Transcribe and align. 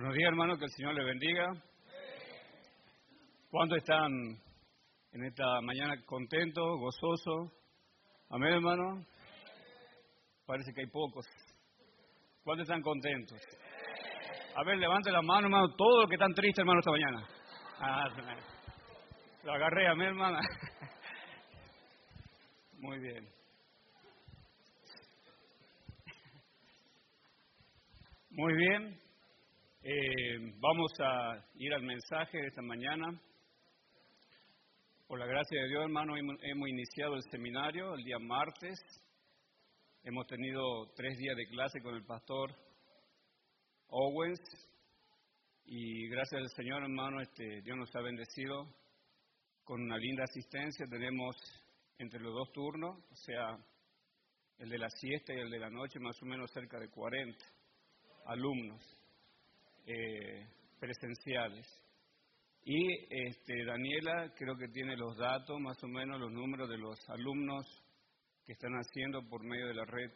Buenos 0.00 0.14
días, 0.14 0.28
hermano, 0.28 0.56
que 0.56 0.64
el 0.64 0.70
Señor 0.70 0.94
le 0.94 1.02
bendiga. 1.02 1.52
¿Cuántos 3.50 3.78
están 3.78 4.12
en 5.10 5.24
esta 5.24 5.60
mañana 5.60 6.00
contentos, 6.06 6.64
gozosos? 6.78 7.52
Amén, 8.30 8.52
hermano. 8.52 9.04
Parece 10.46 10.72
que 10.72 10.82
hay 10.82 10.86
pocos. 10.86 11.26
¿Cuántos 12.44 12.68
están 12.68 12.80
contentos? 12.80 13.40
A 14.54 14.62
ver, 14.62 14.78
levante 14.78 15.10
la 15.10 15.20
mano, 15.20 15.48
hermano, 15.48 15.74
todos 15.76 16.02
los 16.02 16.08
que 16.08 16.14
están 16.14 16.32
tristes, 16.32 16.60
hermano, 16.60 16.78
esta 16.78 16.92
mañana. 16.92 17.28
Ah, 17.80 18.08
lo 19.42 19.52
agarré, 19.52 19.88
amén, 19.88 20.08
hermana. 20.10 20.38
Muy 22.78 23.00
bien. 23.00 23.28
Muy 28.30 28.54
bien. 28.54 29.07
Eh, 29.90 30.52
vamos 30.60 30.92
a 31.00 31.42
ir 31.54 31.72
al 31.72 31.82
mensaje 31.82 32.38
esta 32.46 32.60
mañana. 32.60 33.06
Por 35.06 35.18
la 35.18 35.24
gracia 35.24 35.62
de 35.62 35.68
Dios, 35.68 35.84
hermano, 35.84 36.14
hemos 36.14 36.68
iniciado 36.68 37.14
el 37.14 37.22
seminario 37.30 37.94
el 37.94 38.04
día 38.04 38.18
martes. 38.18 38.78
Hemos 40.04 40.26
tenido 40.26 40.92
tres 40.94 41.16
días 41.16 41.34
de 41.34 41.46
clase 41.46 41.80
con 41.80 41.94
el 41.94 42.04
pastor 42.04 42.54
Owens 43.88 44.42
y 45.64 46.06
gracias 46.08 46.42
al 46.42 46.50
Señor, 46.50 46.82
hermano, 46.82 47.22
este, 47.22 47.62
Dios 47.62 47.78
nos 47.78 47.96
ha 47.96 48.02
bendecido 48.02 48.68
con 49.64 49.80
una 49.80 49.96
linda 49.96 50.24
asistencia. 50.24 50.84
Tenemos 50.86 51.34
entre 51.96 52.20
los 52.20 52.34
dos 52.34 52.52
turnos, 52.52 52.94
o 53.10 53.16
sea, 53.16 53.56
el 54.58 54.68
de 54.68 54.78
la 54.80 54.90
siesta 54.90 55.32
y 55.32 55.38
el 55.38 55.48
de 55.48 55.60
la 55.60 55.70
noche, 55.70 55.98
más 55.98 56.22
o 56.22 56.26
menos 56.26 56.50
cerca 56.52 56.78
de 56.78 56.90
40 56.90 57.38
alumnos. 58.26 58.97
Eh, 59.90 60.46
presenciales. 60.78 61.66
Y 62.62 62.92
este, 63.08 63.64
Daniela 63.64 64.34
creo 64.36 64.54
que 64.54 64.68
tiene 64.68 64.94
los 64.98 65.16
datos, 65.16 65.58
más 65.58 65.82
o 65.82 65.88
menos 65.88 66.20
los 66.20 66.30
números 66.30 66.68
de 66.68 66.76
los 66.76 66.98
alumnos 67.08 67.64
que 68.44 68.52
están 68.52 68.74
haciendo 68.74 69.26
por 69.26 69.42
medio 69.42 69.68
de 69.68 69.74
la 69.74 69.86
red 69.86 70.10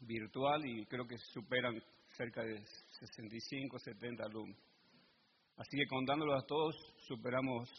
virtual 0.00 0.66
y 0.66 0.86
creo 0.86 1.06
que 1.06 1.18
superan 1.18 1.80
cerca 2.16 2.42
de 2.42 2.60
65, 2.98 3.78
70 3.78 4.24
alumnos. 4.24 4.58
Así 5.56 5.76
que 5.76 5.86
contándolos 5.86 6.42
a 6.42 6.46
todos, 6.48 6.74
superamos 7.06 7.70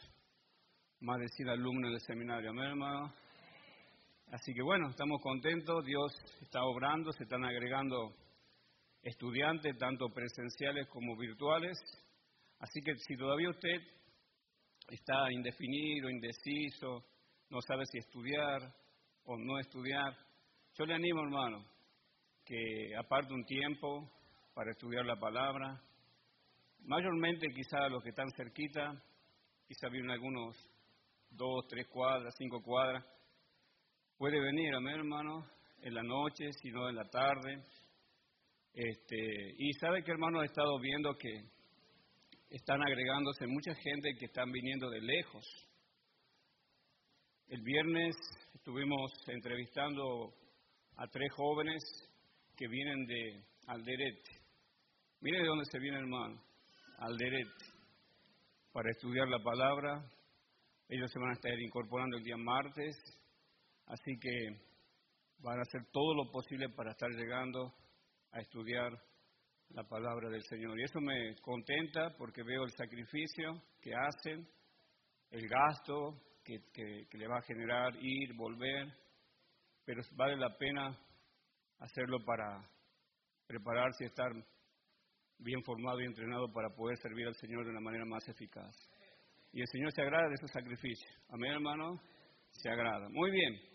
más 1.02 1.20
de 1.20 1.28
100 1.28 1.50
alumnos 1.50 1.89
en 1.89 1.95
el 1.95 2.02
seminario. 2.02 2.52
Hermano. 2.52 3.14
Así 4.32 4.54
que 4.54 4.62
bueno, 4.62 4.89
estamos 4.89 5.22
contentos, 5.22 5.84
Dios 5.84 6.14
está 6.39 6.64
obrando, 6.64 7.12
se 7.12 7.23
están 7.23 7.44
agregando 7.44 8.16
estudiantes, 9.02 9.77
tanto 9.77 10.09
presenciales 10.09 10.88
como 10.89 11.17
virtuales. 11.17 11.77
Así 12.59 12.81
que 12.81 12.95
si 12.95 13.16
todavía 13.17 13.49
usted 13.49 13.81
está 14.89 15.31
indefinido, 15.31 16.09
indeciso, 16.09 17.03
no 17.49 17.59
sabe 17.61 17.85
si 17.85 17.97
estudiar 17.97 18.61
o 19.25 19.38
no 19.38 19.59
estudiar, 19.59 20.16
yo 20.77 20.85
le 20.85 20.95
animo, 20.95 21.21
hermano, 21.21 21.66
que 22.45 22.95
aparte 22.97 23.33
un 23.33 23.45
tiempo 23.45 24.09
para 24.53 24.71
estudiar 24.71 25.05
la 25.05 25.19
palabra. 25.19 25.81
Mayormente 26.83 27.47
quizá 27.53 27.88
los 27.89 28.03
que 28.03 28.09
están 28.09 28.30
cerquita, 28.31 28.91
quizá 29.67 29.88
viven 29.89 30.09
algunos 30.09 30.55
dos, 31.30 31.65
tres 31.67 31.88
cuadras, 31.88 32.33
cinco 32.38 32.61
cuadras, 32.61 33.05
puede 34.17 34.39
venir, 34.39 34.73
amén, 34.75 34.95
hermano, 34.95 35.47
en 35.81 35.93
la 35.93 36.03
noche, 36.03 36.52
si 36.61 36.69
no 36.71 36.89
en 36.89 36.95
la 36.95 37.09
tarde, 37.09 37.63
este, 38.73 39.53
y 39.58 39.73
sabe 39.73 40.03
que 40.03 40.11
hermano, 40.11 40.41
he 40.41 40.45
estado 40.45 40.80
viendo 40.80 41.17
que 41.17 41.30
están 42.49 42.82
agregándose 42.82 43.48
mucha 43.48 43.73
gente 43.76 44.15
que 44.17 44.26
están 44.26 44.52
viniendo 44.52 44.89
de 44.89 45.02
lejos. 45.02 45.45
El 47.48 47.61
viernes 47.61 48.15
estuvimos 48.54 49.11
entrevistando 49.27 50.33
a 50.95 51.08
tres 51.08 51.32
jóvenes 51.33 51.83
que 52.55 52.67
vienen 52.67 53.05
de 53.05 53.43
Alderete. 53.67 54.32
Mire 55.20 55.39
de 55.39 55.48
dónde 55.48 55.65
se 55.65 55.80
viene 55.80 55.98
hermano, 55.98 56.42
Alderete, 56.99 57.65
para 58.71 58.89
estudiar 58.92 59.27
la 59.27 59.43
palabra. 59.43 60.09
Ellos 60.88 61.11
se 61.11 61.20
van 61.20 61.32
a 61.32 61.33
estar 61.33 61.59
incorporando 61.59 62.17
el 62.17 62.23
día 62.23 62.38
martes, 62.38 62.95
así 63.88 64.17
que 64.20 64.32
van 65.39 65.58
a 65.58 65.61
hacer 65.61 65.82
todo 65.92 66.15
lo 66.15 66.32
posible 66.32 66.70
para 66.70 66.92
estar 66.92 67.09
llegando 67.09 67.73
a 68.31 68.39
estudiar 68.39 68.92
la 69.69 69.83
palabra 69.83 70.30
del 70.30 70.43
Señor. 70.43 70.80
Y 70.80 70.83
eso 70.83 70.99
me 70.99 71.36
contenta 71.42 72.15
porque 72.17 72.43
veo 72.43 72.64
el 72.64 72.71
sacrificio 72.71 73.61
que 73.81 73.92
hacen, 73.93 74.47
el 75.31 75.47
gasto 75.47 76.21
que, 76.43 77.08
le 77.11 77.27
va 77.27 77.37
a 77.37 77.43
generar 77.43 77.95
ir, 78.02 78.33
volver, 78.36 78.87
pero 79.86 80.02
vale 80.15 80.37
la 80.37 80.58
pena 80.58 80.97
hacerlo 81.80 82.23
para 82.25 82.70
prepararse 83.47 84.03
y 84.03 84.08
estar 84.08 84.31
bien 85.39 85.64
formado 85.64 85.99
y 86.02 86.05
entrenado 86.05 86.52
para 86.52 86.70
poder 86.70 86.97
servir 86.97 87.27
al 87.27 87.36
Señor 87.36 87.64
de 87.64 87.71
una 87.71 87.81
manera 87.81 88.05
más 88.05 88.27
eficaz. 88.27 88.75
Y 89.53 89.61
el 89.61 89.67
Señor 89.67 89.91
se 89.91 90.02
agrada 90.02 90.30
de 90.30 90.36
esos 90.36 90.52
sacrificios. 90.52 91.11
Amén, 91.30 91.53
hermano. 91.53 91.99
Se 92.52 92.70
agrada. 92.70 93.09
Muy 93.09 93.31
bien. 93.31 93.70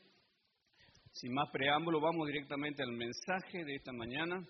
Sin 1.19 1.33
más 1.33 1.49
preámbulo, 1.51 1.99
vamos 1.99 2.27
directamente 2.27 2.83
al 2.83 2.93
mensaje 2.93 3.65
de 3.65 3.77
esta 3.77 3.91
mañana. 3.91 4.47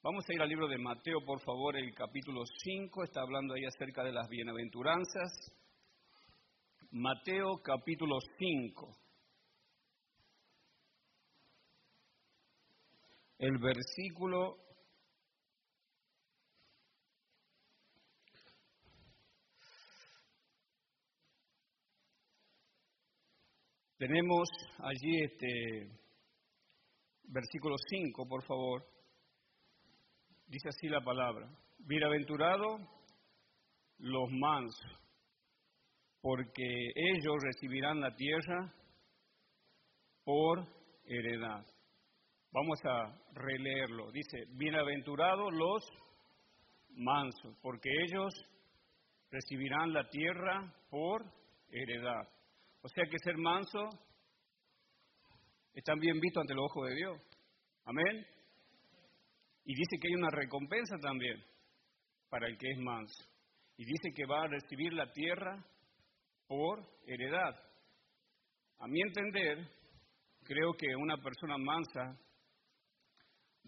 Vamos 0.00 0.24
a 0.28 0.32
ir 0.32 0.40
al 0.40 0.48
libro 0.48 0.68
de 0.68 0.78
Mateo, 0.78 1.24
por 1.26 1.40
favor, 1.40 1.76
el 1.76 1.92
capítulo 1.92 2.44
5, 2.46 3.02
está 3.02 3.20
hablando 3.20 3.54
ahí 3.54 3.64
acerca 3.64 4.04
de 4.04 4.12
las 4.12 4.28
bienaventuranzas. 4.28 5.32
Mateo 6.92 7.60
capítulo 7.64 8.16
5. 8.38 8.96
El 13.38 13.58
versículo 13.58 14.58
Tenemos 24.02 24.48
allí 24.80 25.22
este 25.22 25.88
versículo 27.28 27.76
5, 27.88 28.26
por 28.26 28.42
favor. 28.42 28.84
Dice 30.48 30.70
así 30.70 30.88
la 30.88 31.00
palabra. 31.00 31.48
Bienaventurado 31.78 32.78
los 33.98 34.28
mansos, 34.32 34.90
porque 36.20 36.64
ellos 36.96 37.36
recibirán 37.44 38.00
la 38.00 38.12
tierra 38.16 38.74
por 40.24 40.66
heredad. 41.04 41.64
Vamos 42.50 42.80
a 42.84 43.16
releerlo. 43.34 44.10
Dice, 44.10 44.46
bienaventurados 44.56 45.52
los 45.52 45.88
mansos, 46.96 47.56
porque 47.62 47.88
ellos 48.08 48.34
recibirán 49.30 49.92
la 49.92 50.08
tierra 50.08 50.74
por 50.90 51.24
heredad. 51.70 52.41
O 52.82 52.88
sea 52.88 53.04
que 53.08 53.18
ser 53.18 53.36
manso 53.36 53.88
es 55.72 55.84
también 55.84 56.20
visto 56.20 56.40
ante 56.40 56.54
los 56.54 56.64
ojos 56.64 56.88
de 56.88 56.96
Dios. 56.96 57.20
Amén. 57.84 58.26
Y 59.64 59.74
dice 59.74 59.98
que 60.00 60.08
hay 60.08 60.14
una 60.14 60.30
recompensa 60.30 60.96
también 60.98 61.42
para 62.28 62.48
el 62.48 62.58
que 62.58 62.70
es 62.70 62.78
manso. 62.78 63.24
Y 63.76 63.84
dice 63.84 64.12
que 64.14 64.26
va 64.26 64.42
a 64.42 64.48
recibir 64.48 64.92
la 64.92 65.10
tierra 65.12 65.64
por 66.46 66.80
heredad. 67.06 67.54
A 68.78 68.88
mi 68.88 69.00
entender, 69.00 69.66
creo 70.42 70.72
que 70.74 70.94
una 70.96 71.16
persona 71.16 71.56
mansa 71.56 72.18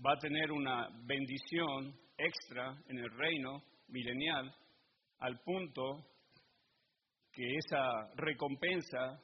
va 0.05 0.13
a 0.13 0.19
tener 0.19 0.51
una 0.51 0.89
bendición 1.05 1.95
extra 2.19 2.77
en 2.89 2.99
el 2.99 3.11
reino 3.11 3.63
milenial 3.89 4.55
al 5.21 5.41
punto 5.41 6.05
que 7.35 7.57
esa 7.57 8.15
recompensa 8.17 9.21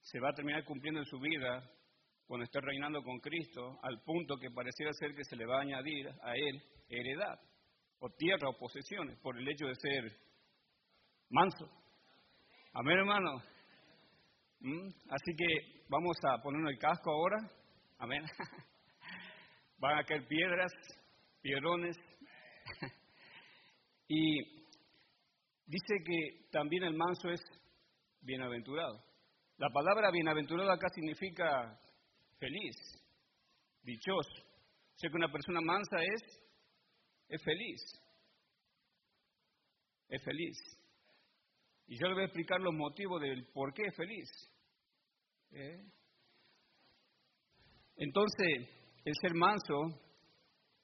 se 0.00 0.20
va 0.20 0.30
a 0.30 0.34
terminar 0.34 0.64
cumpliendo 0.64 1.00
en 1.00 1.06
su 1.06 1.18
vida 1.18 1.62
cuando 2.26 2.44
esté 2.44 2.60
reinando 2.60 3.02
con 3.02 3.18
Cristo, 3.20 3.78
al 3.82 4.00
punto 4.02 4.36
que 4.36 4.50
pareciera 4.50 4.92
ser 4.92 5.14
que 5.14 5.24
se 5.24 5.36
le 5.36 5.46
va 5.46 5.58
a 5.58 5.62
añadir 5.62 6.08
a 6.22 6.34
él 6.34 6.62
heredad, 6.88 7.38
o 7.98 8.10
tierra, 8.10 8.48
o 8.48 8.58
posesiones, 8.58 9.18
por 9.20 9.38
el 9.38 9.48
hecho 9.48 9.66
de 9.66 9.74
ser 9.74 10.12
manso. 11.30 11.66
Amén, 12.72 12.98
hermano. 12.98 13.42
¿Mm? 14.60 14.88
Así 15.08 15.34
que 15.36 15.84
vamos 15.88 16.16
a 16.28 16.42
ponernos 16.42 16.72
el 16.72 16.78
casco 16.78 17.10
ahora. 17.10 17.36
Amén. 17.98 18.24
Van 19.78 19.98
a 19.98 20.04
caer 20.04 20.26
piedras, 20.26 20.72
piedrones. 21.40 21.96
y 24.08 24.63
dice 25.66 25.94
que 26.04 26.48
también 26.50 26.84
el 26.84 26.94
manso 26.94 27.30
es 27.30 27.40
bienaventurado. 28.20 29.02
La 29.56 29.70
palabra 29.70 30.10
bienaventurado 30.10 30.70
acá 30.70 30.88
significa 30.94 31.78
feliz, 32.38 32.76
dichoso. 33.82 34.42
O 34.42 34.98
sea 34.98 35.10
que 35.10 35.16
una 35.16 35.30
persona 35.30 35.60
mansa 35.60 35.96
es, 36.02 36.22
es 37.28 37.42
feliz. 37.42 37.80
es 40.08 40.22
feliz. 40.22 40.56
Y 41.86 41.98
yo 41.98 42.08
le 42.08 42.14
voy 42.14 42.22
a 42.22 42.26
explicar 42.26 42.60
los 42.60 42.74
motivos 42.74 43.20
del 43.20 43.46
por 43.52 43.72
qué 43.74 43.82
es 43.86 43.96
feliz. 43.96 44.28
¿Eh? 45.50 45.84
Entonces, 47.96 48.68
el 49.04 49.12
ser 49.20 49.34
manso 49.34 50.00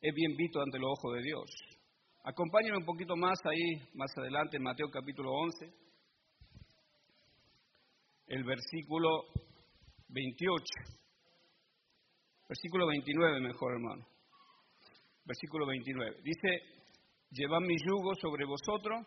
es 0.00 0.15
bien 0.15 0.37
visto 0.37 0.61
ante 0.61 0.79
los 0.79 0.91
ojos 0.99 1.15
de 1.17 1.23
Dios. 1.23 1.69
Acompáñenme 2.22 2.76
un 2.76 2.84
poquito 2.84 3.17
más 3.17 3.38
ahí, 3.46 3.88
más 3.94 4.11
adelante, 4.19 4.58
en 4.58 4.62
Mateo 4.62 4.90
capítulo 4.90 5.32
11, 5.32 5.72
el 8.26 8.44
versículo 8.44 9.25
28. 10.08 10.64
Versículo 12.46 12.87
29, 12.88 13.40
mejor 13.40 13.72
hermano. 13.72 14.06
Versículo 15.25 15.67
29. 15.67 16.20
Dice, 16.22 16.49
llevad 17.31 17.61
mi 17.61 17.76
yugo 17.88 18.14
sobre 18.20 18.44
vosotros 18.44 19.00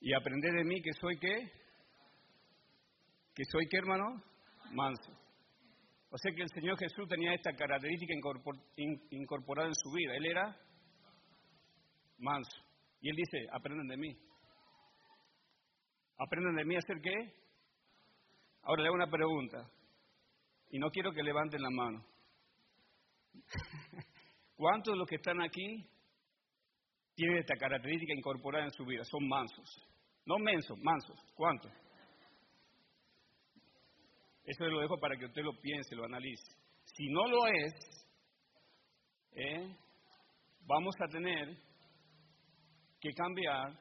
y 0.00 0.12
aprended 0.12 0.52
de 0.58 0.64
mí 0.64 0.82
que 0.82 0.92
soy 1.00 1.18
qué. 1.18 1.50
Que 3.34 3.44
soy 3.50 3.66
qué, 3.66 3.78
hermano? 3.78 4.22
Manso. 4.72 5.10
O 6.10 6.18
sea 6.18 6.34
que 6.34 6.42
el 6.42 6.50
Señor 6.50 6.76
Jesús 6.78 7.08
tenía 7.08 7.32
esta 7.32 7.52
característica 7.54 8.12
incorporada 9.10 9.68
en 9.68 9.74
su 9.74 9.90
vida. 9.92 10.16
Él 10.16 10.26
era 10.26 10.69
manso. 12.20 12.62
Y 13.00 13.10
Él 13.10 13.16
dice, 13.16 13.46
aprendan 13.52 13.88
de 13.88 13.96
mí. 13.96 14.16
Aprendan 16.18 16.54
de 16.54 16.64
mí 16.64 16.74
a 16.74 16.78
hacer 16.78 17.00
qué. 17.02 17.14
Ahora 18.62 18.82
le 18.82 18.88
hago 18.88 18.96
una 18.96 19.10
pregunta. 19.10 19.70
Y 20.70 20.78
no 20.78 20.90
quiero 20.90 21.12
que 21.12 21.22
levanten 21.22 21.62
la 21.62 21.70
mano. 21.70 22.04
¿Cuántos 24.54 24.92
de 24.92 24.98
los 24.98 25.08
que 25.08 25.16
están 25.16 25.40
aquí 25.40 25.88
tienen 27.14 27.38
esta 27.38 27.56
característica 27.56 28.12
incorporada 28.14 28.64
en 28.64 28.72
su 28.72 28.84
vida? 28.84 29.02
Son 29.04 29.26
mansos. 29.26 29.86
No 30.26 30.38
mensos, 30.38 30.78
mansos. 30.78 31.18
¿Cuántos? 31.34 31.72
Eso 34.44 34.64
lo 34.64 34.80
dejo 34.80 34.98
para 34.98 35.16
que 35.16 35.26
usted 35.26 35.42
lo 35.42 35.58
piense, 35.60 35.94
lo 35.94 36.04
analice. 36.04 36.54
Si 36.84 37.08
no 37.08 37.26
lo 37.28 37.46
es, 37.46 38.06
¿eh? 39.32 39.76
vamos 40.66 40.94
a 41.00 41.08
tener 41.08 41.56
que 43.00 43.10
cambiar, 43.14 43.72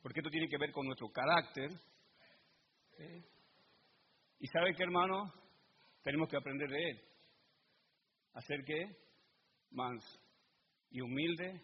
porque 0.00 0.20
esto 0.20 0.30
tiene 0.30 0.48
que 0.48 0.58
ver 0.58 0.70
con 0.70 0.86
nuestro 0.86 1.10
carácter. 1.10 1.70
¿eh? 2.98 3.24
Y 4.38 4.46
sabe 4.46 4.74
qué, 4.74 4.84
hermano, 4.84 5.32
tenemos 6.02 6.28
que 6.28 6.36
aprender 6.36 6.68
de 6.68 6.90
él. 6.90 7.00
Hacer 8.34 8.64
qué? 8.64 8.84
Manso 9.72 10.20
y 10.90 11.00
humilde 11.00 11.62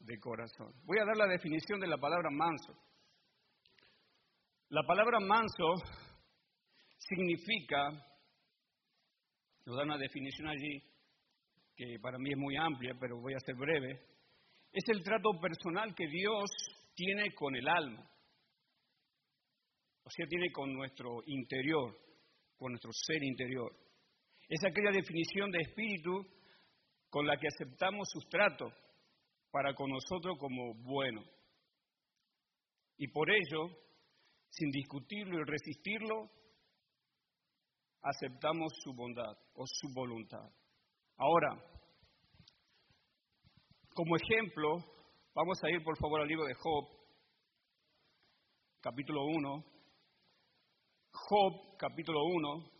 de 0.00 0.18
corazón. 0.18 0.72
Voy 0.84 0.98
a 0.98 1.04
dar 1.04 1.16
la 1.16 1.28
definición 1.28 1.78
de 1.78 1.86
la 1.86 1.98
palabra 1.98 2.28
manso. 2.30 2.76
La 4.68 4.82
palabra 4.82 5.20
manso 5.20 5.74
significa, 6.98 7.90
nos 9.64 9.76
da 9.76 9.84
una 9.84 9.98
definición 9.98 10.48
allí 10.48 10.82
que 11.76 11.98
para 12.00 12.18
mí 12.18 12.30
es 12.32 12.38
muy 12.38 12.56
amplia, 12.56 12.94
pero 12.98 13.20
voy 13.20 13.34
a 13.34 13.40
ser 13.40 13.54
breve, 13.54 14.11
es 14.72 14.84
el 14.88 15.02
trato 15.02 15.38
personal 15.40 15.94
que 15.94 16.06
Dios 16.06 16.50
tiene 16.94 17.34
con 17.34 17.54
el 17.54 17.68
alma, 17.68 18.10
o 20.04 20.10
sea, 20.10 20.26
tiene 20.26 20.50
con 20.50 20.72
nuestro 20.72 21.22
interior, 21.26 21.96
con 22.56 22.72
nuestro 22.72 22.90
ser 22.92 23.22
interior. 23.22 23.70
Es 24.48 24.60
aquella 24.64 24.90
definición 24.90 25.50
de 25.50 25.60
espíritu 25.60 26.26
con 27.08 27.26
la 27.26 27.36
que 27.36 27.48
aceptamos 27.48 28.08
sus 28.10 28.28
tratos 28.28 28.72
para 29.50 29.74
con 29.74 29.90
nosotros 29.90 30.36
como 30.38 30.74
bueno. 30.82 31.22
Y 32.96 33.08
por 33.08 33.30
ello, 33.30 33.68
sin 34.48 34.70
discutirlo 34.70 35.40
y 35.40 35.44
resistirlo, 35.44 36.30
aceptamos 38.02 38.72
su 38.82 38.92
bondad 38.94 39.36
o 39.54 39.64
su 39.66 39.92
voluntad. 39.94 40.50
Ahora, 41.16 41.71
como 43.94 44.16
ejemplo, 44.16 44.76
vamos 45.34 45.62
a 45.62 45.70
ir 45.70 45.82
por 45.82 45.96
favor 45.98 46.20
al 46.20 46.28
libro 46.28 46.44
de 46.46 46.54
Job, 46.54 46.88
capítulo 48.80 49.24
1. 49.24 49.64
Job, 51.10 51.76
capítulo 51.78 52.24
1. 52.24 52.72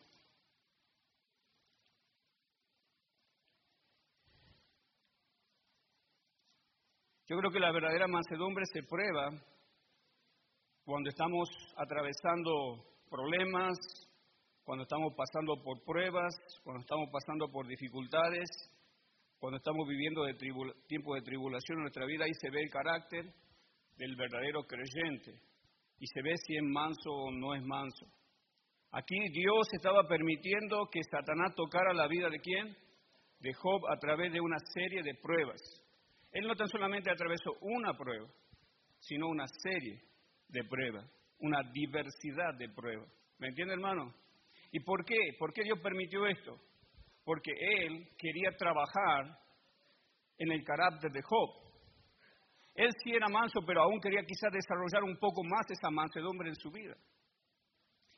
Yo 7.28 7.38
creo 7.38 7.50
que 7.50 7.60
la 7.60 7.72
verdadera 7.72 8.08
mansedumbre 8.08 8.64
se 8.72 8.82
prueba 8.82 9.30
cuando 10.84 11.08
estamos 11.08 11.48
atravesando 11.76 12.84
problemas, 13.08 13.78
cuando 14.64 14.82
estamos 14.82 15.14
pasando 15.14 15.62
por 15.62 15.82
pruebas, 15.84 16.34
cuando 16.64 16.80
estamos 16.80 17.08
pasando 17.12 17.48
por 17.50 17.66
dificultades, 17.66 18.48
cuando 19.42 19.56
estamos 19.56 19.88
viviendo 19.88 20.22
de 20.22 20.34
tiempo 20.86 21.16
de 21.16 21.22
tribulación 21.22 21.78
en 21.78 21.82
nuestra 21.82 22.06
vida, 22.06 22.24
ahí 22.24 22.30
se 22.40 22.48
ve 22.48 22.62
el 22.62 22.70
carácter 22.70 23.24
del 23.96 24.14
verdadero 24.14 24.62
creyente 24.62 25.34
y 25.98 26.06
se 26.06 26.22
ve 26.22 26.36
si 26.46 26.54
es 26.54 26.62
manso 26.62 27.10
o 27.10 27.32
no 27.32 27.52
es 27.56 27.62
manso. 27.64 28.06
Aquí 28.92 29.16
Dios 29.32 29.66
estaba 29.72 30.06
permitiendo 30.06 30.86
que 30.92 31.00
Satanás 31.10 31.56
tocara 31.56 31.92
la 31.92 32.06
vida 32.06 32.30
de 32.30 32.38
quién? 32.38 32.76
De 33.40 33.52
Job 33.54 33.82
a 33.90 33.98
través 33.98 34.32
de 34.32 34.40
una 34.40 34.58
serie 34.72 35.02
de 35.02 35.16
pruebas. 35.16 35.60
Él 36.30 36.46
no 36.46 36.54
tan 36.54 36.68
solamente 36.68 37.10
atravesó 37.10 37.50
una 37.62 37.98
prueba, 37.98 38.28
sino 39.00 39.26
una 39.26 39.48
serie 39.48 40.04
de 40.50 40.62
pruebas, 40.62 41.04
una 41.40 41.58
diversidad 41.72 42.54
de 42.56 42.68
pruebas. 42.68 43.10
¿Me 43.38 43.48
entiende, 43.48 43.74
hermano? 43.74 44.14
¿Y 44.70 44.78
por 44.78 45.04
qué? 45.04 45.18
¿Por 45.36 45.52
qué 45.52 45.64
Dios 45.64 45.80
permitió 45.80 46.28
esto? 46.28 46.60
Porque 47.24 47.52
Él 47.52 48.08
quería 48.18 48.50
trabajar 48.56 49.38
en 50.38 50.52
el 50.52 50.64
carácter 50.64 51.10
de 51.10 51.22
Job. 51.22 51.50
Él 52.74 52.90
sí 53.02 53.12
era 53.12 53.28
manso, 53.28 53.60
pero 53.66 53.82
aún 53.82 54.00
quería 54.00 54.22
quizás 54.22 54.50
desarrollar 54.50 55.04
un 55.04 55.18
poco 55.18 55.44
más 55.44 55.70
esa 55.70 55.90
mansedumbre 55.90 56.48
en 56.48 56.56
su 56.56 56.70
vida. 56.70 56.96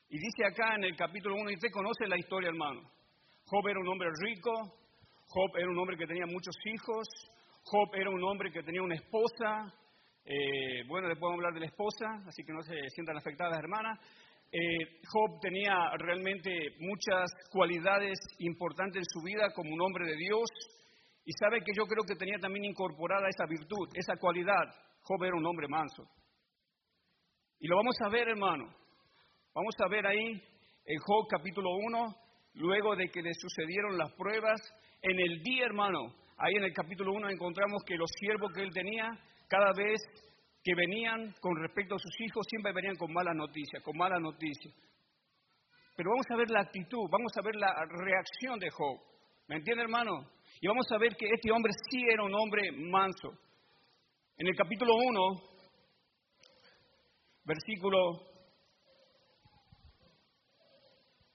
Y 0.09 0.19
dice 0.19 0.47
acá 0.47 0.77
en 0.77 0.85
el 0.85 0.97
capítulo 0.97 1.35
1, 1.35 1.51
y 1.51 1.55
usted 1.55 1.71
conoce 1.73 2.07
la 2.07 2.19
historia, 2.19 2.49
hermano. 2.49 2.83
Job 3.47 3.69
era 3.69 3.81
un 3.81 3.89
hombre 3.89 4.09
rico, 4.23 4.53
Job 5.27 5.57
era 5.57 5.69
un 5.69 5.79
hombre 5.79 5.97
que 5.97 6.07
tenía 6.07 6.27
muchos 6.27 6.55
hijos, 6.67 7.09
Job 7.65 7.89
era 7.95 8.11
un 8.11 8.23
hombre 8.23 8.53
que 8.53 8.63
tenía 8.63 8.83
una 8.83 8.95
esposa. 8.95 9.75
Eh, 10.25 10.85
bueno, 10.87 11.09
le 11.09 11.17
podemos 11.17 11.39
hablar 11.39 11.53
de 11.53 11.61
la 11.61 11.67
esposa, 11.67 12.07
así 12.27 12.45
que 12.45 12.53
no 12.53 12.63
se 12.63 12.89
sientan 12.91 13.17
afectadas, 13.17 13.59
hermanas. 13.59 13.99
Eh, 14.57 15.01
Job 15.11 15.41
tenía 15.41 15.75
realmente 15.99 16.53
muchas 16.79 17.29
cualidades 17.51 18.17
importantes 18.39 18.99
en 18.99 19.05
su 19.13 19.21
vida 19.27 19.51
como 19.53 19.75
un 19.75 19.81
hombre 19.81 20.07
de 20.07 20.17
Dios 20.17 20.49
y 21.25 21.33
sabe 21.33 21.59
que 21.65 21.73
yo 21.77 21.87
creo 21.87 22.05
que 22.07 22.15
tenía 22.15 22.39
también 22.39 22.67
incorporada 22.67 23.29
esa 23.29 23.47
virtud, 23.47 23.89
esa 23.95 24.15
cualidad. 24.17 24.63
Job 25.03 25.25
era 25.25 25.37
un 25.37 25.45
hombre 25.45 25.67
manso. 25.67 26.05
Y 27.59 27.67
lo 27.67 27.79
vamos 27.79 27.97
a 28.07 28.09
ver, 28.11 28.29
hermano. 28.29 28.73
Vamos 29.55 29.75
a 29.85 29.89
ver 29.89 30.07
ahí 30.07 30.41
en 30.85 30.99
Job 31.01 31.27
capítulo 31.29 31.71
1, 31.75 32.15
luego 32.55 32.95
de 32.95 33.09
que 33.09 33.23
le 33.23 33.35
sucedieron 33.35 33.99
las 33.99 34.13
pruebas, 34.13 34.61
en 35.03 35.19
el 35.19 35.43
día, 35.43 35.67
hermano, 35.67 36.15
ahí 36.39 36.55
en 36.55 36.65
el 36.65 36.73
capítulo 36.73 37.13
1 37.13 37.29
encontramos 37.31 37.83
que 37.85 37.97
los 37.97 38.11
siervos 38.21 38.53
que 38.55 38.63
él 38.63 38.71
tenía 38.73 39.11
cada 39.49 39.73
vez 39.73 40.01
que 40.65 40.75
venían 40.75 41.35
con 41.41 41.55
respecto 41.61 41.95
a 41.95 41.99
sus 41.99 42.21
hijos 42.23 42.47
siempre 42.49 42.73
venían 42.73 42.97
con 42.97 43.13
mala 43.13 43.35
noticia, 43.35 43.83
con 43.83 43.99
mala 43.99 44.19
noticia. 44.19 44.73
Pero 45.95 46.11
vamos 46.11 46.27
a 46.31 46.37
ver 46.37 46.51
la 46.51 46.63
actitud, 46.63 47.07
vamos 47.11 47.33
a 47.37 47.43
ver 47.45 47.55
la 47.55 47.71
reacción 47.87 48.59
de 48.59 48.71
Job. 48.71 48.99
¿Me 49.47 49.57
entiende, 49.57 49.83
hermano? 49.83 50.31
Y 50.61 50.67
vamos 50.67 50.87
a 50.91 50.99
ver 50.99 51.15
que 51.17 51.27
este 51.27 51.53
hombre 51.53 51.71
sí 51.91 52.01
era 52.11 52.25
un 52.25 52.35
hombre 52.35 52.73
manso. 52.73 53.29
En 54.39 54.47
el 54.49 54.57
capítulo 54.57 54.95
1, 54.97 55.21
versículo 57.45 58.23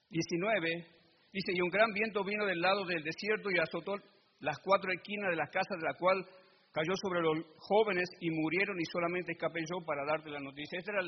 19, 0.10 0.88
dice, 1.32 1.52
y 1.54 1.62
un 1.62 1.70
gran 1.70 1.94
viento 1.94 2.24
vino 2.24 2.46
del 2.48 2.60
lado 2.60 2.84
del 2.84 3.04
desierto 3.04 3.52
y 3.52 3.60
azotó 3.60 3.96
las 4.40 4.58
cuatro 4.64 4.92
esquinas 4.92 5.30
de 5.30 5.36
las 5.36 5.52
casas 5.52 5.78
de 5.80 5.86
la 5.86 5.94
cual 5.94 6.26
cayó 6.72 6.94
sobre 7.02 7.22
los 7.22 7.38
jóvenes 7.58 8.10
y 8.20 8.30
murieron 8.30 8.80
y 8.80 8.86
solamente 8.86 9.32
escapé 9.34 9.62
yo 9.62 9.84
para 9.86 10.06
darte 10.06 10.30
la 10.30 10.40
noticia. 10.40 10.80
Esta 10.80 10.92
era 10.92 11.02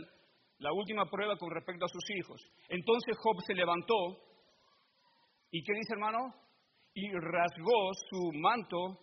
la 0.58 0.74
última 0.74 1.06
prueba 1.10 1.38
con 1.38 1.52
respecto 1.52 1.86
a 1.86 1.90
sus 1.90 2.04
hijos. 2.18 2.42
Entonces 2.70 3.18
Job 3.18 3.42
se 3.46 3.54
levantó 3.54 3.96
y 5.52 5.64
¿qué 5.64 5.74
dice 5.74 5.94
hermano? 5.94 6.34
Y 6.94 7.12
rasgó 7.12 7.94
su 8.10 8.32
manto 8.40 9.00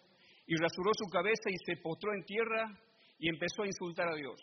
y 0.46 0.56
rasuró 0.56 0.90
su 0.94 1.10
cabeza 1.10 1.50
y 1.50 1.56
se 1.64 1.80
postró 1.82 2.12
en 2.14 2.24
tierra 2.24 2.78
y 3.18 3.28
empezó 3.28 3.62
a 3.62 3.66
insultar 3.66 4.08
a 4.08 4.14
Dios. 4.14 4.40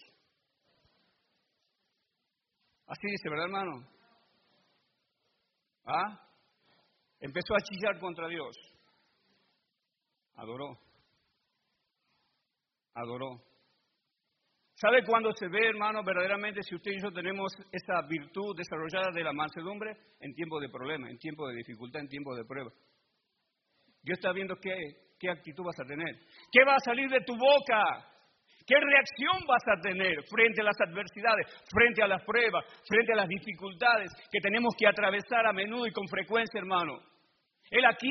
Así 2.88 3.08
dice, 3.08 3.30
¿verdad 3.30 3.46
hermano? 3.46 3.88
¿Ah? 5.86 6.22
Empezó 7.20 7.56
a 7.56 7.62
chillar 7.62 8.00
contra 8.00 8.28
Dios. 8.28 8.56
Adoró 10.36 10.85
adoró. 12.96 13.42
¿Sabe 14.78 15.06
cuándo 15.06 15.32
se 15.34 15.48
ve, 15.48 15.70
hermano, 15.70 16.04
verdaderamente 16.04 16.62
si 16.62 16.76
usted 16.76 16.92
y 16.92 17.02
yo 17.02 17.12
tenemos 17.12 17.52
esa 17.72 18.02
virtud 18.10 18.58
desarrollada 18.58 19.10
de 19.14 19.24
la 19.24 19.32
mansedumbre? 19.32 19.96
En 20.20 20.34
tiempo 20.34 20.60
de 20.60 20.68
problema, 20.70 21.10
en 21.10 21.18
tiempo 21.18 21.48
de 21.48 21.56
dificultad, 21.56 22.02
en 22.02 22.10
tiempo 22.10 22.36
de 22.36 22.44
prueba. 22.44 22.72
Dios 24.04 24.18
está 24.18 24.34
viendo 24.34 24.56
qué, 24.58 24.76
qué 25.18 25.30
actitud 25.30 25.64
vas 25.64 25.80
a 25.80 25.88
tener. 25.88 26.14
¿Qué 26.52 26.66
va 26.66 26.76
a 26.76 26.84
salir 26.84 27.10
de 27.10 27.22
tu 27.22 27.34
boca? 27.38 27.82
¿Qué 28.68 28.76
reacción 28.76 29.48
vas 29.48 29.64
a 29.66 29.80
tener 29.80 30.16
frente 30.28 30.62
a 30.62 30.66
las 30.66 30.76
adversidades, 30.88 31.46
frente 31.72 32.04
a 32.04 32.08
las 32.08 32.24
pruebas, 32.24 32.66
frente 32.86 33.14
a 33.14 33.16
las 33.16 33.30
dificultades 33.30 34.12
que 34.30 34.40
tenemos 34.42 34.74
que 34.78 34.88
atravesar 34.88 35.46
a 35.46 35.54
menudo 35.54 35.88
y 35.88 35.92
con 35.92 36.08
frecuencia, 36.08 36.60
hermano? 36.60 37.00
Él 37.70 37.86
aquí 37.86 38.10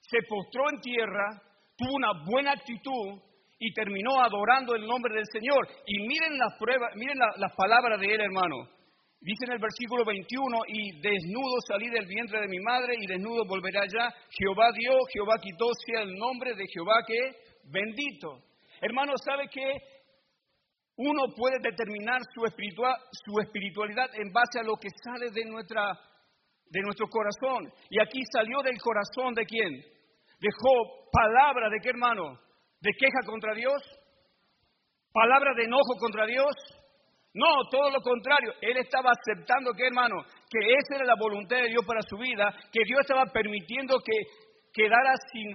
se 0.00 0.18
postró 0.28 0.68
en 0.70 0.80
tierra, 0.80 1.42
tuvo 1.76 1.94
una 1.94 2.12
buena 2.26 2.52
actitud 2.52 3.22
y 3.58 3.72
terminó 3.72 4.22
adorando 4.22 4.74
el 4.74 4.86
nombre 4.86 5.14
del 5.14 5.26
Señor. 5.32 5.68
Y 5.86 6.06
miren 6.06 6.38
las 6.38 6.56
pruebas, 6.58 6.94
miren 6.94 7.18
las 7.18 7.52
palabras 7.56 7.98
de 8.00 8.06
él, 8.06 8.20
hermano. 8.20 8.68
Dice 9.20 9.46
en 9.46 9.52
el 9.54 9.58
versículo 9.58 10.04
21, 10.04 10.58
y 10.68 11.00
desnudo 11.00 11.58
salí 11.66 11.90
del 11.90 12.06
vientre 12.06 12.40
de 12.40 12.46
mi 12.46 12.60
madre 12.60 12.94
y 13.00 13.06
desnudo 13.06 13.44
volveré 13.46 13.80
allá. 13.80 14.14
Jehová 14.30 14.70
dio, 14.72 14.92
Jehová 15.12 15.34
quitó, 15.42 15.66
sea 15.86 16.02
el 16.02 16.14
nombre 16.14 16.54
de 16.54 16.64
Jehová 16.68 17.02
que 17.04 17.18
bendito. 17.64 18.44
Hermano, 18.80 19.14
¿sabe 19.24 19.48
que 19.48 19.74
uno 20.98 21.34
puede 21.34 21.58
determinar 21.60 22.20
su, 22.32 22.42
su 22.46 23.40
espiritualidad 23.40 24.08
en 24.14 24.32
base 24.32 24.60
a 24.60 24.62
lo 24.62 24.76
que 24.76 24.88
sale 25.02 25.30
de, 25.32 25.44
nuestra, 25.46 25.98
de 26.70 26.80
nuestro 26.82 27.08
corazón? 27.08 27.72
Y 27.90 28.00
aquí 28.00 28.20
salió 28.32 28.62
del 28.62 28.78
corazón 28.78 29.34
de 29.34 29.44
quién? 29.46 29.82
Dejó 30.38 31.10
palabra 31.10 31.68
de 31.70 31.80
qué 31.82 31.88
hermano? 31.88 32.38
¿De 32.80 32.92
queja 32.92 33.26
contra 33.26 33.54
Dios? 33.54 33.82
¿Palabra 35.12 35.52
de 35.56 35.64
enojo 35.64 35.96
contra 35.98 36.26
Dios? 36.26 36.54
No, 37.34 37.68
todo 37.70 37.90
lo 37.90 38.00
contrario. 38.00 38.52
Él 38.60 38.76
estaba 38.76 39.10
aceptando 39.10 39.72
que, 39.72 39.86
hermano, 39.86 40.22
que 40.48 40.58
esa 40.58 40.96
era 40.96 41.04
la 41.04 41.16
voluntad 41.18 41.56
de 41.56 41.68
Dios 41.68 41.84
para 41.86 42.02
su 42.02 42.16
vida, 42.16 42.54
que 42.72 42.84
Dios 42.84 43.00
estaba 43.00 43.26
permitiendo 43.32 43.98
que 43.98 44.12
quedara 44.72 45.14
sin, 45.32 45.54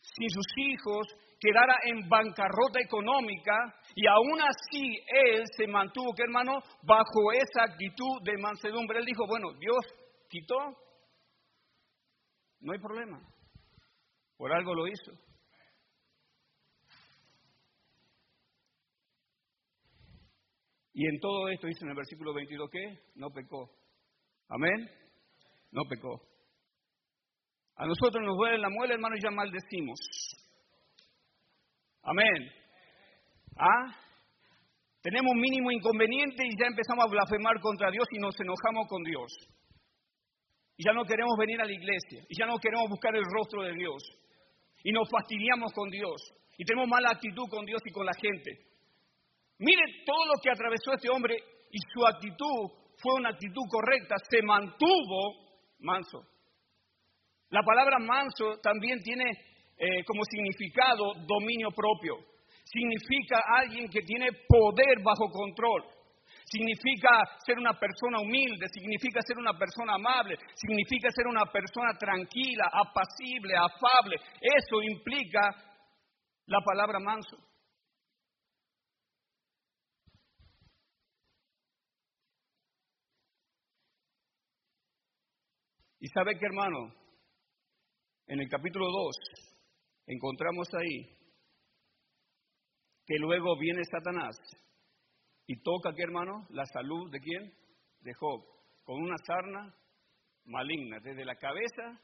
sin 0.00 0.30
sus 0.30 0.46
hijos, 0.56 1.06
quedara 1.40 1.74
en 1.84 2.08
bancarrota 2.08 2.80
económica, 2.80 3.52
y 3.94 4.06
aún 4.06 4.40
así 4.40 4.98
él 5.06 5.44
se 5.56 5.66
mantuvo, 5.66 6.12
que 6.14 6.22
hermano, 6.22 6.60
bajo 6.82 7.32
esa 7.32 7.64
actitud 7.64 8.22
de 8.24 8.38
mansedumbre. 8.38 8.98
Él 8.98 9.04
dijo, 9.04 9.26
bueno, 9.26 9.52
Dios 9.58 9.84
quitó, 10.28 10.56
no 12.60 12.72
hay 12.72 12.78
problema, 12.78 13.20
por 14.36 14.52
algo 14.52 14.74
lo 14.74 14.86
hizo. 14.86 15.27
Y 20.98 21.06
en 21.06 21.20
todo 21.20 21.48
esto 21.48 21.68
dice 21.68 21.84
en 21.84 21.90
el 21.90 21.94
versículo 21.94 22.34
22 22.34 22.68
que 22.72 22.98
no 23.14 23.30
pecó. 23.30 23.70
Amén. 24.48 24.90
No 25.70 25.84
pecó. 25.88 26.20
A 27.76 27.86
nosotros 27.86 28.20
nos 28.26 28.36
duele 28.36 28.58
la 28.58 28.68
muela, 28.68 28.94
hermano, 28.94 29.14
y 29.14 29.22
ya 29.22 29.30
maldecimos. 29.30 30.00
Amén. 32.02 32.50
¿Ah? 33.60 33.94
Tenemos 35.00 35.36
mínimo 35.36 35.70
inconveniente 35.70 36.42
y 36.44 36.58
ya 36.60 36.66
empezamos 36.66 37.04
a 37.04 37.10
blasfemar 37.10 37.60
contra 37.60 37.92
Dios 37.92 38.08
y 38.10 38.18
nos 38.18 38.34
enojamos 38.40 38.88
con 38.88 39.04
Dios. 39.04 39.32
Y 40.78 40.84
ya 40.84 40.92
no 40.92 41.04
queremos 41.04 41.38
venir 41.38 41.60
a 41.60 41.64
la 41.64 41.74
iglesia. 41.74 42.26
Y 42.28 42.36
ya 42.36 42.46
no 42.46 42.58
queremos 42.58 42.90
buscar 42.90 43.14
el 43.14 43.22
rostro 43.22 43.62
de 43.62 43.74
Dios. 43.74 44.02
Y 44.82 44.90
nos 44.90 45.08
fastidiamos 45.08 45.72
con 45.74 45.90
Dios. 45.90 46.34
Y 46.56 46.64
tenemos 46.64 46.88
mala 46.88 47.10
actitud 47.12 47.46
con 47.48 47.64
Dios 47.66 47.82
y 47.86 47.92
con 47.92 48.04
la 48.04 48.14
gente. 48.14 48.67
Mire 49.58 50.04
todo 50.06 50.26
lo 50.26 50.40
que 50.42 50.50
atravesó 50.50 50.92
este 50.94 51.10
hombre 51.10 51.36
y 51.70 51.78
su 51.92 52.06
actitud 52.06 52.70
fue 52.96 53.14
una 53.14 53.30
actitud 53.30 53.62
correcta, 53.70 54.16
se 54.28 54.42
mantuvo 54.42 55.58
manso. 55.80 56.22
La 57.50 57.62
palabra 57.62 57.98
manso 57.98 58.58
también 58.62 59.00
tiene 59.00 59.24
eh, 59.76 60.04
como 60.04 60.22
significado 60.24 61.14
dominio 61.26 61.70
propio. 61.70 62.16
Significa 62.64 63.40
alguien 63.56 63.88
que 63.88 64.02
tiene 64.02 64.28
poder 64.46 65.02
bajo 65.02 65.30
control. 65.30 65.84
Significa 66.44 67.08
ser 67.44 67.58
una 67.58 67.74
persona 67.78 68.20
humilde, 68.20 68.66
significa 68.72 69.20
ser 69.22 69.38
una 69.38 69.52
persona 69.56 69.94
amable, 69.94 70.36
significa 70.54 71.10
ser 71.10 71.26
una 71.26 71.44
persona 71.46 71.92
tranquila, 71.98 72.70
apacible, 72.72 73.54
afable. 73.54 74.16
Eso 74.40 74.82
implica 74.82 75.40
la 76.46 76.60
palabra 76.60 76.98
manso. 77.00 77.36
Y 86.00 86.08
sabe 86.08 86.38
que 86.38 86.46
hermano, 86.46 86.94
en 88.28 88.40
el 88.40 88.48
capítulo 88.48 88.86
2 88.86 89.16
encontramos 90.06 90.68
ahí 90.74 91.18
que 93.04 93.16
luego 93.18 93.58
viene 93.58 93.82
Satanás 93.84 94.36
y 95.46 95.60
toca, 95.62 95.92
¿qué 95.94 96.02
hermano? 96.02 96.46
La 96.50 96.64
salud 96.66 97.10
de 97.10 97.18
quién? 97.20 97.52
De 98.00 98.12
Job, 98.14 98.44
con 98.84 99.02
una 99.02 99.16
sarna 99.26 99.74
maligna, 100.44 101.00
desde 101.00 101.24
la 101.24 101.34
cabeza 101.34 102.00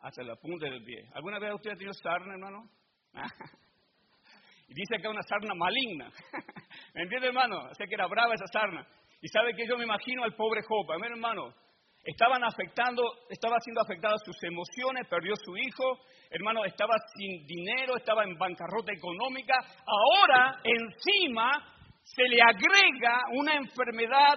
hasta 0.00 0.22
la 0.22 0.36
punta 0.36 0.66
del 0.66 0.82
pie. 0.82 1.10
¿Alguna 1.14 1.38
vez 1.38 1.52
usted 1.54 1.72
ha 1.72 1.76
tenido 1.76 1.92
sarna, 1.94 2.34
hermano? 2.34 2.70
y 4.68 4.74
dice 4.74 4.96
que 5.02 5.08
una 5.08 5.22
sarna 5.22 5.54
maligna. 5.54 6.10
¿Me 6.94 7.02
entiende, 7.02 7.26
hermano? 7.26 7.74
Sé 7.74 7.86
que 7.86 7.94
era 7.96 8.06
brava 8.06 8.34
esa 8.34 8.46
sarna. 8.46 8.86
Y 9.20 9.28
sabe 9.28 9.54
que 9.54 9.66
yo 9.66 9.76
me 9.76 9.84
imagino 9.84 10.24
al 10.24 10.34
pobre 10.36 10.62
Job. 10.62 10.86
Hermano 10.90 11.54
estaban 12.04 12.44
afectando, 12.44 13.02
estaba 13.30 13.56
siendo 13.60 13.80
afectadas 13.80 14.20
sus 14.24 14.36
emociones, 14.44 15.08
perdió 15.08 15.34
su 15.36 15.56
hijo, 15.56 16.00
hermano, 16.30 16.64
estaba 16.64 16.94
sin 17.16 17.46
dinero, 17.46 17.96
estaba 17.96 18.24
en 18.24 18.36
bancarrota 18.36 18.92
económica. 18.92 19.54
Ahora, 19.86 20.60
encima, 20.62 21.50
se 22.02 22.22
le 22.24 22.40
agrega 22.42 23.22
una 23.32 23.54
enfermedad 23.56 24.36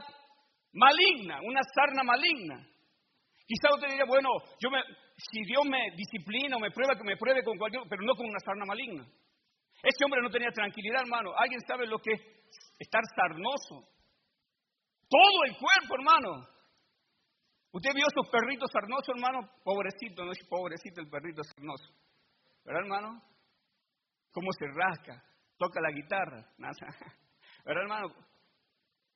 maligna, 0.73 1.39
una 1.43 1.61
sarna 1.75 2.03
maligna. 2.03 2.65
Quizá 3.45 3.73
usted 3.73 3.89
diría, 3.89 4.05
bueno, 4.07 4.29
yo 4.59 4.69
me, 4.69 4.79
si 5.17 5.43
Dios 5.43 5.65
me 5.65 5.91
disciplina 5.95 6.57
o 6.57 6.59
me 6.59 6.71
prueba, 6.71 6.95
que 6.95 7.03
me 7.03 7.17
pruebe 7.17 7.43
con 7.43 7.57
cualquier, 7.57 7.83
pero 7.89 8.03
no 8.03 8.15
con 8.15 8.25
una 8.25 8.39
sarna 8.39 8.65
maligna. 8.65 9.05
Ese 9.83 10.03
hombre 10.05 10.21
no 10.21 10.29
tenía 10.29 10.51
tranquilidad, 10.51 11.01
hermano. 11.01 11.31
¿Alguien 11.37 11.61
sabe 11.67 11.85
lo 11.87 11.99
que 11.99 12.11
es 12.13 12.21
estar 12.79 13.01
sarnoso? 13.15 13.87
Todo 15.09 15.43
el 15.45 15.55
cuerpo, 15.55 15.95
hermano. 15.95 16.56
Usted 17.71 17.91
vio 17.93 18.05
esos 18.07 18.31
perritos 18.31 18.71
sarnosos, 18.71 19.09
hermano, 19.09 19.49
pobrecito, 19.63 20.23
no 20.23 20.31
es 20.31 20.39
pobrecito 20.47 21.01
el 21.01 21.09
perrito 21.09 21.43
sarnoso. 21.43 21.93
¿Verdad, 22.63 22.81
hermano? 22.83 23.21
Cómo 24.31 24.47
se 24.57 24.67
rasca, 24.67 25.23
toca 25.57 25.81
la 25.81 25.91
guitarra, 25.91 26.47
¿verdad, 27.65 27.83
hermano? 27.83 28.13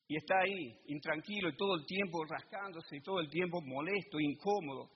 Y 0.08 0.18
está 0.18 0.40
ahí, 0.40 0.78
intranquilo, 0.88 1.50
y 1.50 1.56
todo 1.56 1.76
el 1.76 1.86
tiempo 1.86 2.26
rascándose, 2.26 2.98
y 2.98 3.02
todo 3.02 3.22
el 3.22 3.30
tiempo 3.30 3.62
molesto, 3.62 4.20
incómodo. 4.20 4.92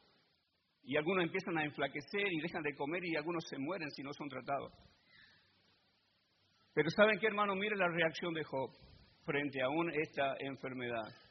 Y 0.83 0.97
algunos 0.97 1.23
empiezan 1.23 1.57
a 1.57 1.63
enflaquecer 1.63 2.31
y 2.31 2.41
dejan 2.41 2.61
de 2.61 2.75
comer, 2.75 3.03
y 3.05 3.15
algunos 3.15 3.43
se 3.47 3.57
mueren 3.57 3.89
si 3.91 4.03
no 4.03 4.11
son 4.13 4.27
tratados. 4.27 4.73
Pero 6.73 6.89
¿saben 6.89 7.17
qué, 7.19 7.27
hermano? 7.27 7.55
Mire 7.55 7.77
la 7.77 7.87
reacción 7.87 8.33
de 8.33 8.43
Job 8.43 8.69
frente 9.23 9.61
a 9.61 9.67
esta 9.93 10.35
enfermedad. 10.39 11.24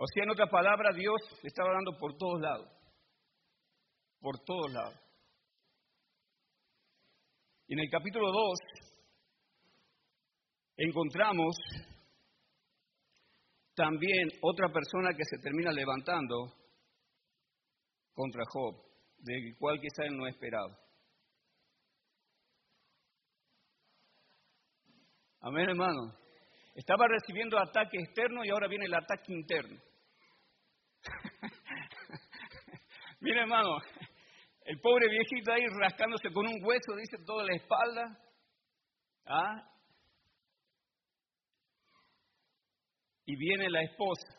O 0.00 0.06
sea, 0.06 0.22
en 0.22 0.30
otra 0.30 0.46
palabra, 0.46 0.92
Dios 0.94 1.20
estaba 1.42 1.72
dando 1.72 1.98
por 1.98 2.16
todos 2.16 2.40
lados. 2.40 2.70
Por 4.20 4.38
todos 4.44 4.72
lados. 4.72 4.94
Y 7.66 7.74
en 7.74 7.80
el 7.80 7.90
capítulo 7.90 8.28
2 8.30 8.58
encontramos 10.76 11.56
también 13.74 14.28
otra 14.40 14.72
persona 14.72 15.10
que 15.16 15.24
se 15.24 15.38
termina 15.42 15.72
levantando 15.72 16.54
contra 18.12 18.44
Job, 18.52 18.76
del 19.18 19.56
cual 19.58 19.80
quizá 19.80 20.04
él 20.04 20.16
no 20.16 20.28
esperaba. 20.28 20.78
Amén, 25.40 25.70
hermano. 25.70 26.17
Estaba 26.78 27.06
recibiendo 27.08 27.58
ataque 27.58 27.98
externo 27.98 28.44
y 28.44 28.50
ahora 28.50 28.68
viene 28.68 28.84
el 28.84 28.94
ataque 28.94 29.32
interno. 29.32 29.82
Mira, 33.20 33.42
hermano, 33.42 33.78
el 34.64 34.78
pobre 34.78 35.08
viejito 35.08 35.52
ahí 35.52 35.64
rascándose 35.76 36.30
con 36.32 36.46
un 36.46 36.62
hueso, 36.62 36.94
dice, 36.94 37.16
toda 37.26 37.44
la 37.44 37.56
espalda. 37.56 38.16
¿Ah? 39.26 39.68
Y 43.26 43.34
viene 43.34 43.68
la 43.70 43.82
esposa, 43.82 44.38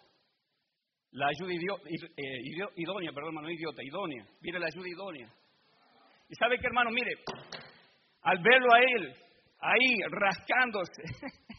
la 1.12 1.28
ayuda 1.28 1.52
eh, 1.52 2.42
idónea, 2.78 3.12
perdón, 3.12 3.36
hermano, 3.36 3.52
idiota, 3.52 3.84
idónea. 3.84 4.26
Viene 4.40 4.60
la 4.60 4.68
ayuda 4.68 4.88
idónea. 4.88 5.30
Y 6.30 6.36
sabe 6.36 6.58
que, 6.58 6.68
hermano, 6.68 6.90
mire, 6.92 7.16
al 8.22 8.42
verlo 8.42 8.74
a 8.74 8.80
él, 8.80 9.14
ahí 9.60 9.98
rascándose, 10.10 11.04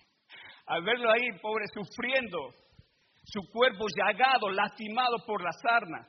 al 0.71 0.85
verlo 0.85 1.11
ahí, 1.11 1.37
pobre, 1.43 1.65
sufriendo, 1.75 2.39
su 3.25 3.41
cuerpo 3.51 3.87
llagado, 3.89 4.51
lastimado 4.51 5.17
por 5.27 5.43
la 5.43 5.51
sarna, 5.51 6.09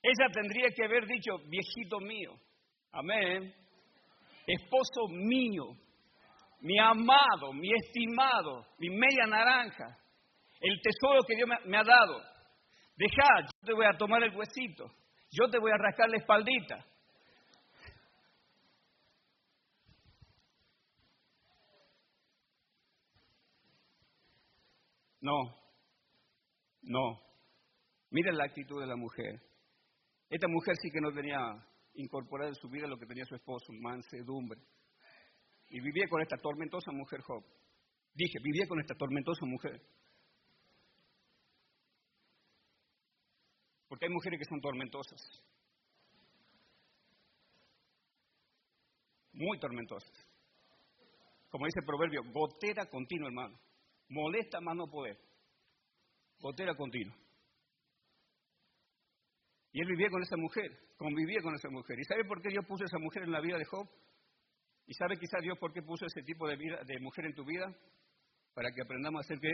ella 0.00 0.32
tendría 0.32 0.68
que 0.70 0.84
haber 0.84 1.04
dicho, 1.04 1.32
viejito 1.48 1.98
mío, 1.98 2.30
amén, 2.92 3.52
esposo 4.46 5.08
mío, 5.10 5.64
mi 6.60 6.78
amado, 6.78 7.52
mi 7.52 7.70
estimado, 7.74 8.66
mi 8.78 8.88
media 8.88 9.26
naranja, 9.26 9.98
el 10.60 10.80
tesoro 10.80 11.22
que 11.26 11.34
Dios 11.34 11.48
me 11.64 11.76
ha 11.76 11.82
dado. 11.82 12.22
Deja, 12.94 13.40
yo 13.42 13.66
te 13.66 13.74
voy 13.74 13.86
a 13.86 13.98
tomar 13.98 14.22
el 14.22 14.36
huesito, 14.36 14.84
yo 15.32 15.50
te 15.50 15.58
voy 15.58 15.72
a 15.72 15.76
rascar 15.76 16.08
la 16.08 16.18
espaldita. 16.18 16.84
No, 25.20 25.34
no. 26.82 27.20
Mira 28.10 28.32
la 28.32 28.44
actitud 28.44 28.80
de 28.80 28.86
la 28.86 28.96
mujer. 28.96 29.42
Esta 30.30 30.48
mujer 30.48 30.76
sí 30.80 30.90
que 30.90 31.00
no 31.00 31.12
tenía 31.12 31.38
incorporado 31.94 32.50
en 32.50 32.54
su 32.54 32.68
vida 32.68 32.86
lo 32.86 32.98
que 32.98 33.06
tenía 33.06 33.24
su 33.24 33.34
esposo, 33.34 33.72
mansedumbre. 33.80 34.60
Y 35.68 35.80
vivía 35.80 36.06
con 36.08 36.22
esta 36.22 36.36
tormentosa 36.36 36.92
mujer 36.92 37.20
Job. 37.22 37.44
Dije, 38.14 38.38
vivía 38.42 38.66
con 38.66 38.80
esta 38.80 38.94
tormentosa 38.94 39.44
mujer. 39.44 39.80
Porque 43.88 44.06
hay 44.06 44.12
mujeres 44.12 44.38
que 44.38 44.48
son 44.48 44.60
tormentosas. 44.60 45.20
Muy 49.32 49.58
tormentosas. 49.58 50.12
Como 51.48 51.64
dice 51.66 51.80
el 51.80 51.86
proverbio, 51.86 52.22
gotera 52.32 52.86
continua, 52.86 53.28
hermano. 53.28 53.58
Molesta 54.08 54.60
más 54.60 54.76
no 54.76 54.86
poder. 54.88 55.18
Gotera 56.40 56.74
continua. 56.74 57.16
Y 59.72 59.80
él 59.80 59.88
vivía 59.88 60.08
con 60.08 60.22
esa 60.22 60.36
mujer, 60.36 60.70
convivía 60.96 61.40
con 61.42 61.54
esa 61.54 61.68
mujer. 61.68 61.98
¿Y 61.98 62.04
sabe 62.04 62.24
por 62.24 62.40
qué 62.40 62.48
Dios 62.48 62.64
puso 62.66 62.84
esa 62.84 62.98
mujer 62.98 63.24
en 63.24 63.32
la 63.32 63.40
vida 63.40 63.58
de 63.58 63.64
Job? 63.64 63.86
¿Y 64.86 64.94
sabe 64.94 65.18
quizá 65.18 65.38
Dios 65.42 65.58
por 65.58 65.72
qué 65.72 65.82
puso 65.82 66.06
ese 66.06 66.22
tipo 66.22 66.48
de, 66.48 66.56
vida, 66.56 66.80
de 66.84 66.98
mujer 67.00 67.26
en 67.26 67.34
tu 67.34 67.44
vida? 67.44 67.66
Para 68.54 68.70
que 68.70 68.82
aprendamos 68.82 69.20
a 69.20 69.24
hacer 69.24 69.38
qué? 69.38 69.52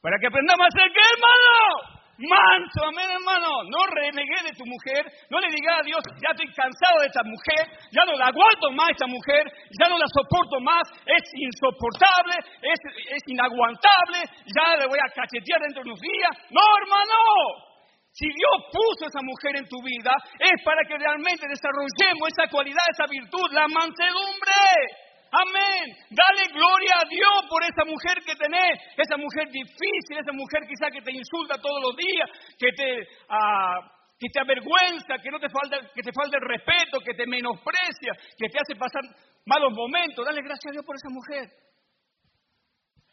Para 0.00 0.18
que 0.20 0.26
aprendamos 0.28 0.60
a 0.60 0.68
hacer 0.68 0.92
qué, 0.94 1.00
hermano? 1.14 1.97
Manso, 2.18 2.82
amén 2.82 3.06
hermano, 3.10 3.62
no 3.70 3.86
renegué 3.86 4.42
de 4.42 4.52
tu 4.58 4.66
mujer, 4.66 5.06
no 5.30 5.38
le 5.38 5.48
diga 5.54 5.78
a 5.78 5.82
Dios, 5.82 6.02
ya 6.18 6.34
estoy 6.34 6.50
cansado 6.50 6.98
de 7.00 7.06
esta 7.06 7.22
mujer, 7.22 7.62
ya 7.94 8.04
no 8.04 8.18
la 8.18 8.26
aguanto 8.26 8.72
más 8.74 8.90
esta 8.90 9.06
mujer, 9.06 9.46
ya 9.78 9.88
no 9.88 9.98
la 9.98 10.06
soporto 10.10 10.58
más, 10.60 10.82
es 11.06 11.24
insoportable, 11.34 12.34
es, 12.62 12.78
es 13.14 13.22
inaguantable, 13.26 14.18
ya 14.50 14.76
le 14.76 14.86
voy 14.86 14.98
a 14.98 15.14
cachetear 15.14 15.60
dentro 15.62 15.82
de 15.82 15.90
unos 15.90 16.00
días. 16.00 16.34
No, 16.50 16.62
hermano, 16.82 17.68
si 18.10 18.26
Dios 18.26 18.56
puso 18.74 19.06
esa 19.06 19.22
mujer 19.22 19.62
en 19.62 19.68
tu 19.68 19.78
vida, 19.78 20.10
es 20.42 20.58
para 20.64 20.82
que 20.82 20.98
realmente 20.98 21.46
desarrollemos 21.46 22.28
esa 22.34 22.50
cualidad, 22.50 22.82
esa 22.90 23.06
virtud, 23.06 23.46
la 23.52 23.68
mansedumbre. 23.68 25.06
Amén. 25.30 25.96
Dale 26.08 26.48
gloria 26.52 26.94
a 27.04 27.08
Dios 27.08 27.44
por 27.48 27.62
esa 27.62 27.84
mujer 27.84 28.16
que 28.24 28.34
tenés, 28.36 28.80
esa 28.96 29.16
mujer 29.16 29.48
difícil, 29.52 30.16
esa 30.16 30.32
mujer 30.32 30.64
quizá 30.66 30.90
que 30.90 31.02
te 31.02 31.12
insulta 31.12 31.60
todos 31.60 31.82
los 31.82 31.96
días, 31.96 32.28
que 32.58 32.72
te, 32.72 33.02
uh, 33.28 33.80
que 34.18 34.28
te 34.32 34.40
avergüenza, 34.40 35.20
que 35.22 35.30
no 35.30 35.38
te 35.38 35.48
falta, 35.50 35.76
que 35.94 36.02
te 36.02 36.12
falta 36.12 36.38
el 36.38 36.48
respeto, 36.48 37.00
que 37.04 37.14
te 37.14 37.26
menosprecia, 37.26 38.12
que 38.36 38.48
te 38.48 38.58
hace 38.58 38.74
pasar 38.78 39.02
malos 39.44 39.72
momentos. 39.72 40.24
Dale 40.24 40.40
gracias 40.40 40.70
a 40.70 40.72
Dios 40.72 40.84
por 40.84 40.96
esa 40.96 41.10
mujer. 41.10 41.44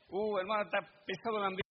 Uh, 0.08 0.40
hermano, 0.40 0.64
está 0.64 0.80
pesado 1.06 1.38
el 1.38 1.44
ambiente. 1.44 1.66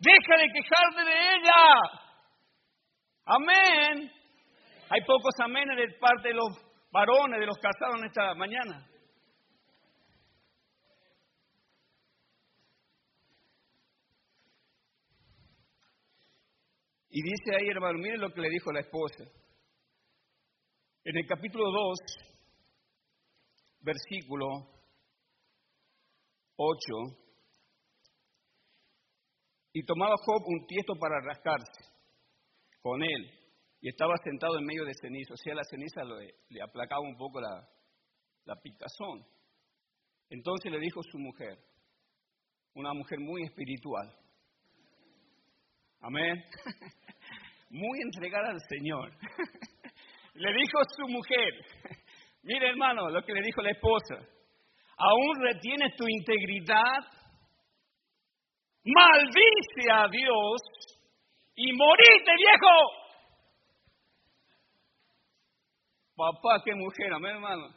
Deja 0.00 0.36
de 0.36 0.48
quejarte 0.52 1.04
de 1.04 1.34
ella. 1.34 2.10
Amén. 3.24 4.19
Hay 4.92 5.02
pocos 5.02 5.32
amenes 5.44 5.76
de 5.76 5.98
parte 5.98 6.28
de 6.28 6.34
los 6.34 6.48
varones, 6.90 7.38
de 7.38 7.46
los 7.46 7.56
casados 7.58 8.00
en 8.00 8.06
esta 8.06 8.34
mañana. 8.34 8.90
Y 17.08 17.22
dice 17.22 17.54
ahí, 17.56 17.68
hermano, 17.68 17.98
miren 17.98 18.20
lo 18.20 18.32
que 18.32 18.40
le 18.40 18.48
dijo 18.48 18.72
la 18.72 18.80
esposa. 18.80 19.24
En 21.04 21.16
el 21.16 21.26
capítulo 21.26 21.70
2, 21.70 21.98
versículo 23.82 24.46
8, 26.56 26.76
y 29.72 29.84
tomaba 29.84 30.16
Job 30.16 30.42
un 30.46 30.66
tiesto 30.66 30.94
para 30.98 31.20
rascarse 31.20 31.84
con 32.82 33.04
él 33.04 33.39
y 33.80 33.88
estaba 33.88 34.14
sentado 34.22 34.58
en 34.58 34.66
medio 34.66 34.84
de 34.84 34.92
ceniza, 35.00 35.32
o 35.32 35.36
sea, 35.36 35.54
la 35.54 35.64
ceniza 35.64 36.02
le, 36.04 36.62
aplacaba 36.62 37.00
un 37.00 37.16
poco 37.16 37.40
la, 37.40 37.66
la 38.44 38.56
picazón. 38.56 39.24
Entonces 40.28 40.70
le 40.70 40.78
dijo 40.78 41.02
su 41.02 41.18
mujer, 41.18 41.58
una 42.74 42.92
mujer 42.92 43.18
muy 43.20 43.42
espiritual, 43.42 44.14
amén, 46.02 46.44
muy 47.70 48.00
entregada 48.02 48.50
al 48.50 48.60
Señor, 48.68 49.10
le 50.34 50.52
dijo 50.52 50.78
su 50.96 51.08
mujer, 51.08 51.54
mire 52.42 52.68
hermano, 52.68 53.08
lo 53.08 53.22
que 53.24 53.32
le 53.32 53.42
dijo 53.42 53.62
la 53.62 53.70
esposa, 53.70 54.16
aún 54.96 55.42
retienes 55.42 55.96
tu 55.96 56.04
integridad, 56.06 57.00
maldice 58.84 59.90
a 59.90 60.06
Dios 60.08 60.60
y 61.56 61.72
morite 61.72 62.32
viejo. 62.36 62.99
Papá, 66.20 66.60
qué 66.62 66.74
mujer, 66.74 67.10
amén, 67.14 67.36
hermano. 67.36 67.70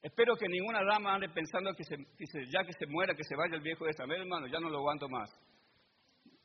Espero 0.00 0.34
que 0.34 0.48
ninguna 0.48 0.80
dama 0.82 1.12
ande 1.12 1.28
pensando 1.28 1.74
que, 1.74 1.84
ya 1.84 2.64
que 2.64 2.72
se 2.72 2.86
muera, 2.86 3.14
que 3.14 3.22
se 3.22 3.36
vaya 3.36 3.56
el 3.56 3.60
viejo 3.60 3.86
esta, 3.86 4.04
amén, 4.04 4.22
hermano, 4.22 4.46
ya 4.46 4.58
no 4.58 4.70
lo 4.70 4.78
aguanto 4.78 5.10
más. 5.10 5.28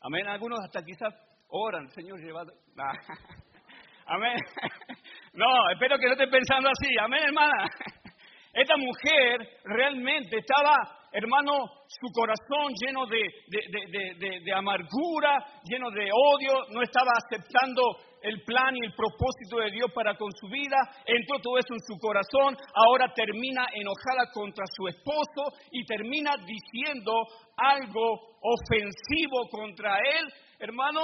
Amén, 0.01 0.27
algunos 0.27 0.59
hasta 0.65 0.83
quizás 0.83 1.13
oran, 1.47 1.89
Señor, 1.91 2.19
llevado. 2.19 2.51
Amén. 4.07 4.35
No, 5.33 5.69
espero 5.71 5.99
que 5.99 6.07
no 6.07 6.13
esté 6.13 6.27
pensando 6.27 6.67
así, 6.67 6.89
amén, 6.99 7.21
hermana. 7.27 7.69
Esta 8.53 8.75
mujer 8.75 9.47
realmente 9.63 10.39
estaba, 10.39 10.75
hermano, 11.17 11.65
su 11.87 12.13
corazón 12.13 12.73
lleno 12.77 13.07
de, 13.07 14.53
amargura, 14.53 15.33
lleno 15.63 15.89
de 15.89 16.09
odio, 16.13 16.53
no 16.69 16.83
estaba 16.83 17.09
aceptando 17.17 17.81
el 18.21 18.43
plan 18.43 18.75
y 18.75 18.85
el 18.85 18.93
propósito 18.93 19.57
de 19.57 19.71
Dios 19.71 19.91
para 19.95 20.15
con 20.15 20.31
su 20.31 20.47
vida, 20.47 20.77
entró 21.05 21.39
todo 21.41 21.57
eso 21.57 21.73
en 21.73 21.81
su 21.87 21.97
corazón, 21.97 22.55
ahora 22.73 23.11
termina 23.15 23.65
enojada 23.73 24.29
contra 24.31 24.65
su 24.75 24.87
esposo 24.87 25.57
y 25.71 25.85
termina 25.85 26.35
diciendo 26.45 27.11
algo 27.57 28.37
ofensivo 28.41 29.49
contra 29.49 29.97
él, 29.97 30.25
hermano. 30.59 31.01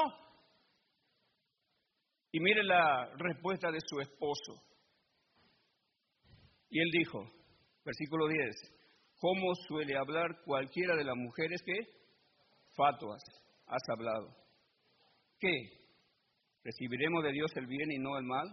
Y 2.32 2.40
mire 2.40 2.64
la 2.64 3.10
respuesta 3.18 3.72
de 3.72 3.80
su 3.84 4.00
esposo. 4.00 4.62
Y 6.70 6.80
él 6.80 6.90
dijo, 6.92 7.20
versículo 7.86 8.28
10, 8.28 8.83
¿cómo 9.24 9.56
suele 9.70 9.96
hablar 9.98 10.44
cualquiera 10.44 10.98
de 10.98 11.06
las 11.06 11.16
mujeres 11.16 11.62
que 11.66 11.80
fatuas 12.76 13.24
has 13.68 13.82
hablado? 13.88 14.36
¿Qué? 15.40 15.48
¿Recibiremos 16.62 17.24
de 17.24 17.32
Dios 17.32 17.50
el 17.56 17.66
bien 17.66 17.90
y 17.90 18.00
no 18.00 18.18
el 18.18 18.26
mal? 18.26 18.46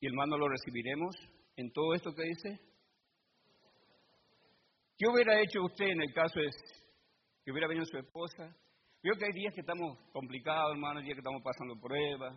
¿Y 0.00 0.08
el 0.08 0.14
mal 0.14 0.28
no 0.28 0.36
lo 0.36 0.48
recibiremos 0.48 1.14
en 1.54 1.70
todo 1.70 1.94
esto 1.94 2.12
que 2.12 2.24
dice? 2.24 2.60
¿Qué 4.98 5.06
hubiera 5.06 5.40
hecho 5.40 5.62
usted 5.62 5.86
en 5.86 6.02
el 6.02 6.12
caso 6.12 6.40
de 6.40 6.50
que 7.44 7.52
hubiera 7.52 7.68
venido 7.68 7.86
su 7.86 7.98
esposa? 7.98 8.52
Veo 9.00 9.14
que 9.14 9.26
hay 9.26 9.32
días 9.32 9.54
que 9.54 9.60
estamos 9.60 9.96
complicados, 10.12 10.72
hermano, 10.72 10.98
hay 10.98 11.04
días 11.04 11.14
que 11.14 11.20
estamos 11.20 11.42
pasando 11.44 11.80
pruebas, 11.80 12.34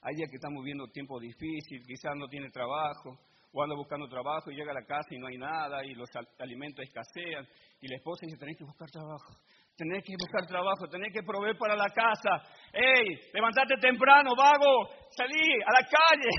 hay 0.00 0.16
días 0.16 0.30
que 0.30 0.36
estamos 0.36 0.64
viendo 0.64 0.88
tiempo 0.88 1.20
difícil, 1.20 1.80
quizás 1.86 2.16
no 2.16 2.26
tiene 2.26 2.50
trabajo, 2.50 3.20
o 3.52 3.62
anda 3.62 3.74
buscando 3.74 4.08
trabajo 4.08 4.50
y 4.50 4.56
llega 4.56 4.70
a 4.70 4.80
la 4.80 4.86
casa 4.86 5.08
y 5.10 5.18
no 5.18 5.26
hay 5.26 5.38
nada, 5.38 5.84
y 5.84 5.94
los 5.94 6.08
alimentos 6.38 6.84
escasean, 6.84 7.46
y 7.80 7.88
la 7.88 7.96
esposa 7.96 8.26
dice, 8.26 8.38
tenés 8.38 8.56
que 8.56 8.64
buscar 8.64 8.90
trabajo 8.90 9.34
tener 9.78 10.02
que 10.02 10.12
buscar 10.18 10.44
trabajo, 10.44 10.88
tener 10.90 11.12
que 11.12 11.22
proveer 11.22 11.56
para 11.56 11.76
la 11.76 11.88
casa. 11.90 12.42
¡Ey! 12.72 13.30
Levantate 13.32 13.76
temprano, 13.80 14.34
vago, 14.36 14.90
salí 15.10 15.62
a 15.64 15.70
la 15.70 15.86
calle. 15.86 16.30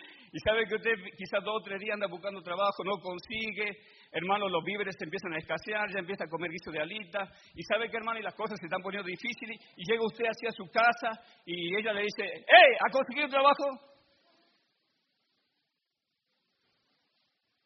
Y 0.32 0.38
sabe 0.46 0.64
que 0.64 0.76
usted 0.76 0.94
quizás 1.18 1.42
dos 1.42 1.58
o 1.58 1.64
tres 1.64 1.80
días 1.80 1.94
anda 1.94 2.06
buscando 2.06 2.40
trabajo, 2.40 2.84
no 2.84 3.02
consigue, 3.02 3.66
hermano, 4.12 4.48
los 4.48 4.62
víveres 4.62 4.94
se 4.96 5.04
empiezan 5.04 5.34
a 5.34 5.38
escasear, 5.38 5.90
ya 5.90 5.98
empieza 5.98 6.22
a 6.22 6.28
comer 6.28 6.52
guiso 6.52 6.70
de 6.70 6.78
alita, 6.78 7.26
y 7.52 7.62
sabe 7.64 7.90
que 7.90 7.96
hermano, 7.96 8.20
y 8.20 8.22
las 8.22 8.36
cosas 8.36 8.56
se 8.60 8.66
están 8.66 8.80
poniendo 8.80 9.08
difíciles, 9.08 9.58
y 9.74 9.82
llega 9.90 10.06
usted 10.06 10.26
hacia 10.26 10.52
su 10.52 10.70
casa 10.70 11.20
y 11.44 11.74
ella 11.76 11.92
le 11.92 12.02
dice, 12.02 12.22
¡Hey! 12.46 12.76
¿Ha 12.78 12.92
conseguido 12.92 13.26
trabajo? 13.26 13.89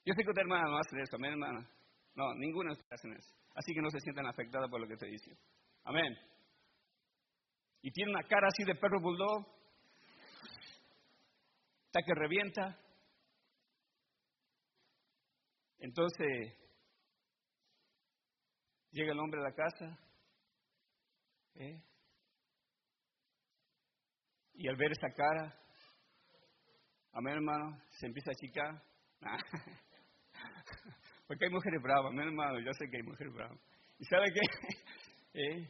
Yo 0.04 0.12
sé 0.14 0.22
que 0.22 0.30
usted 0.30 0.42
hermana 0.42 0.68
no 0.68 0.78
hace 0.78 1.00
eso, 1.00 1.16
amén 1.16 1.32
hermana. 1.32 1.68
No, 2.14 2.34
ninguna 2.34 2.70
de 2.70 2.80
ustedes 2.80 2.92
hacen 2.92 3.12
eso. 3.14 3.34
Así 3.54 3.72
que 3.72 3.80
no 3.80 3.90
se 3.90 4.00
sientan 4.00 4.26
afectadas 4.26 4.68
por 4.70 4.80
lo 4.80 4.86
que 4.86 4.94
estoy 4.94 5.10
diciendo. 5.10 5.40
Amén. 5.84 6.14
Y 7.82 7.90
tiene 7.90 8.12
una 8.12 8.22
cara 8.26 8.48
así 8.48 8.64
de 8.64 8.74
perro 8.74 9.00
bulldog, 9.00 9.46
está 11.86 12.00
que 12.04 12.14
revienta. 12.14 12.78
Entonces, 15.78 16.56
llega 18.90 19.12
el 19.12 19.18
hombre 19.18 19.40
a 19.40 19.44
la 19.44 19.52
casa, 19.52 19.98
¿eh? 21.56 21.82
y 24.54 24.68
al 24.68 24.76
ver 24.76 24.92
esa 24.92 25.10
cara, 25.14 25.60
amén 27.12 27.34
hermano, 27.34 27.82
se 27.90 28.06
empieza 28.06 28.30
a 28.30 28.32
achicar. 28.32 28.82
Porque 31.26 31.46
hay 31.46 31.50
mujeres 31.50 31.80
bravas, 31.82 32.12
amén 32.12 32.28
hermano, 32.28 32.60
yo 32.60 32.72
sé 32.72 32.87
que 32.90 32.98
hay 32.98 33.02
mujeres 33.02 33.32
bravas. 33.32 33.58
¿Y 33.98 34.04
sabe 34.04 34.26
qué? 34.32 34.40
¿Eh? 35.34 35.68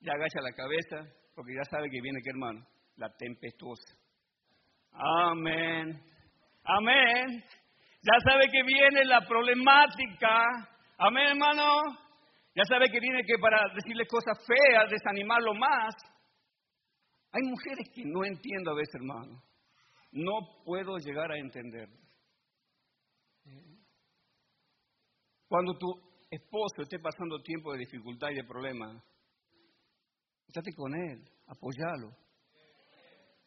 Ya 0.00 0.12
agacha 0.12 0.40
la 0.40 0.52
cabeza, 0.52 1.12
porque 1.34 1.54
ya 1.54 1.64
sabe 1.70 1.88
que 1.90 2.00
viene, 2.00 2.20
¿qué 2.22 2.30
hermano? 2.30 2.66
La 2.96 3.08
tempestuosa. 3.16 3.96
Amén. 4.92 6.02
Amén. 6.64 7.44
Ya 8.02 8.18
sabe 8.24 8.46
que 8.50 8.62
viene 8.62 9.04
la 9.04 9.20
problemática. 9.26 10.44
Amén, 10.98 11.28
hermano. 11.30 11.82
Ya 12.54 12.64
sabe 12.64 12.90
que 12.90 12.98
viene 12.98 13.22
que 13.24 13.38
para 13.40 13.60
decirle 13.74 14.06
cosas 14.06 14.38
feas, 14.46 14.90
desanimarlo 14.90 15.54
más. 15.54 15.94
Hay 17.32 17.42
mujeres 17.42 17.88
que 17.94 18.02
no 18.04 18.24
entiendo 18.24 18.72
a 18.72 18.74
veces, 18.74 18.94
hermano. 18.94 19.42
No 20.12 20.62
puedo 20.64 20.96
llegar 20.98 21.30
a 21.30 21.38
entender. 21.38 21.88
Cuando 25.50 25.76
tu 25.76 25.88
esposo 26.30 26.82
esté 26.82 27.00
pasando 27.00 27.42
tiempo 27.42 27.72
de 27.72 27.80
dificultad 27.80 28.28
y 28.30 28.36
de 28.36 28.44
problema, 28.44 29.02
estate 30.46 30.72
con 30.76 30.94
él, 30.94 31.28
apoyalo. 31.48 32.16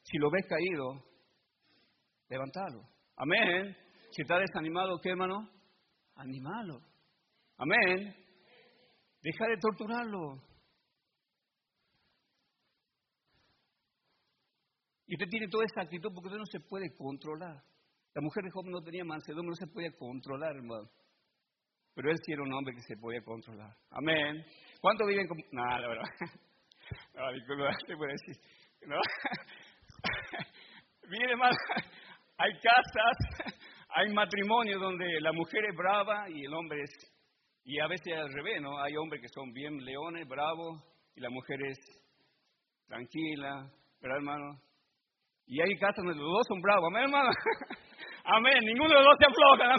Si 0.02 0.18
lo 0.18 0.30
ves 0.30 0.46
caído, 0.46 1.02
levántalo. 2.28 2.82
Amén. 3.16 3.74
Si 4.12 4.22
está 4.22 4.38
desanimado, 4.38 5.00
¿qué 5.00 5.12
hermano? 5.12 5.50
Animalo. 6.16 6.82
Amén. 7.56 8.14
Deja 9.22 9.48
de 9.48 9.58
torturarlo. 9.62 10.44
Y 15.08 15.16
usted 15.16 15.30
tiene 15.30 15.48
toda 15.48 15.64
esa 15.64 15.84
actitud 15.84 16.12
porque 16.14 16.28
usted 16.28 16.40
no 16.40 16.46
se 16.52 16.60
puede 16.68 16.94
controlar. 16.98 17.64
La 18.14 18.22
mujer 18.22 18.44
de 18.44 18.52
Job 18.52 18.66
no 18.66 18.82
tenía 18.82 19.06
mansedumbre, 19.06 19.52
no 19.52 19.56
se 19.56 19.68
podía 19.68 19.96
controlar, 19.98 20.54
hermano. 20.58 20.90
Pero 21.96 22.10
él 22.10 22.18
sí 22.26 22.34
era 22.34 22.44
un 22.44 22.54
hombre 22.54 22.74
que 22.74 22.82
se 22.82 22.98
podía 22.98 23.22
controlar. 23.22 23.72
Amén. 23.92 24.44
¿Cuántos 24.82 25.08
viven 25.08 25.28
con.? 25.28 25.38
No, 25.52 25.66
la 25.66 25.88
verdad. 25.88 26.10
No, 27.16 27.32
disculpa, 27.32 27.72
te 27.88 27.96
puedo 27.96 28.12
decir. 28.12 28.36
No. 28.86 28.98
Miren, 31.10 31.30
hermano, 31.30 31.56
hay 32.38 32.52
casas, 32.60 33.56
hay 33.90 34.14
matrimonios 34.14 34.82
donde 34.82 35.06
la 35.22 35.32
mujer 35.32 35.64
es 35.70 35.76
brava 35.76 36.30
y 36.30 36.46
el 36.46 36.54
hombre 36.54 36.82
es, 36.82 36.92
y 37.64 37.80
a 37.80 37.88
veces 37.88 38.18
al 38.18 38.34
revés, 38.34 38.62
¿no? 38.62 38.78
Hay 38.80 38.96
hombres 38.98 39.22
que 39.22 39.30
son 39.30 39.54
bien 39.54 39.78
leones, 39.78 40.28
bravos, 40.28 40.84
y 41.16 41.22
la 41.22 41.30
mujer 41.30 41.58
es 41.68 41.78
tranquila, 42.88 43.72
¿verdad, 44.02 44.18
hermano? 44.18 44.60
Y 45.46 45.62
hay 45.62 45.78
casas 45.78 46.04
donde 46.04 46.16
los 46.16 46.32
dos 46.32 46.48
son 46.48 46.60
bravos, 46.62 46.90
amén, 46.92 47.04
hermano. 47.04 47.30
amén, 48.26 48.60
ninguno 48.66 48.90
de 48.90 48.96
los 48.96 49.06
dos 49.06 49.18
se 49.20 49.26
afloja, 49.26 49.66
amén, 49.66 49.78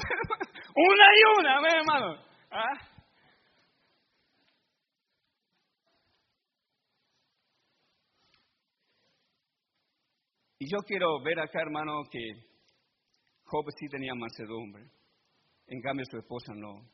Una 0.77 1.05
y 1.17 1.41
una, 1.41 1.57
amén, 1.59 1.73
hermano. 1.77 2.25
¿Ah? 2.51 2.95
Y 10.59 10.67
yo 10.69 10.79
quiero 10.85 11.21
ver 11.23 11.39
acá, 11.39 11.61
hermano, 11.61 12.03
que 12.11 12.19
Job 13.45 13.65
sí 13.79 13.87
tenía 13.89 14.15
mansedumbre. 14.15 14.91
En 15.69 15.81
cambio, 15.81 16.05
su 16.11 16.19
esposa 16.19 16.53
no. 16.55 16.91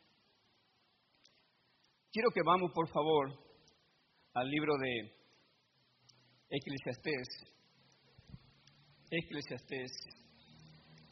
Quiero 2.13 2.31
que 2.35 2.43
vamos, 2.45 2.73
por 2.75 2.89
favor, 2.89 3.31
al 4.35 4.49
libro 4.49 4.75
de 4.77 5.21
Eclesiastés. 6.51 7.29
Eclesiastés, 9.11 9.91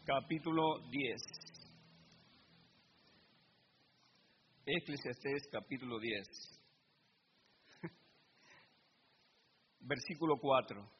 capítulo 0.04 0.80
10. 0.90 1.47
Eclesiastés, 4.70 5.48
capítulo 5.50 5.98
10. 5.98 6.28
Versículo 9.80 10.36
4. 10.38 10.92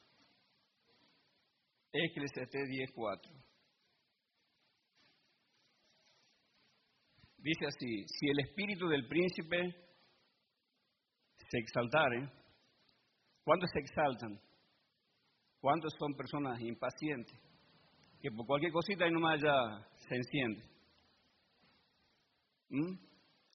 Eclesiastés 1.92 2.66
10:4. 2.66 3.44
Dice 7.36 7.66
así, 7.66 8.06
si 8.06 8.28
el 8.30 8.40
espíritu 8.40 8.88
del 8.88 9.06
príncipe 9.06 9.58
se 11.36 11.58
exaltare, 11.58 12.26
¿cuántos 13.44 13.68
se 13.70 13.80
exaltan? 13.80 14.40
¿Cuántos 15.60 15.92
son 15.98 16.14
personas 16.14 16.58
impacientes? 16.62 17.38
Que 18.18 18.30
por 18.30 18.46
cualquier 18.46 18.72
cosita 18.72 19.06
y 19.06 19.12
nomás 19.12 19.38
ya 19.42 19.86
se 20.08 20.16
enciende. 20.16 20.64
¿Mm? 22.70 23.07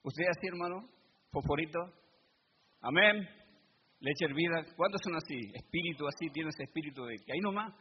¿Usted 0.04 0.24
así, 0.30 0.48
hermano? 0.48 0.88
¿Foforito? 1.32 1.80
Amén. 2.82 3.28
Leche 4.00 4.26
hervida. 4.26 4.66
¿Cuántos 4.76 5.02
son 5.04 5.16
así? 5.16 5.40
Espíritu 5.54 6.06
así, 6.08 6.30
tiene 6.32 6.50
ese 6.50 6.64
espíritu 6.64 7.04
de 7.06 7.16
que 7.26 7.34
ahí 7.34 7.40
nomás 7.40 7.74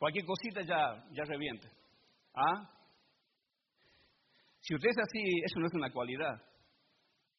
Cualquier 0.00 0.24
cosita 0.24 0.62
ya, 0.62 0.96
ya 1.12 1.24
revienta. 1.24 1.68
¿Ah? 2.34 2.70
Si 4.60 4.74
usted 4.74 4.88
es 4.88 4.96
así, 4.96 5.20
eso 5.44 5.60
no 5.60 5.66
es 5.66 5.74
una 5.74 5.90
cualidad. 5.92 6.40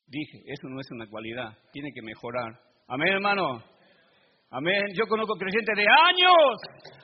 Dije, 0.05 0.43
eso 0.45 0.69
no 0.69 0.79
es 0.79 0.85
una 0.91 1.09
cualidad. 1.09 1.57
Tiene 1.73 1.89
que 1.91 2.03
mejorar. 2.03 2.53
Amén, 2.87 3.13
hermano. 3.13 3.63
Amén. 4.51 4.83
Yo 4.93 5.07
conozco 5.07 5.33
creyentes 5.39 5.75
de 5.75 5.85
años, 5.89 6.53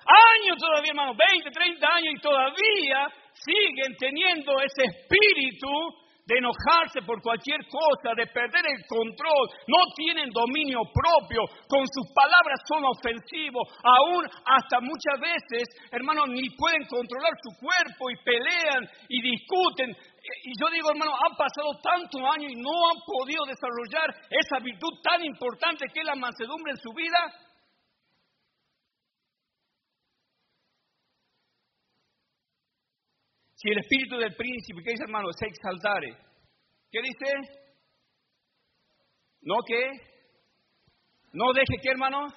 años 0.05 0.57
todavía, 0.59 0.91
hermano, 0.91 1.15
20, 1.17 1.49
30 1.49 1.87
años 1.87 2.13
y 2.15 2.21
todavía 2.21 3.07
siguen 3.33 3.95
teniendo 3.97 4.61
ese 4.61 4.83
espíritu 4.83 5.69
de 6.27 6.37
enojarse 6.37 7.01
por 7.07 7.21
cualquier 7.21 7.63
cosa, 7.71 8.11
de 8.15 8.27
perder 8.27 8.65
el 8.67 8.83
control, 8.85 9.47
no 9.67 9.79
tienen 9.95 10.29
dominio 10.29 10.83
propio, 10.91 11.47
con 11.71 11.87
sus 11.87 12.11
palabras 12.11 12.59
son 12.67 12.83
ofensivos, 12.83 13.63
aún 13.79 14.27
hasta 14.43 14.83
muchas 14.83 15.17
veces, 15.23 15.63
hermanos, 15.89 16.27
ni 16.29 16.49
pueden 16.51 16.83
controlar 16.85 17.31
su 17.39 17.55
cuerpo 17.63 18.11
y 18.11 18.17
pelean 18.23 18.83
y 19.07 19.21
discuten. 19.23 19.95
Y 20.43 20.51
yo 20.59 20.67
digo, 20.69 20.91
hermano, 20.91 21.15
han 21.15 21.35
pasado 21.39 21.71
tantos 21.79 22.19
años 22.35 22.51
y 22.51 22.59
no 22.59 22.75
han 22.91 22.99
podido 23.07 23.45
desarrollar 23.47 24.11
esa 24.29 24.59
virtud 24.59 24.99
tan 25.01 25.23
importante 25.23 25.87
que 25.93 26.01
es 26.01 26.05
la 26.05 26.15
mansedumbre 26.15 26.71
en 26.71 26.83
su 26.83 26.91
vida. 26.91 27.46
Si 33.67 33.71
el 33.73 33.79
espíritu 33.79 34.15
del 34.15 34.33
príncipe, 34.33 34.81
¿qué 34.81 34.91
dice 34.91 35.03
hermano? 35.03 35.27
Se 35.37 35.45
exaltare. 35.45 36.15
¿Qué 36.89 36.99
dice? 37.01 37.33
¿No 39.41 39.57
qué? 39.67 39.91
No 41.33 41.51
deje 41.51 41.75
qué 41.83 41.89
hermano? 41.89 42.27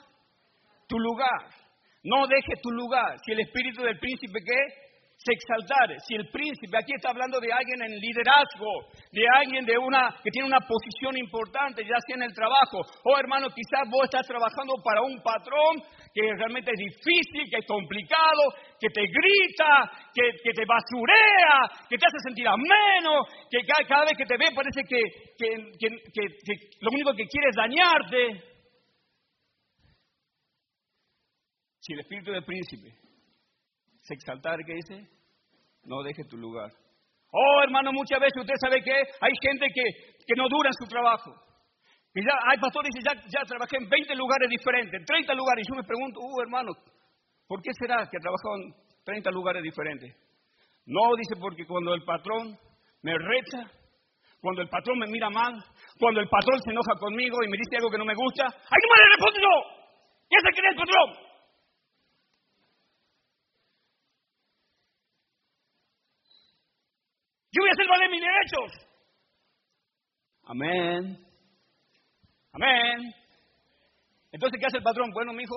Tu 0.88 0.98
lugar. 0.98 1.54
No 2.02 2.26
deje 2.26 2.60
tu 2.60 2.72
lugar. 2.72 3.16
Si 3.24 3.30
el 3.30 3.42
espíritu 3.42 3.80
del 3.80 4.00
príncipe 4.00 4.40
qué? 4.44 4.89
Se 5.20 5.32
exaltare. 5.36 6.00
Si 6.08 6.14
el 6.16 6.30
príncipe, 6.32 6.78
aquí 6.78 6.92
está 6.96 7.10
hablando 7.10 7.38
de 7.40 7.52
alguien 7.52 7.82
en 7.84 7.92
liderazgo, 7.92 8.88
de 9.12 9.24
alguien 9.28 9.66
de 9.66 9.76
una, 9.76 10.16
que 10.24 10.30
tiene 10.30 10.48
una 10.48 10.64
posición 10.64 11.12
importante, 11.18 11.84
ya 11.84 12.00
sea 12.08 12.16
en 12.16 12.24
el 12.24 12.32
trabajo, 12.32 12.80
o 13.04 13.18
hermano, 13.18 13.52
quizás 13.52 13.84
vos 13.92 14.04
estás 14.04 14.26
trabajando 14.26 14.80
para 14.82 15.02
un 15.02 15.20
patrón 15.20 15.84
que 16.14 16.24
realmente 16.24 16.72
es 16.72 16.80
difícil, 16.80 17.44
que 17.52 17.60
es 17.60 17.66
complicado, 17.68 18.48
que 18.80 18.88
te 18.88 19.04
grita, 19.04 19.92
que, 20.08 20.52
te 20.56 20.64
basurea, 20.64 21.68
que 21.88 21.98
te 22.00 22.06
hace 22.06 22.20
sentir 22.24 22.48
a 22.48 22.56
menos, 22.56 23.28
que 23.52 23.60
cada, 23.86 24.08
vez 24.08 24.16
que 24.16 24.24
te 24.24 24.40
ve 24.40 24.48
parece 24.56 24.80
que, 24.88 25.00
que 25.36 26.56
lo 26.80 26.90
único 26.92 27.12
que 27.12 27.28
quiere 27.28 27.50
es 27.50 27.56
dañarte. 27.56 28.48
Si 31.80 31.92
el 31.92 32.00
espíritu 32.00 32.32
del 32.32 32.44
príncipe 32.44 33.09
se 34.10 34.14
exaltar, 34.14 34.58
¿qué 34.66 34.74
dice? 34.74 35.06
No 35.84 36.02
deje 36.02 36.24
tu 36.24 36.36
lugar. 36.36 36.70
Oh, 37.30 37.62
hermano, 37.62 37.92
muchas 37.92 38.18
veces 38.18 38.42
usted 38.42 38.58
sabe 38.58 38.82
que 38.82 38.90
hay 38.90 39.34
gente 39.40 39.66
que, 39.70 39.84
que 40.26 40.34
no 40.36 40.48
dura 40.48 40.68
en 40.68 40.78
su 40.82 40.86
trabajo. 40.90 41.30
Que 42.12 42.20
ya, 42.26 42.34
hay 42.50 42.58
pastores 42.58 42.90
que 42.90 43.02
ya, 43.06 43.14
ya 43.14 43.46
trabajé 43.46 43.78
en 43.78 43.88
20 43.88 44.14
lugares 44.16 44.50
diferentes, 44.50 44.98
en 44.98 45.06
30 45.06 45.34
lugares. 45.34 45.62
Y 45.62 45.70
yo 45.70 45.76
me 45.78 45.86
pregunto, 45.86 46.18
uh, 46.18 46.42
hermano, 46.42 46.72
¿por 47.46 47.62
qué 47.62 47.70
será 47.78 48.02
que 48.10 48.18
ha 48.18 48.24
trabajado 48.26 48.54
en 48.58 48.74
30 49.04 49.30
lugares 49.30 49.62
diferentes? 49.62 50.10
No, 50.86 51.14
dice, 51.14 51.38
porque 51.38 51.64
cuando 51.66 51.94
el 51.94 52.02
patrón 52.02 52.58
me 53.02 53.14
recha, 53.14 53.62
cuando 54.42 54.62
el 54.62 54.68
patrón 54.68 54.98
me 54.98 55.06
mira 55.06 55.30
mal, 55.30 55.54
cuando 56.00 56.18
el 56.20 56.28
patrón 56.28 56.58
se 56.66 56.72
enoja 56.72 56.98
conmigo 56.98 57.38
y 57.46 57.48
me 57.48 57.58
dice 57.62 57.78
algo 57.78 57.90
que 57.90 57.98
no 57.98 58.04
me 58.04 58.18
gusta, 58.18 58.42
¡ay, 58.42 58.80
no 58.82 58.88
me 58.90 58.98
le 58.98 59.06
respondo 59.14 59.38
yo! 59.38 59.54
¿Qué 60.26 60.36
se 60.42 60.50
cree 60.50 60.70
el 60.70 60.82
patrón? 60.82 61.29
Yo 67.60 67.62
voy 67.62 67.68
a 67.68 67.72
hacer 67.72 67.88
valer 67.88 68.10
mis 68.10 68.22
derechos. 68.22 68.70
Amén. 70.44 71.26
Amén. 72.52 73.14
Entonces, 74.32 74.58
¿qué 74.58 74.66
hace 74.66 74.78
el 74.78 74.82
patrón? 74.82 75.10
Bueno, 75.12 75.34
mi 75.34 75.42
hijo. 75.42 75.56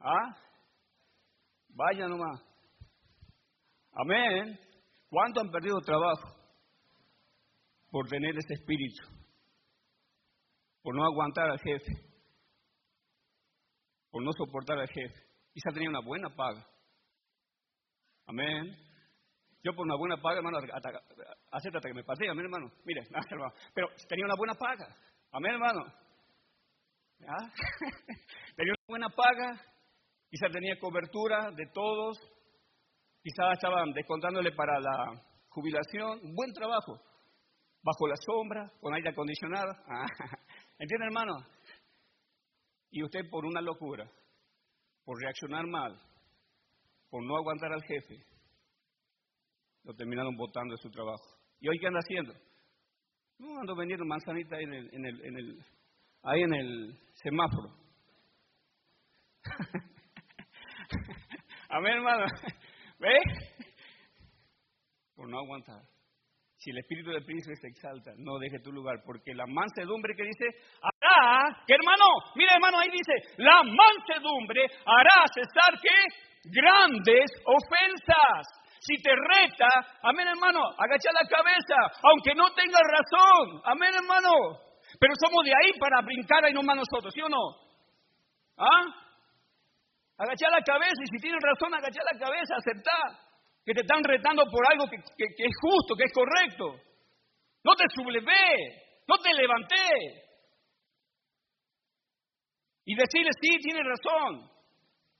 ¿Ah? 0.00 0.34
Vaya 1.68 2.08
nomás. 2.08 2.40
Amén. 3.92 4.58
¿Cuánto 5.10 5.40
han 5.42 5.50
perdido 5.50 5.78
trabajo 5.80 6.34
por 7.90 8.08
tener 8.08 8.34
ese 8.34 8.54
espíritu? 8.54 9.04
Por 10.80 10.96
no 10.96 11.04
aguantar 11.04 11.50
al 11.50 11.60
jefe. 11.60 11.92
Por 14.10 14.24
no 14.24 14.32
soportar 14.32 14.78
al 14.78 14.88
jefe. 14.88 15.20
Quizá 15.52 15.70
tenía 15.74 15.90
una 15.90 16.00
buena 16.00 16.30
paga. 16.34 16.66
Amén. 18.26 18.91
Yo 19.62 19.72
por 19.74 19.86
una 19.86 19.96
buena 19.96 20.16
paga, 20.16 20.38
hermano, 20.38 20.58
acércate 21.50 21.88
que 21.88 21.94
me 21.94 22.04
pasé, 22.04 22.28
amén, 22.28 22.46
hermano. 22.46 22.72
Mire, 22.84 23.02
hermano. 23.30 23.52
Pero 23.74 23.88
tenía 24.08 24.24
una 24.24 24.34
buena 24.36 24.54
paga. 24.54 24.86
Amén, 25.32 25.52
hermano. 25.52 26.02
Tenía 28.56 28.72
una 28.72 28.84
buena 28.88 29.08
paga, 29.10 29.60
quizá 30.28 30.48
tenía 30.48 30.78
cobertura 30.80 31.50
de 31.52 31.66
todos, 31.72 32.18
quizás 33.22 33.52
estaban 33.52 33.92
descontándole 33.92 34.52
para 34.52 34.80
la 34.80 35.22
jubilación, 35.48 36.34
buen 36.34 36.52
trabajo, 36.52 37.00
bajo 37.82 38.08
la 38.08 38.16
sombra, 38.16 38.70
con 38.80 38.94
aire 38.94 39.10
acondicionado. 39.10 39.72
¿Entiende, 40.78 41.06
hermano? 41.06 41.34
Y 42.90 43.04
usted 43.04 43.30
por 43.30 43.46
una 43.46 43.60
locura, 43.60 44.10
por 45.04 45.16
reaccionar 45.20 45.66
mal, 45.66 45.96
por 47.08 47.24
no 47.24 47.36
aguantar 47.36 47.72
al 47.72 47.82
jefe, 47.84 48.31
lo 49.84 49.94
terminaron 49.94 50.36
votando 50.36 50.74
de 50.74 50.82
su 50.82 50.90
trabajo. 50.90 51.24
¿Y 51.60 51.68
hoy 51.68 51.78
qué 51.78 51.86
anda 51.86 52.00
haciendo? 52.00 52.34
No, 53.38 53.58
ando 53.60 53.74
vendiendo 53.74 54.04
manzanita 54.04 54.56
ahí 54.56 54.64
en 54.64 54.74
el, 54.74 54.94
en 54.94 55.06
el, 55.06 55.24
en 55.24 55.36
el, 55.36 55.64
ahí 56.22 56.42
en 56.42 56.54
el 56.54 56.98
semáforo. 57.14 57.74
Amén, 61.68 61.94
hermano. 61.94 62.26
¿Ve? 62.98 63.14
Por 65.16 65.28
no 65.28 65.38
aguantar. 65.38 65.82
Si 66.56 66.70
el 66.70 66.78
espíritu 66.78 67.10
del 67.10 67.24
príncipe 67.24 67.56
se 67.56 67.66
exalta, 67.66 68.12
no 68.18 68.38
deje 68.38 68.60
tu 68.60 68.70
lugar, 68.70 69.02
porque 69.04 69.34
la 69.34 69.46
mansedumbre 69.46 70.14
que 70.14 70.22
dice, 70.22 70.46
hará, 70.80 71.64
que 71.66 71.74
hermano, 71.74 72.04
mira 72.36 72.54
hermano, 72.54 72.78
ahí 72.78 72.88
dice, 72.88 73.34
la 73.38 73.64
mansedumbre 73.64 74.62
hará 74.86 75.26
cesar 75.34 75.80
que 75.82 75.90
grandes 76.44 77.32
ofensas. 77.44 78.61
Si 78.82 78.98
te 78.98 79.14
reta, 79.14 79.70
amén 80.02 80.26
hermano, 80.26 80.58
agacha 80.76 81.14
la 81.14 81.22
cabeza, 81.30 81.78
aunque 82.02 82.34
no 82.34 82.50
tenga 82.52 82.80
razón, 82.82 83.62
amén 83.64 83.94
hermano. 83.94 84.58
Pero 84.98 85.14
somos 85.22 85.44
de 85.44 85.54
ahí 85.54 85.70
para 85.78 86.02
brincar 86.02 86.44
ahí 86.44 86.52
nomás 86.52 86.76
nosotros, 86.76 87.14
¿sí 87.14 87.22
o 87.22 87.28
no? 87.28 87.62
¿Ah? 88.58 88.82
Agacha 90.18 90.50
la 90.50 90.62
cabeza 90.62 90.98
y 90.98 91.16
si 91.16 91.22
tienes 91.22 91.38
razón, 91.42 91.72
agacha 91.74 92.00
la 92.10 92.18
cabeza, 92.18 92.56
aceptá 92.58 92.98
que 93.64 93.72
te 93.72 93.82
están 93.82 94.02
retando 94.02 94.42
por 94.50 94.66
algo 94.68 94.90
que, 94.90 94.96
es 94.98 95.56
justo, 95.62 95.94
que 95.94 96.04
es 96.04 96.12
correcto. 96.12 96.74
No 97.62 97.74
te 97.76 97.84
sublevé, 97.94 99.06
no 99.06 99.16
te 99.18 99.32
levanté. 99.32 100.26
Y 102.84 102.96
decirle, 102.96 103.30
sí, 103.40 103.58
tienes 103.62 103.86
razón. 103.86 104.50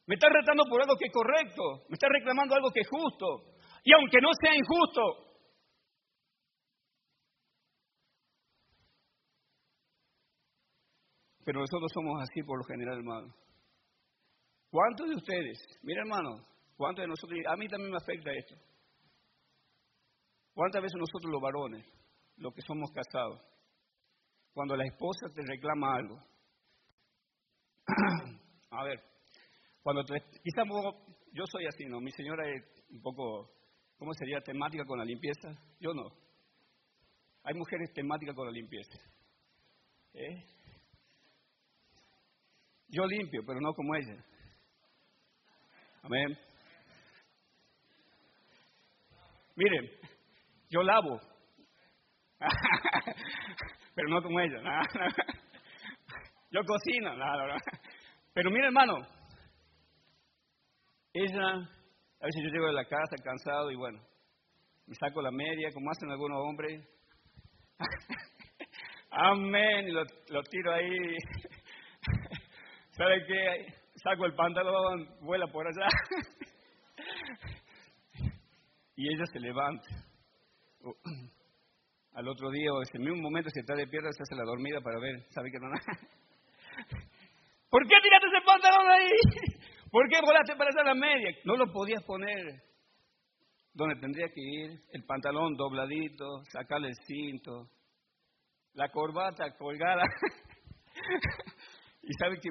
Me 0.07 0.16
estás 0.16 0.31
retando 0.35 0.64
por 0.68 0.83
algo 0.83 0.96
que 0.98 1.07
es 1.07 1.12
correcto. 1.12 1.87
Me 1.88 1.94
estás 1.94 2.11
reclamando 2.11 2.57
algo 2.57 2.72
que 2.72 2.81
es 2.81 2.88
justo. 2.88 3.52
Y 3.85 3.92
aunque 3.92 4.18
no 4.21 4.29
sea 4.40 4.55
injusto, 4.55 5.03
pero 11.45 11.61
nosotros 11.61 11.90
somos 11.92 12.23
así 12.23 12.42
por 12.42 12.59
lo 12.59 12.64
general, 12.64 12.99
hermano. 12.99 13.35
¿Cuántos 14.71 15.09
de 15.09 15.16
ustedes, 15.16 15.59
mira 15.83 16.03
hermano, 16.03 16.47
cuántos 16.77 17.03
de 17.03 17.09
nosotros, 17.09 17.38
a 17.47 17.57
mí 17.57 17.68
también 17.68 17.90
me 17.90 17.99
afecta 17.99 18.33
esto, 18.33 18.55
cuántas 20.55 20.83
veces 20.83 20.99
nosotros 20.99 21.31
los 21.31 21.42
varones, 21.42 21.85
los 22.37 22.55
que 22.55 22.62
somos 22.62 22.90
casados, 22.92 23.40
cuando 24.55 24.77
la 24.77 24.87
esposa 24.87 25.27
te 25.35 25.42
reclama 25.47 25.97
algo, 25.97 26.16
a 28.71 28.85
ver, 28.85 29.03
cuando 29.83 30.05
te, 30.05 30.14
quizás 30.42 30.64
yo 31.33 31.45
soy 31.47 31.66
así, 31.66 31.85
¿no? 31.87 32.01
Mi 32.01 32.12
señora 32.12 32.49
es 32.49 32.85
un 32.90 33.03
poco 33.03 33.51
¿Cómo 34.03 34.15
sería 34.15 34.41
temática 34.41 34.85
con 34.85 34.99
la 34.99 35.05
limpieza? 35.05 35.49
Yo 35.79 35.95
no. 35.95 36.09
Hay 37.45 37.55
mujeres 37.55 37.93
temáticas 37.95 38.35
con 38.35 38.47
la 38.47 38.51
limpieza. 38.51 38.99
¿Eh? 40.12 40.45
Yo 42.88 43.07
limpio, 43.07 43.43
pero 43.47 43.61
no 43.61 43.73
como 43.73 43.95
ella. 43.95 44.25
Amén. 46.03 46.37
Miren, 49.55 49.88
yo 50.69 50.83
lavo, 50.83 51.21
pero 53.95 54.09
no 54.09 54.21
como 54.21 54.41
ella. 54.41 54.59
Yo 56.51 56.61
cocino, 56.65 57.15
pero 58.35 58.51
mire 58.51 58.67
hermano, 58.67 58.95
ella 61.15 61.82
a 62.23 62.27
veces 62.27 62.43
yo 62.45 62.51
llego 62.51 62.67
de 62.67 62.73
la 62.75 62.85
casa 62.85 63.17
cansado 63.25 63.73
y 63.73 63.77
bueno, 63.77 64.01
me 64.87 64.95
saco 64.95 65.21
la 65.21 65.33
media, 65.33 65.73
como 65.75 65.91
hacen 65.91 66.09
algunos 66.09 66.39
hombres. 66.39 66.81
Amén, 69.11 69.89
y 69.89 69.91
lo, 69.91 70.05
tiro 70.45 70.73
ahí. 70.73 71.17
¿Sabe 72.93 73.27
qué? 73.27 73.75
Saco 73.97 74.25
el 74.27 74.35
pantalón, 74.35 75.09
vuela 75.23 75.49
por 75.49 75.67
allá. 75.67 75.89
y 78.95 79.13
ella 79.13 79.25
se 79.33 79.41
levanta. 79.41 79.89
Al 82.15 82.29
otro 82.29 82.51
día, 82.51 82.73
o 82.73 82.83
ese 82.83 83.01
mismo 83.01 83.17
momento, 83.17 83.51
se 83.51 83.61
está 83.61 83.75
de 83.75 83.89
pierna, 83.89 84.13
se 84.13 84.23
hace 84.23 84.37
la 84.37 84.45
dormida 84.45 84.81
para 84.81 85.01
ver, 85.01 85.27
¿sabe 85.31 85.51
qué 85.51 85.59
no? 85.59 85.71
¿Por 87.69 87.89
qué 87.89 87.97
tiraste 88.01 88.29
ese 88.29 88.47
pantalón 88.47 88.91
ahí? 88.91 89.52
¿Por 89.93 90.09
qué 90.09 90.17
volaste 90.25 90.57
para 90.57 90.71
hacer 90.71 90.87
la 90.87 90.95
media? 90.95 91.37
No 91.45 91.55
lo 91.55 91.71
podías 91.71 92.03
poner 92.05 92.63
donde 93.75 94.01
tendría 94.01 94.29
que 94.29 94.41
ir, 94.41 94.71
el 94.91 95.05
pantalón 95.05 95.55
dobladito, 95.55 96.43
sacarle 96.51 96.89
el 96.89 96.97
cinto, 97.07 97.69
la 98.73 98.89
corbata 98.89 99.55
colgada. 99.59 100.03
y 102.03 102.09
sabe 102.19 102.41
que 102.41 102.49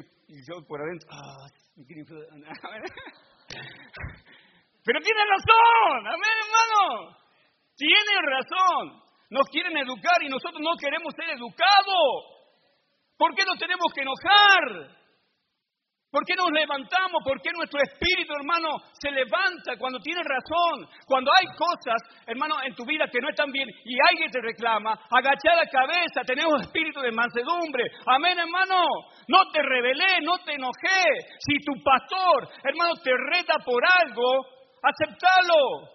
yo 0.48 0.64
por 0.68 0.82
adentro, 0.82 1.10
ah, 1.12 1.48
Pero 4.84 5.00
tiene 5.00 5.22
razón, 5.26 6.08
amén 6.08 6.38
hermano, 6.46 7.18
tiene 7.76 8.22
razón. 8.30 9.02
Nos 9.32 9.50
quieren 9.50 9.76
educar 9.78 10.22
y 10.22 10.30
nosotros 10.30 10.62
no 10.62 10.76
queremos 10.80 11.12
ser 11.16 11.32
educados. 11.32 12.24
¿Por 13.18 13.34
qué 13.34 13.44
nos 13.46 13.58
tenemos 13.58 13.92
que 13.96 14.02
enojar? 14.02 15.01
¿Por 16.12 16.26
qué 16.26 16.36
nos 16.36 16.52
levantamos? 16.52 17.24
¿Por 17.24 17.41
qué 17.41 17.52
nuestro 17.56 17.80
espíritu, 17.82 18.34
hermano, 18.36 18.67
se 19.00 19.10
levanta 19.10 19.78
cuando 19.80 19.97
tiene 20.00 20.19
razón? 20.21 20.86
Cuando 21.08 21.32
hay 21.32 21.47
cosas, 21.56 22.04
hermano, 22.28 22.56
en 22.63 22.76
tu 22.76 22.84
vida 22.86 23.08
que 23.10 23.21
no 23.21 23.30
están 23.30 23.50
bien 23.50 23.69
y 23.86 23.95
alguien 24.12 24.30
te 24.30 24.41
reclama, 24.41 24.91
agacha 24.91 25.56
la 25.56 25.65
cabeza, 25.71 26.28
tenemos 26.28 26.62
espíritu 26.62 27.00
de 27.00 27.12
mansedumbre. 27.12 27.86
Amén, 28.06 28.38
hermano. 28.38 28.84
No 29.30 29.50
te 29.54 29.62
rebelé, 29.63 30.19
no 30.24 30.38
te 30.43 30.54
enojé. 30.54 31.32
Si 31.39 31.56
tu 31.63 31.82
pastor, 31.82 32.50
hermano, 32.62 32.93
te 33.02 33.12
reta 33.32 33.56
por 33.63 33.82
algo, 34.04 34.45
aceptalo. 34.84 35.88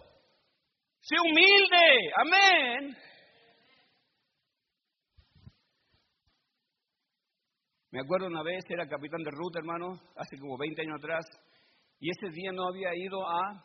Sé 0.99 1.17
humilde. 1.21 2.11
Amén. 2.25 2.97
Me 7.97 8.03
acuerdo 8.03 8.27
una 8.27 8.43
vez, 8.43 8.63
era 8.69 8.87
capitán 8.87 9.23
de 9.23 9.31
ruta, 9.31 9.59
hermano, 9.59 9.99
hace 10.17 10.37
como 10.39 10.59
20 10.59 10.83
años 10.83 10.99
atrás, 10.99 11.25
Y 11.99 12.11
ese 12.11 12.29
día 12.29 12.53
no 12.53 12.69
había 12.69 12.95
ido 12.95 13.27
a 13.27 13.65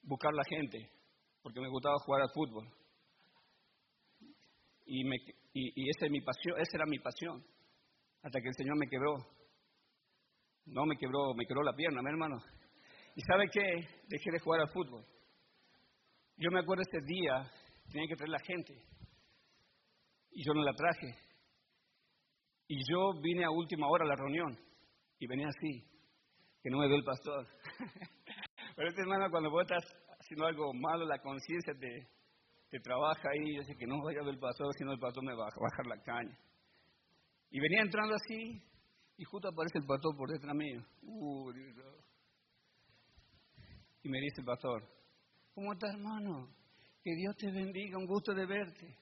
buscar 0.00 0.32
la 0.32 0.42
gente, 0.48 0.90
porque 1.42 1.60
me 1.60 1.68
gustaba 1.68 1.96
jugar 2.06 2.22
al 2.22 2.30
fútbol. 2.32 2.66
Y, 4.86 5.04
me, 5.04 5.16
y, 5.52 5.90
esa, 5.90 6.06
es 6.06 6.10
mi 6.10 6.22
pasión, 6.22 6.58
esa 6.58 6.78
era 6.78 6.86
mi 6.86 6.98
pasión, 6.98 7.44
hasta 8.22 8.40
que 8.40 8.48
el 8.48 8.54
Señor 8.54 8.78
me 8.78 8.88
quebró. 8.88 9.16
No 10.64 10.86
me 10.86 10.96
quebró, 10.96 11.34
me 11.34 11.44
quebró 11.44 11.62
la 11.62 11.74
pierna, 11.74 12.00
mi 12.00 12.08
hermano. 12.08 12.38
¿Y 13.16 13.20
sabe 13.20 13.50
qué? 13.52 13.86
Dejé 14.08 14.30
de 14.32 14.40
jugar 14.40 14.62
al 14.62 14.70
fútbol. 14.70 15.04
Yo 16.38 16.50
me 16.50 16.60
acuerdo 16.60 16.84
ese 16.88 17.04
día, 17.04 17.52
tenía 17.92 18.08
que 18.08 18.16
traer 18.16 18.30
la 18.30 18.46
gente. 18.46 18.72
Y 20.30 20.42
yo 20.42 20.54
no 20.54 20.62
la 20.62 20.72
traje. 20.72 21.25
Y 22.68 22.78
yo 22.90 23.12
vine 23.20 23.44
a 23.44 23.50
última 23.50 23.86
hora 23.88 24.04
a 24.04 24.08
la 24.08 24.16
reunión. 24.16 24.56
Y 25.18 25.26
venía 25.26 25.48
así, 25.48 25.84
que 26.62 26.70
no 26.70 26.78
me 26.78 26.88
ve 26.88 26.96
el 26.96 27.04
pastor. 27.04 27.46
Pero 28.76 28.88
este 28.88 29.00
hermano, 29.02 29.30
cuando 29.30 29.50
vos 29.50 29.62
estás 29.62 29.84
haciendo 30.20 30.46
algo 30.46 30.72
malo, 30.74 31.06
la 31.06 31.18
conciencia 31.20 31.74
te, 31.74 32.08
te 32.70 32.80
trabaja 32.80 33.28
ahí. 33.30 33.56
Yo 33.56 33.62
sé 33.62 33.76
que 33.76 33.86
no 33.86 34.02
vaya 34.02 34.20
a 34.20 34.24
ver 34.24 34.34
el 34.34 34.40
pastor, 34.40 34.74
si 34.76 34.84
no 34.84 34.92
el 34.92 34.98
pastor 34.98 35.24
me 35.24 35.34
va 35.34 35.46
a 35.46 35.60
bajar 35.60 35.86
la 35.86 36.02
caña. 36.02 36.38
Y 37.50 37.60
venía 37.60 37.82
entrando 37.82 38.14
así, 38.14 38.62
y 39.16 39.24
justo 39.24 39.48
aparece 39.48 39.78
el 39.78 39.86
pastor 39.86 40.14
por 40.16 40.30
detrás 40.30 40.54
mío. 40.54 40.82
Uh, 41.02 41.50
y 44.02 44.08
me 44.08 44.20
dice 44.20 44.40
el 44.40 44.44
pastor, 44.44 44.82
¿cómo 45.54 45.72
estás, 45.72 45.94
hermano? 45.94 46.48
Que 47.02 47.14
Dios 47.14 47.36
te 47.36 47.50
bendiga, 47.50 47.98
un 47.98 48.06
gusto 48.06 48.34
de 48.34 48.46
verte. 48.46 48.98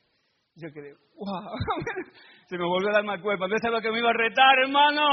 Yo 0.55 0.68
quedé, 0.72 0.94
wow, 1.16 1.50
se 2.48 2.59
me 2.59 2.64
volvió 2.64 2.90
a 2.90 2.94
dar 2.94 3.04
mal 3.04 3.20
cuerpo. 3.20 3.48
No 3.48 3.57
es 3.57 3.62
lo 3.62 3.80
que 3.80 3.90
me 3.90 3.98
iba 3.98 4.11
a 4.11 4.16
retar, 4.16 4.59
hermano. 4.59 5.07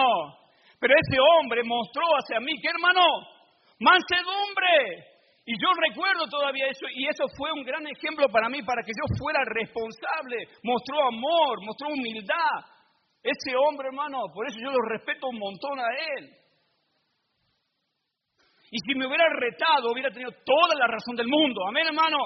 Pero 0.80 0.94
ese 0.98 1.20
hombre 1.20 1.62
mostró 1.63 2.04
hacia 2.17 2.39
mí, 2.39 2.54
¿qué 2.62 2.70
hermano? 2.70 3.02
Mansedumbre. 3.80 5.08
Y 5.46 5.54
yo 5.54 5.70
recuerdo 5.89 6.28
todavía 6.28 6.67
eso, 6.67 6.86
y 6.94 7.08
eso 7.08 7.26
fue 7.38 7.52
un 7.52 7.63
gran 7.63 7.86
ejemplo 7.88 8.28
para 8.30 8.48
mí, 8.50 8.62
para 8.62 8.84
que 8.84 8.91
yo 8.91 9.06
fuera 9.17 9.41
responsable. 9.46 10.48
Mostró 10.63 11.08
amor, 11.08 11.65
mostró 11.65 11.88
humildad. 11.89 12.65
Ese 13.24 13.56
hombre, 13.56 13.88
hermano, 13.88 14.26
por 14.34 14.48
eso 14.48 14.58
yo 14.60 14.72
lo 14.72 14.82
respeto 14.89 15.28
un 15.30 15.39
montón 15.39 15.80
a 15.80 15.89
él. 16.17 16.30
Y 18.72 18.78
si 18.80 18.96
me 18.98 19.06
hubiera 19.06 19.26
retado, 19.30 19.91
hubiera 19.91 20.10
tenido 20.10 20.32
toda 20.46 20.76
la 20.78 20.88
razón 20.88 21.15
del 21.15 21.28
mundo. 21.28 21.67
Amén, 21.67 21.88
hermano. 21.88 22.17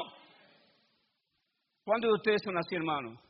¿Cuántos 1.84 2.10
de 2.10 2.16
ustedes 2.16 2.42
son 2.44 2.58
así, 2.58 2.76
hermano? 2.76 3.25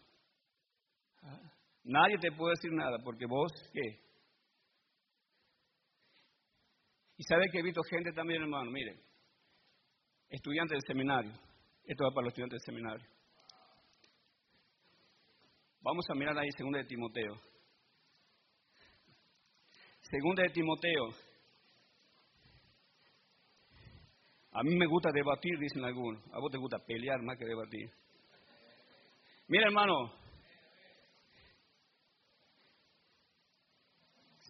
Nadie 1.85 2.17
te 2.17 2.31
puede 2.31 2.55
decir 2.55 2.71
nada, 2.71 2.97
porque 3.03 3.27
vos, 3.27 3.51
¿qué? 3.71 3.99
Y 7.17 7.23
sabe 7.23 7.47
que 7.51 7.59
he 7.59 7.63
visto 7.63 7.81
gente 7.83 8.11
también, 8.11 8.41
hermano, 8.41 8.71
mire, 8.71 8.99
estudiantes 10.29 10.71
del 10.71 10.87
seminario. 10.87 11.31
Esto 11.83 12.03
va 12.03 12.11
para 12.11 12.25
los 12.25 12.31
estudiantes 12.31 12.59
del 12.59 12.73
seminario. 12.73 13.07
Vamos 15.81 16.03
a 16.09 16.15
mirar 16.15 16.37
ahí 16.39 16.49
segunda 16.57 16.79
de 16.79 16.85
Timoteo. 16.85 17.39
Segunda 20.01 20.41
de 20.41 20.49
Timoteo. 20.49 21.09
A 24.53 24.63
mí 24.63 24.75
me 24.75 24.87
gusta 24.87 25.11
debatir, 25.13 25.59
dicen 25.59 25.83
algunos. 25.83 26.23
A 26.33 26.39
vos 26.39 26.51
te 26.51 26.57
gusta 26.57 26.79
pelear 26.79 27.21
más 27.21 27.37
que 27.37 27.45
debatir. 27.45 27.91
Mira, 29.47 29.67
hermano. 29.67 30.24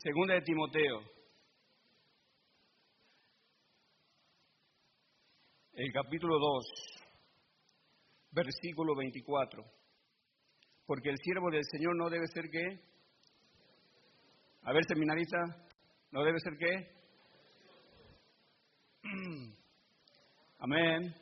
Segunda 0.05 0.35
de 0.35 0.41
Timoteo. 0.41 1.01
El 5.73 5.91
capítulo 5.91 6.37
2, 6.37 6.65
versículo 8.29 8.95
24. 8.95 9.65
Porque 10.85 11.09
el 11.09 11.17
siervo 11.17 11.49
del 11.49 11.63
Señor 11.71 11.95
no 11.95 12.11
debe 12.11 12.27
ser 12.27 12.51
qué? 12.51 12.79
A 14.61 14.73
ver, 14.73 14.83
seminarista, 14.87 15.39
¿no 16.11 16.23
debe 16.23 16.37
ser 16.39 16.53
qué? 16.59 16.91
Amén. 20.59 21.15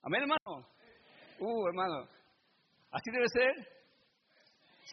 Amén, 0.03 0.23
hermano. 0.23 0.69
Uh, 1.39 1.67
hermano. 1.69 2.09
Así 2.91 3.11
debe 3.13 3.27
ser. 3.29 3.76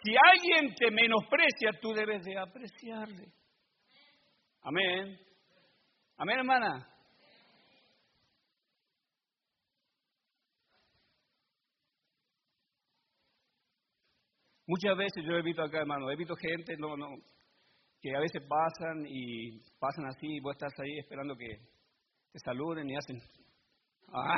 Si 0.04 0.12
alguien 0.12 0.76
te 0.76 0.92
menosprecia, 0.92 1.80
tú 1.82 1.94
debes 1.94 2.24
de 2.26 2.38
apreciarle. 2.38 3.32
Amén. 4.62 5.18
Amén, 6.18 6.40
hermana. 6.40 6.90
Muchas 14.68 14.98
veces 14.98 15.24
yo 15.26 15.38
he 15.38 15.42
visto 15.42 15.62
acá, 15.62 15.80
hermano, 15.80 16.10
he 16.10 16.16
visto 16.16 16.36
gente 16.36 16.76
no, 16.78 16.98
no, 16.98 17.08
que 18.02 18.16
a 18.16 18.20
veces 18.20 18.42
pasan 18.48 19.06
y 19.08 19.60
pasan 19.80 20.06
así 20.08 20.28
y 20.28 20.40
vos 20.40 20.56
estás 20.56 20.74
ahí 20.80 21.00
esperando 21.00 21.36
que 21.36 21.48
te 22.32 22.40
saluden 22.40 22.90
y 22.90 22.96
hacen... 22.96 23.22
¡Ah! 24.14 24.36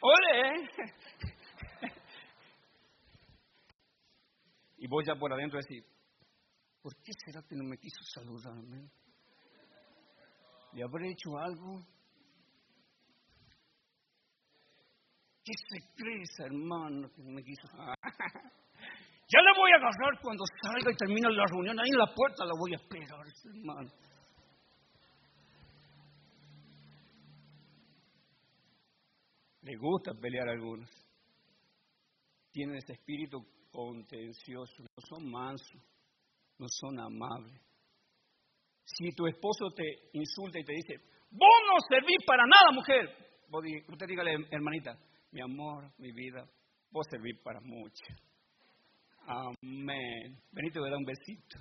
¡Ole! 0.00 0.68
Y 4.84 4.86
vos 4.86 5.02
ya 5.06 5.14
por 5.14 5.32
adentro 5.32 5.58
decís, 5.58 5.82
¿por 6.82 6.94
qué 6.96 7.12
será 7.24 7.40
que 7.48 7.56
no 7.56 7.64
me 7.64 7.78
quiso 7.78 8.02
saludarme? 8.12 8.90
¿Le 10.74 10.82
habré 10.82 11.10
hecho 11.10 11.38
algo? 11.38 11.80
¿Qué 15.42 15.52
se 15.56 15.94
cree 15.96 16.20
ese 16.20 16.42
hermano 16.44 17.08
que 17.14 17.22
no 17.22 17.30
me 17.30 17.42
quiso? 17.42 17.66
Ya 19.26 19.40
le 19.40 19.58
voy 19.58 19.70
a 19.72 19.76
agarrar 19.76 20.20
cuando 20.20 20.44
salga 20.62 20.92
y 20.92 20.96
termine 20.96 21.30
la 21.30 21.46
reunión. 21.46 21.80
Ahí 21.80 21.88
en 21.88 21.98
la 21.98 22.14
puerta 22.14 22.44
la 22.44 22.52
voy 22.58 22.74
a 22.74 22.76
esperar, 22.76 23.26
hermano. 23.56 23.90
Le 29.62 29.76
gusta 29.76 30.12
pelear 30.12 30.46
a 30.46 30.52
algunos. 30.52 30.90
Tienen 32.52 32.76
ese 32.76 32.92
espíritu 32.92 33.42
contencioso. 33.74 34.82
No 34.82 35.02
son 35.08 35.30
mansos. 35.30 35.82
No 36.58 36.66
son 36.68 37.00
amables. 37.00 37.60
Si 38.84 39.10
tu 39.14 39.26
esposo 39.26 39.70
te 39.74 39.84
insulta 40.12 40.58
y 40.60 40.64
te 40.64 40.72
dice, 40.72 40.94
vos 41.30 41.58
no 41.66 41.80
servís 41.88 42.24
para 42.26 42.44
nada, 42.46 42.70
mujer, 42.72 43.08
usted 43.88 44.06
dígale, 44.06 44.46
hermanita, 44.50 44.96
mi 45.32 45.40
amor, 45.40 45.90
mi 45.98 46.12
vida, 46.12 46.46
vos 46.90 47.06
servís 47.10 47.40
para 47.42 47.60
mucho. 47.60 48.04
Amén. 49.26 50.38
Benito 50.52 50.82
te 50.82 50.90
da 50.90 50.96
un 50.96 51.04
besito. 51.04 51.58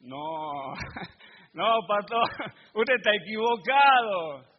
No, 0.00 0.74
no, 1.54 1.78
pastor, 1.86 2.52
usted 2.74 2.94
está 2.96 3.10
equivocado. 3.22 4.49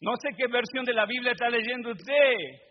No 0.00 0.12
sé 0.22 0.28
qué 0.36 0.46
versión 0.46 0.84
de 0.84 0.94
la 0.94 1.06
Biblia 1.06 1.32
está 1.32 1.48
leyendo 1.48 1.90
usted. 1.90 2.68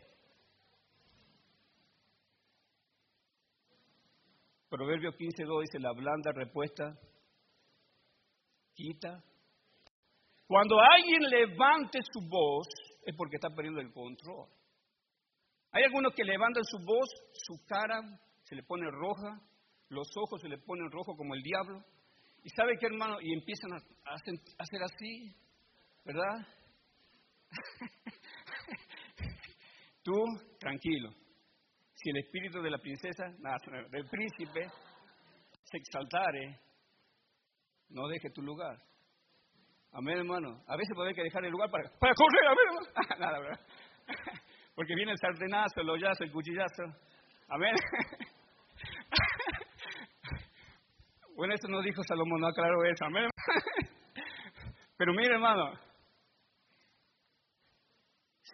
Proverbio 4.69 5.11
15.2 5.11 5.61
dice, 5.61 5.79
la 5.79 5.91
blanda 5.93 6.31
respuesta 6.33 6.93
quita. 8.73 9.23
Cuando 10.45 10.77
alguien 10.79 11.21
levante 11.29 11.99
su 12.13 12.21
voz 12.27 12.67
es 13.05 13.15
porque 13.17 13.35
está 13.35 13.49
perdiendo 13.49 13.81
el 13.81 13.91
control. 13.91 14.49
Hay 15.71 15.83
algunos 15.83 16.13
que 16.13 16.23
levantan 16.23 16.63
su 16.63 16.77
voz, 16.79 17.09
su 17.33 17.65
cara 17.65 18.01
se 18.43 18.55
le 18.55 18.63
pone 18.63 18.89
roja, 18.89 19.41
los 19.89 20.07
ojos 20.17 20.41
se 20.41 20.47
le 20.47 20.57
ponen 20.57 20.91
rojo 20.91 21.15
como 21.15 21.35
el 21.35 21.41
diablo. 21.41 21.83
¿Y 22.43 22.49
sabe 22.49 22.77
qué, 22.79 22.85
hermano? 22.85 23.17
Y 23.21 23.33
empiezan 23.33 23.73
a, 23.73 24.13
hacer 24.13 24.83
así, 24.83 25.35
¿verdad? 26.05 26.47
Tú, 30.03 30.13
tranquilo. 30.59 31.09
Si 31.93 32.09
el 32.09 32.17
espíritu 32.17 32.61
de 32.61 32.71
la 32.71 32.77
princesa, 32.77 33.25
del 33.91 34.07
príncipe, 34.09 34.67
se 35.63 35.77
exaltare, 35.77 36.59
no 37.89 38.07
deje 38.07 38.29
tu 38.31 38.41
lugar. 38.41 38.77
Amén, 39.93 40.17
hermano. 40.19 40.63
A 40.67 40.75
veces 40.77 40.95
puede 40.95 41.13
que 41.13 41.23
dejar 41.23 41.43
el 41.45 41.51
lugar 41.51 41.69
para, 41.69 41.89
para 41.99 42.13
correr, 42.13 42.45
amén, 42.45 42.67
Nada, 43.19 43.39
¿verdad? 43.39 43.59
Porque 44.75 44.95
viene 44.95 45.11
el 45.11 45.17
sartenazo, 45.17 45.81
el 45.81 45.89
hoyazo, 45.89 46.23
el 46.23 46.31
cuchillazo. 46.31 46.83
Amén. 47.49 47.75
Bueno, 51.37 51.53
eso 51.53 51.67
no 51.67 51.81
dijo 51.81 52.01
Salomón, 52.01 52.41
no 52.41 52.47
aclaró 52.47 52.83
eso, 52.83 53.05
amén. 53.05 53.29
Pero 54.97 55.13
mire, 55.13 55.35
hermano, 55.35 55.71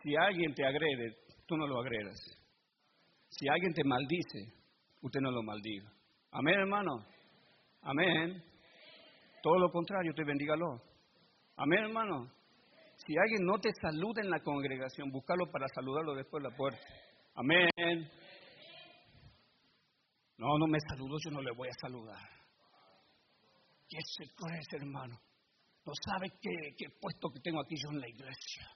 si 0.04 0.16
alguien 0.18 0.54
te 0.54 0.66
agrede, 0.66 1.16
tú 1.48 1.56
no 1.56 1.66
lo 1.66 1.80
agredas. 1.80 2.20
Si 3.30 3.48
alguien 3.48 3.74
te 3.74 3.84
maldice, 3.86 4.54
usted 5.02 5.22
no 5.22 5.32
lo 5.32 5.42
maldiga. 5.42 5.90
Amén, 6.32 6.60
hermano. 6.60 7.06
Amén. 7.82 8.44
Todo 9.42 9.60
lo 9.60 9.72
contrario, 9.72 10.12
usted 10.12 10.26
bendígalo. 10.26 10.82
Amén, 11.56 11.86
hermano. 11.86 12.30
Si 12.98 13.14
alguien 13.18 13.46
no 13.46 13.60
te 13.60 13.70
saluda 13.82 14.22
en 14.22 14.30
la 14.30 14.40
congregación, 14.42 15.10
búscalo 15.10 15.50
para 15.50 15.68
saludarlo 15.74 16.16
después 16.16 16.44
de 16.44 16.50
la 16.50 16.56
puerta. 16.56 16.86
Amén. 17.36 18.10
No, 20.38 20.58
no 20.58 20.68
me 20.68 20.80
saludó, 20.90 21.16
yo 21.24 21.32
no 21.32 21.42
le 21.42 21.52
voy 21.56 21.70
a 21.70 21.80
saludar. 21.82 22.30
¿Qué 23.88 24.00
se 24.04 24.26
cree, 24.36 24.82
hermano? 24.82 25.16
No 25.86 25.94
sabe 26.06 26.30
qué, 26.42 26.76
qué 26.78 26.86
puesto 27.00 27.30
que 27.30 27.40
tengo 27.40 27.62
aquí 27.62 27.76
yo 27.76 27.92
en 27.92 28.02
la 28.02 28.10
iglesia. 28.10 28.68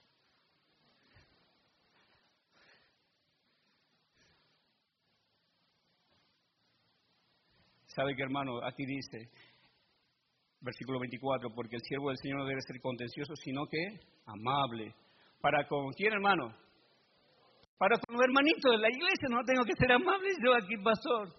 ¿Sabe 7.98 8.14
qué, 8.14 8.22
hermano? 8.22 8.62
Aquí 8.62 8.86
dice, 8.86 9.28
versículo 10.60 11.00
24, 11.00 11.50
porque 11.52 11.74
el 11.74 11.82
siervo 11.82 12.10
del 12.10 12.18
Señor 12.22 12.38
no 12.38 12.46
debe 12.46 12.60
ser 12.60 12.80
contencioso, 12.80 13.34
sino 13.34 13.66
que 13.66 13.82
amable. 14.24 14.94
¿Para 15.40 15.66
con 15.66 15.90
quién, 15.94 16.12
hermano? 16.12 16.54
Para 17.76 17.98
con 17.98 18.14
los 18.14 18.22
hermanitos 18.22 18.70
de 18.70 18.78
la 18.78 18.88
iglesia, 18.88 19.26
no 19.28 19.42
tengo 19.42 19.64
que 19.64 19.74
ser 19.74 19.90
amable 19.90 20.28
yo 20.38 20.54
aquí, 20.54 20.76
pastor. 20.80 21.34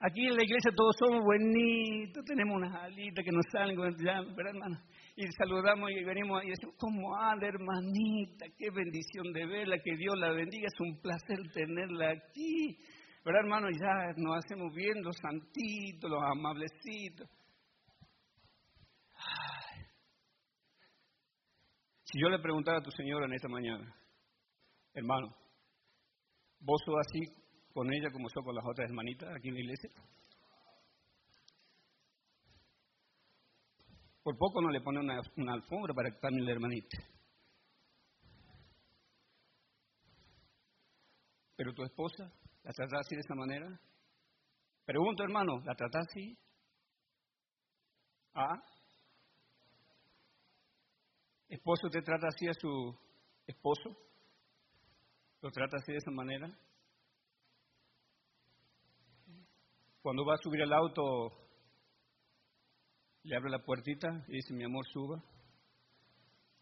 Aquí 0.00 0.28
en 0.28 0.36
la 0.36 0.44
iglesia 0.44 0.72
todos 0.74 0.96
somos 0.98 1.22
buenitos, 1.22 2.24
tenemos 2.24 2.56
unas 2.56 2.74
alitas 2.82 3.22
que 3.22 3.30
nos 3.30 3.44
salen, 3.52 3.76
¿verdad, 3.76 4.24
hermano? 4.38 4.80
Y 5.14 5.26
saludamos 5.36 5.90
y 5.90 6.02
venimos 6.04 6.42
y 6.42 6.48
decimos, 6.56 6.74
¿cómo 6.78 7.14
anda, 7.14 7.46
hermanita? 7.46 8.46
Qué 8.56 8.70
bendición 8.70 9.30
de 9.34 9.44
verla, 9.44 9.76
que 9.84 9.94
Dios 9.94 10.16
la 10.16 10.32
bendiga, 10.32 10.68
es 10.68 10.80
un 10.80 10.98
placer 11.02 11.36
tenerla 11.52 12.12
aquí. 12.12 12.78
¿Verdad, 13.24 13.42
hermano? 13.42 13.68
Ya 13.70 14.12
nos 14.16 14.38
hacemos 14.38 14.72
bien 14.74 15.02
los 15.02 15.16
santitos, 15.16 16.10
los 16.10 16.22
amablecitos. 16.22 17.28
Si 22.04 22.20
yo 22.20 22.28
le 22.28 22.40
preguntara 22.40 22.78
a 22.78 22.82
tu 22.82 22.90
señora 22.90 23.26
en 23.26 23.34
esta 23.34 23.48
mañana, 23.48 23.94
hermano, 24.94 25.28
¿vos 26.58 26.80
sos 26.84 26.96
así 27.06 27.20
con 27.72 27.92
ella 27.92 28.10
como 28.10 28.28
soy 28.28 28.42
con 28.42 28.54
las 28.54 28.64
otras 28.66 28.88
hermanitas 28.88 29.28
aquí 29.36 29.48
en 29.48 29.54
la 29.54 29.60
iglesia? 29.60 29.90
Por 34.24 34.36
poco 34.36 34.60
no 34.60 34.70
le 34.70 34.80
pone 34.80 34.98
una, 35.00 35.20
alfombra 35.52 35.94
para 35.94 36.10
que 36.10 36.18
cambie 36.18 36.44
la 36.44 36.52
hermanita. 36.52 36.98
Pero 41.56 41.72
tu 41.74 41.84
esposa, 41.84 42.32
¿la 42.70 42.74
trata 42.74 43.00
así 43.00 43.16
de 43.16 43.20
esa 43.20 43.34
manera? 43.34 43.66
Pregunto, 44.84 45.24
hermano, 45.24 45.58
¿la 45.64 45.74
trata 45.74 45.98
así? 45.98 46.38
¿Ah? 48.32 48.62
¿Esposo 51.48 51.88
te 51.90 52.00
trata 52.00 52.28
así 52.28 52.46
a 52.46 52.54
su 52.54 52.96
esposo? 53.44 53.90
¿Lo 55.42 55.50
trata 55.50 55.78
así 55.78 55.90
de 55.90 55.98
esa 55.98 56.12
manera? 56.12 56.48
Cuando 60.00 60.24
va 60.24 60.34
a 60.34 60.40
subir 60.40 60.62
al 60.62 60.72
auto, 60.72 61.02
le 63.24 63.36
abre 63.36 63.50
la 63.50 63.64
puertita 63.64 64.06
y 64.28 64.36
dice, 64.36 64.54
mi 64.54 64.62
amor, 64.62 64.86
suba. 64.86 65.20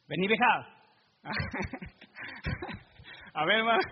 Vení, 0.07 0.27
vieja. 0.27 0.83
a 3.35 3.45
ver, 3.45 3.59
hermano, 3.59 3.83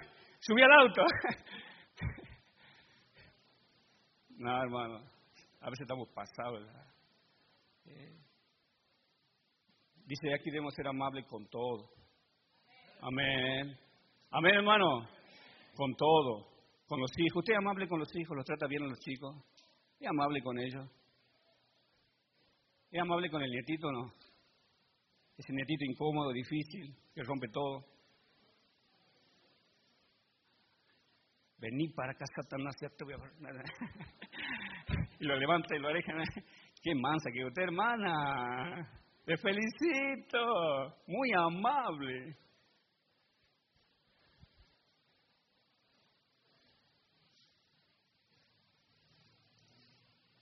subí 0.40 0.62
al 0.62 0.72
auto. 0.72 1.02
no, 4.36 4.62
hermano, 4.62 4.98
a 5.60 5.70
veces 5.70 5.80
estamos 5.80 6.08
pasados. 6.14 6.66
Eh, 7.84 8.18
dice, 10.06 10.34
aquí 10.34 10.50
debemos 10.50 10.74
ser 10.74 10.86
amables 10.86 11.26
con 11.26 11.46
todo. 11.48 11.90
Amén. 13.00 13.78
Amén, 14.30 14.54
hermano. 14.54 15.08
Con 15.74 15.94
todo 15.94 16.56
con 16.86 17.00
los 17.00 17.10
hijos. 17.18 17.36
Usted 17.38 17.54
es 17.54 17.58
amable 17.58 17.88
con 17.88 17.98
los 17.98 18.14
hijos, 18.14 18.36
los 18.36 18.44
trata 18.44 18.66
bien 18.66 18.84
a 18.84 18.86
los 18.86 18.98
chicos. 19.00 19.36
Es 19.98 20.08
amable 20.08 20.42
con 20.42 20.58
ellos. 20.58 20.88
Es 22.90 23.00
amable 23.00 23.30
con 23.30 23.42
el 23.42 23.50
nietito, 23.50 23.90
¿no? 23.90 24.12
Ese 25.36 25.52
nietito 25.52 25.84
incómodo, 25.84 26.32
difícil, 26.32 26.96
que 27.14 27.22
rompe 27.22 27.48
todo. 27.48 27.84
Vení 31.58 31.88
para 31.88 32.12
acá, 32.12 32.24
Satanás, 32.34 32.74
ya 32.80 32.88
te 32.90 33.04
voy 33.04 33.14
a 33.14 33.18
y 35.18 35.24
lo 35.24 35.36
levanta 35.36 35.76
y 35.76 35.78
lo 35.78 35.88
aleja. 35.88 36.12
Qué 36.82 36.94
mansa 36.94 37.30
que 37.32 37.44
usted, 37.44 37.62
hermana. 37.62 38.88
Te 39.24 39.36
felicito. 39.36 40.94
Muy 41.06 41.32
amable. 41.32 42.36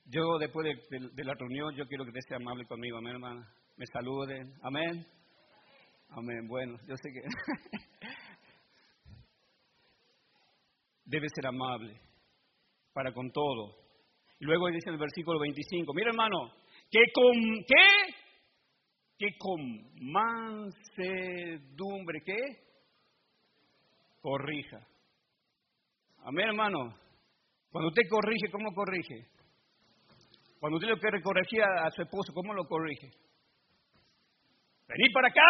Yo 0.07 0.39
después 0.39 0.65
de, 0.91 1.25
la 1.25 1.35
reunión, 1.35 1.75
yo 1.75 1.87
quiero 1.87 2.05
que 2.05 2.11
usted 2.11 2.21
sea 2.29 2.37
amable 2.37 2.67
conmigo, 2.67 2.99
amén, 2.99 3.15
hermana. 3.15 3.53
Me 3.77 3.85
saluden, 3.87 4.55
amén. 4.63 5.05
Amén, 6.11 6.47
bueno, 6.47 6.79
yo 6.87 6.95
sé 6.97 7.11
que 7.11 7.21
debe 11.05 11.27
ser 11.35 11.47
amable 11.49 12.01
para 12.93 13.13
con 13.13 13.33
todo. 13.33 13.84
Luego 14.45 14.69
dice 14.69 14.91
en 14.91 14.95
el 14.95 15.01
versículo 15.01 15.41
25, 15.41 15.93
mira 15.95 16.11
hermano, 16.11 16.53
que 16.91 17.01
con 17.15 17.33
qué, 17.67 18.15
que 19.19 19.39
con 19.39 19.59
mansedumbre, 20.13 22.21
¿qué? 22.23 22.37
Corrija. 24.21 24.87
Amén 26.25 26.49
hermano. 26.49 26.95
Cuando 27.71 27.89
usted 27.89 28.03
corrige, 28.11 28.51
¿cómo 28.53 28.71
corrige? 28.75 29.27
Cuando 30.61 30.77
usted 30.77 30.91
lo 30.91 30.99
quiere 30.99 31.23
corregir 31.23 31.63
a, 31.63 31.91
su 31.91 32.03
esposo, 32.03 32.35
¿cómo 32.35 32.53
lo 32.53 32.65
corrige? 32.65 33.11
Vení 34.89 35.09
para 35.11 35.29
acá, 35.29 35.41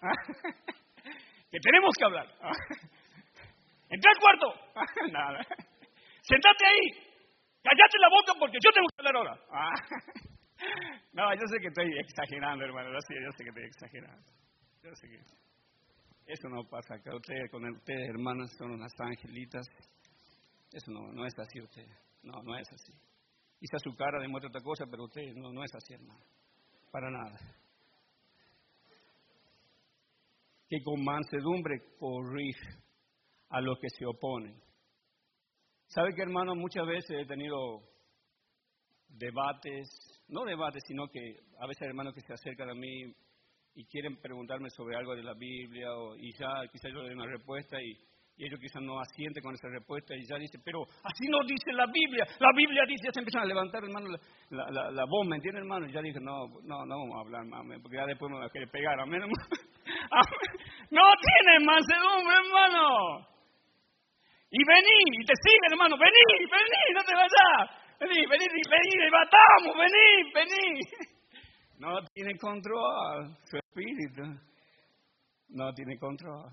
que 1.50 1.58
tenemos 1.60 1.90
que 1.98 2.04
hablar. 2.04 2.26
Entra 3.90 4.10
al 4.10 4.18
cuarto. 4.18 4.54
Nada. 5.12 5.46
Sentate 6.22 6.64
ahí. 6.64 7.07
Cállate 7.62 7.98
la 7.98 8.08
boca 8.08 8.32
porque 8.38 8.58
yo 8.62 8.70
tengo 8.72 8.88
que 8.88 9.00
hablar 9.00 9.16
ahora. 9.16 9.34
Ah. 9.50 9.74
No, 11.12 11.32
yo 11.34 11.46
sé 11.46 11.60
que 11.60 11.68
estoy 11.68 11.86
exagerando, 11.98 12.64
hermano. 12.64 12.90
Yo 12.92 12.98
sé, 13.06 13.14
yo 13.14 13.30
sé 13.36 13.44
que 13.44 13.50
estoy 13.50 13.64
exagerando. 13.64 14.28
Yo 14.82 14.94
sé 14.94 15.08
que 15.08 15.18
eso 16.32 16.48
no 16.48 16.62
pasa 16.64 16.94
acá. 16.94 17.14
Ustedes, 17.14 17.50
con 17.50 17.64
ustedes, 17.64 18.08
hermanas, 18.08 18.50
son 18.58 18.72
unas 18.72 18.92
angelitas. 18.98 19.66
Eso 20.72 20.90
no, 20.90 21.12
no 21.12 21.24
es 21.26 21.38
así, 21.38 21.60
usted. 21.60 21.86
No, 22.22 22.42
no 22.42 22.56
es 22.56 22.68
así. 22.72 22.92
Quizá 23.58 23.78
su 23.78 23.94
cara 23.96 24.20
demuestra 24.20 24.48
otra 24.48 24.60
cosa, 24.60 24.84
pero 24.90 25.04
usted 25.04 25.32
no, 25.34 25.52
no 25.52 25.64
es 25.64 25.74
así, 25.74 25.94
hermano. 25.94 26.20
Para 26.92 27.10
nada. 27.10 27.38
Que 30.68 30.76
con 30.84 31.02
mansedumbre 31.02 31.80
corrige 31.98 32.78
a 33.48 33.60
los 33.60 33.78
que 33.80 33.88
se 33.88 34.04
oponen. 34.04 34.60
¿Sabe 35.88 36.14
que, 36.14 36.22
hermano? 36.22 36.54
Muchas 36.54 36.86
veces 36.86 37.10
he 37.18 37.24
tenido 37.24 37.80
debates, 39.08 39.88
no 40.28 40.44
debates, 40.44 40.82
sino 40.86 41.08
que 41.08 41.40
a 41.58 41.66
veces 41.66 41.88
hermanos 41.88 42.12
que 42.14 42.20
se 42.20 42.34
acercan 42.34 42.68
a 42.68 42.74
mí 42.74 43.04
y 43.74 43.84
quieren 43.86 44.20
preguntarme 44.20 44.68
sobre 44.68 44.96
algo 44.96 45.16
de 45.16 45.22
la 45.22 45.32
Biblia 45.32 45.90
o, 45.94 46.14
y 46.14 46.32
ya 46.32 46.68
quizás 46.70 46.92
yo 46.92 47.00
le 47.00 47.08
doy 47.08 47.14
una 47.14 47.26
respuesta 47.26 47.80
y, 47.80 47.96
ellos 48.40 48.60
quizás 48.60 48.80
no 48.80 49.00
asienten 49.00 49.42
con 49.42 49.52
esa 49.52 49.66
respuesta 49.66 50.14
y 50.14 50.24
ya 50.24 50.38
dicen, 50.38 50.62
pero 50.64 50.84
así 51.02 51.26
no 51.28 51.38
dice 51.44 51.72
la 51.72 51.86
Biblia, 51.86 52.24
la 52.38 52.52
Biblia 52.54 52.84
dice, 52.86 53.06
ya 53.06 53.12
se 53.12 53.18
empiezan 53.18 53.42
a 53.42 53.46
levantar 53.46 53.82
hermano 53.82 54.10
la, 54.50 54.70
la, 54.70 54.90
la, 54.92 55.04
bomba, 55.10 55.34
¿entiendes 55.34 55.62
hermano? 55.62 55.88
Y 55.88 55.92
ya 55.92 56.00
dije, 56.00 56.20
no, 56.20 56.46
no, 56.62 56.86
no 56.86 56.98
vamos 57.00 57.16
a 57.16 57.20
hablar 57.22 57.44
más, 57.46 57.66
porque 57.82 57.96
ya 57.96 58.06
después 58.06 58.30
me 58.30 58.38
va 58.38 58.46
a 58.46 58.50
querer 58.50 58.70
pegar, 58.70 59.00
amén 59.00 59.22
No 60.92 61.02
tiene 61.18 61.66
mansedumbre 61.66 62.36
hermano. 62.46 63.37
Y 64.50 64.64
vení, 64.64 65.20
y 65.20 65.24
te 65.26 65.34
siguen 65.44 65.72
hermano, 65.72 65.96
vení, 65.98 66.46
vení, 66.48 66.82
no 66.94 67.02
te 67.04 67.14
vayas. 67.14 67.88
Vení, 68.00 68.26
vení, 68.26 68.46
vení, 68.46 68.92
levantamos, 68.96 69.76
vení, 69.76 70.32
vení. 70.32 70.80
No 71.78 72.00
tiene 72.12 72.36
control 72.38 73.36
su 73.44 73.56
espíritu. 73.56 74.22
No 75.50 75.72
tiene 75.74 75.96
control. 75.98 76.50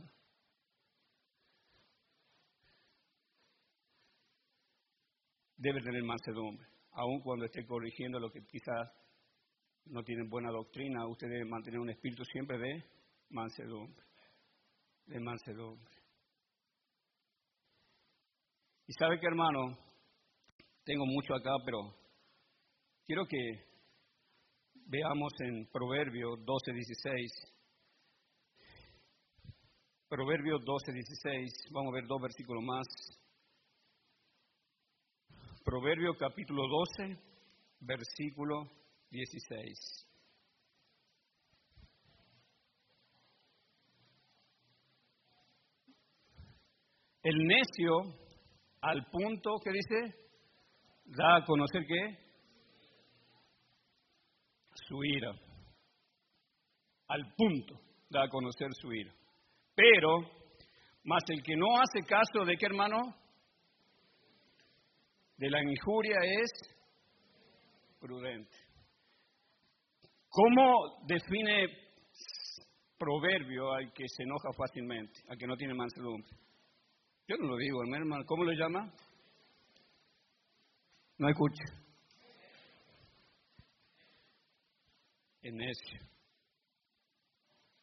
Debe 5.57 5.81
tener 5.81 6.03
mansedumbre. 6.03 6.67
Aun 6.91 7.21
cuando 7.21 7.45
esté 7.45 7.65
corrigiendo 7.65 8.19
lo 8.19 8.29
que 8.29 8.41
quizás 8.45 8.91
no 9.85 10.03
tiene 10.03 10.27
buena 10.29 10.51
doctrina, 10.51 11.07
usted 11.07 11.27
debe 11.27 11.45
mantener 11.45 11.79
un 11.79 11.89
espíritu 11.89 12.23
siempre 12.25 12.57
de 12.57 12.83
mansedumbre. 13.29 14.05
De 15.07 15.19
mansedumbre. 15.19 15.94
Y 18.87 18.93
sabe 18.93 19.19
que 19.19 19.25
hermano, 19.25 19.77
tengo 20.83 21.05
mucho 21.07 21.33
acá, 21.33 21.51
pero 21.65 21.95
quiero 23.05 23.25
que 23.25 23.37
veamos 24.85 25.33
en 25.39 25.67
Proverbio 25.71 26.35
12, 26.37 26.71
16. 26.71 27.31
Proverbio 30.07 30.59
12, 30.59 30.91
16. 30.91 31.51
Vamos 31.71 31.93
a 31.93 31.95
ver 31.95 32.07
dos 32.07 32.21
versículos 32.21 32.63
más. 32.63 32.85
Proverbio 35.63 36.15
capítulo 36.15 36.61
12, 36.99 37.19
versículo 37.79 38.69
16. 39.09 40.05
El 47.23 47.47
necio, 47.47 48.24
al 48.85 49.03
punto 49.07 49.57
que 49.63 49.71
dice, 49.71 50.15
da 51.05 51.37
a 51.37 51.43
conocer 51.43 51.81
qué? 51.87 52.19
Su 54.87 55.03
ira. 55.03 55.31
Al 57.07 57.33
punto 57.35 57.81
da 58.09 58.25
a 58.25 58.29
conocer 58.29 58.67
su 58.79 58.93
ira. 58.93 59.11
Pero, 59.73 60.19
más 61.03 61.23
el 61.29 61.41
que 61.41 61.55
no 61.55 61.65
hace 61.81 62.07
caso 62.07 62.45
de 62.45 62.57
qué 62.57 62.67
hermano? 62.67 62.97
De 65.37 65.49
la 65.49 65.63
injuria 65.63 66.17
es 66.21 66.51
prudente. 67.99 68.55
¿Cómo 70.29 71.05
define 71.07 71.69
proverbio 72.99 73.73
al 73.73 73.91
que 73.93 74.03
se 74.15 74.23
enoja 74.23 74.49
fácilmente, 74.55 75.21
al 75.27 75.37
que 75.37 75.47
no 75.47 75.55
tiene 75.55 75.73
mansedumbre? 75.73 76.44
Yo 77.27 77.37
no 77.37 77.47
lo 77.47 77.57
digo, 77.57 77.81
hermano. 77.81 78.23
¿Cómo 78.25 78.43
lo 78.43 78.51
llama? 78.51 78.93
No 81.17 81.29
escucha. 81.29 81.63
Es 85.41 85.53
necio. 85.53 85.99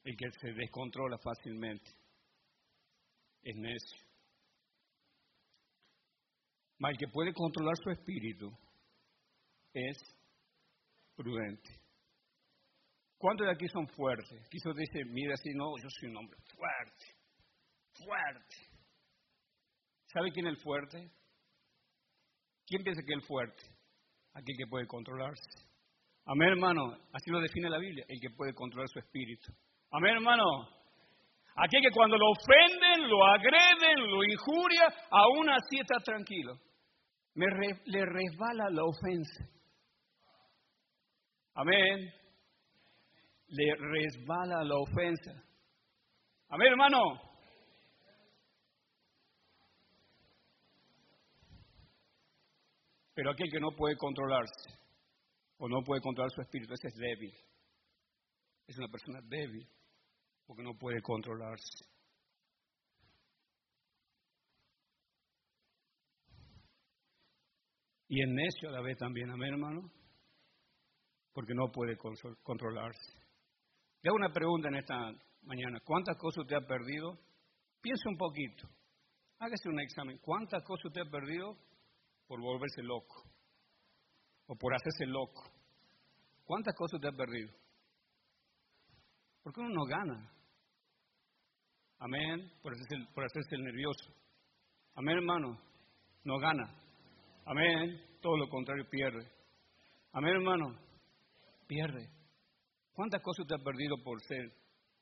El 0.05 0.17
que 0.17 0.31
se 0.41 0.53
descontrola 0.53 1.17
fácilmente. 1.19 1.91
Es 3.43 3.57
necio. 3.57 4.07
Mas 6.79 6.93
el 6.93 6.99
que 6.99 7.09
puede 7.13 7.33
controlar 7.33 7.77
su 7.77 7.91
espíritu 7.91 8.51
es 9.73 9.97
prudente. 11.17 11.81
¿Cuántos 13.17 13.47
de 13.47 13.53
aquí 13.53 13.69
son 13.69 13.87
fuertes? 13.89 14.49
Quiso 14.51 14.73
dice, 14.75 15.05
mira 15.07 15.35
así, 15.35 15.51
no, 15.55 15.77
yo 15.81 15.89
soy 15.89 16.09
un 16.11 16.17
hombre 16.17 16.39
fuerte, 16.57 17.05
fuerte. 18.05 18.72
¿Sabe 20.13 20.31
quién 20.31 20.47
es 20.47 20.53
el 20.53 20.63
fuerte? 20.63 21.11
¿Quién 22.67 22.83
piensa 22.83 23.03
que 23.03 23.13
es 23.13 23.19
el 23.19 23.27
fuerte? 23.27 23.63
Aquel 24.35 24.57
que 24.59 24.67
puede 24.69 24.87
controlarse. 24.87 25.51
Amén, 26.27 26.51
hermano. 26.51 26.97
Así 27.13 27.31
lo 27.31 27.41
define 27.41 27.71
la 27.71 27.79
Biblia, 27.79 28.05
el 28.09 28.21
que 28.21 28.31
puede 28.37 28.53
controlar 28.55 28.89
su 28.89 28.99
espíritu. 28.99 29.53
Amén, 29.91 30.17
hermano. 30.17 30.45
Aquel 31.57 31.83
que 31.83 31.91
cuando 31.95 32.17
lo 32.17 32.31
ofenden, 32.31 33.09
lo 33.09 33.25
agreden, 33.27 34.11
lo 34.11 34.25
injuria, 34.25 34.89
aún 35.11 35.51
así 35.51 35.81
está 35.81 35.97
tranquilo. 36.05 36.55
Le 37.35 38.05
resbala 38.05 38.71
la 38.71 38.85
ofensa. 38.85 39.45
Amén. 41.55 42.13
Le 43.49 43.75
resbala 43.77 44.65
la 44.65 44.77
ofensa. 44.77 45.33
Amén, 46.49 46.69
hermano. 46.69 47.32
Pero 53.23 53.35
aquel 53.35 53.53
que 53.53 53.61
no 53.61 53.71
puede 53.71 53.97
controlarse 53.97 54.69
o 55.59 55.69
no 55.69 55.81
puede 55.85 56.01
controlar 56.01 56.33
su 56.33 56.41
espíritu, 56.41 56.75
ese 56.75 56.89
es 56.89 56.95
débil. 56.97 57.33
Es 58.67 58.77
una 58.79 58.89
persona 58.89 59.21
débil 59.23 59.65
porque 60.45 60.65
no 60.65 60.77
puede 60.77 61.01
controlarse. 61.01 61.85
Y 68.09 68.21
el 68.23 68.35
necio 68.35 68.71
a 68.71 68.73
la 68.73 68.81
vez 68.81 68.99
también, 68.99 69.31
amén 69.31 69.53
hermano, 69.53 69.89
porque 71.33 71.55
no 71.55 71.71
puede 71.71 71.97
controlarse. 72.43 73.13
Le 74.03 74.11
una 74.11 74.33
pregunta 74.33 74.67
en 74.67 74.79
esta 74.79 74.97
mañana. 75.43 75.79
¿Cuántas 75.85 76.17
cosas 76.19 76.43
usted 76.43 76.57
ha 76.57 76.67
perdido? 76.67 77.17
Piense 77.81 78.09
un 78.09 78.17
poquito. 78.17 78.69
Hágase 79.39 79.69
un 79.69 79.79
examen. 79.79 80.19
¿Cuántas 80.19 80.65
cosas 80.65 80.87
usted 80.87 81.03
ha 81.03 81.09
perdido 81.09 81.57
por 82.27 82.41
volverse 82.41 82.83
loco 82.83 83.23
o 84.47 84.57
por 84.57 84.75
hacerse 84.75 85.07
loco. 85.07 85.43
¿Cuántas 86.45 86.75
cosas 86.75 87.01
te 87.01 87.09
has 87.09 87.17
perdido? 87.17 87.53
Porque 89.43 89.61
uno 89.61 89.71
no 89.71 89.85
gana. 89.85 90.33
Amén. 91.99 92.53
Por 92.63 92.73
hacerse, 92.73 93.13
por 93.15 93.25
hacerse 93.25 93.55
el 93.57 93.65
nervioso. 93.65 94.13
Amén, 94.95 95.17
hermano. 95.17 95.59
No 96.25 96.39
gana. 96.39 96.65
Amén. 97.47 98.01
Todo 98.21 98.37
lo 98.37 98.49
contrario, 98.49 98.89
pierde. 98.89 99.31
Amén, 100.13 100.35
hermano. 100.35 100.79
Pierde. 101.67 102.11
¿Cuántas 102.93 103.23
cosas 103.23 103.47
te 103.47 103.55
has 103.55 103.63
perdido 103.63 103.97
por 104.05 104.21
ser 104.23 104.53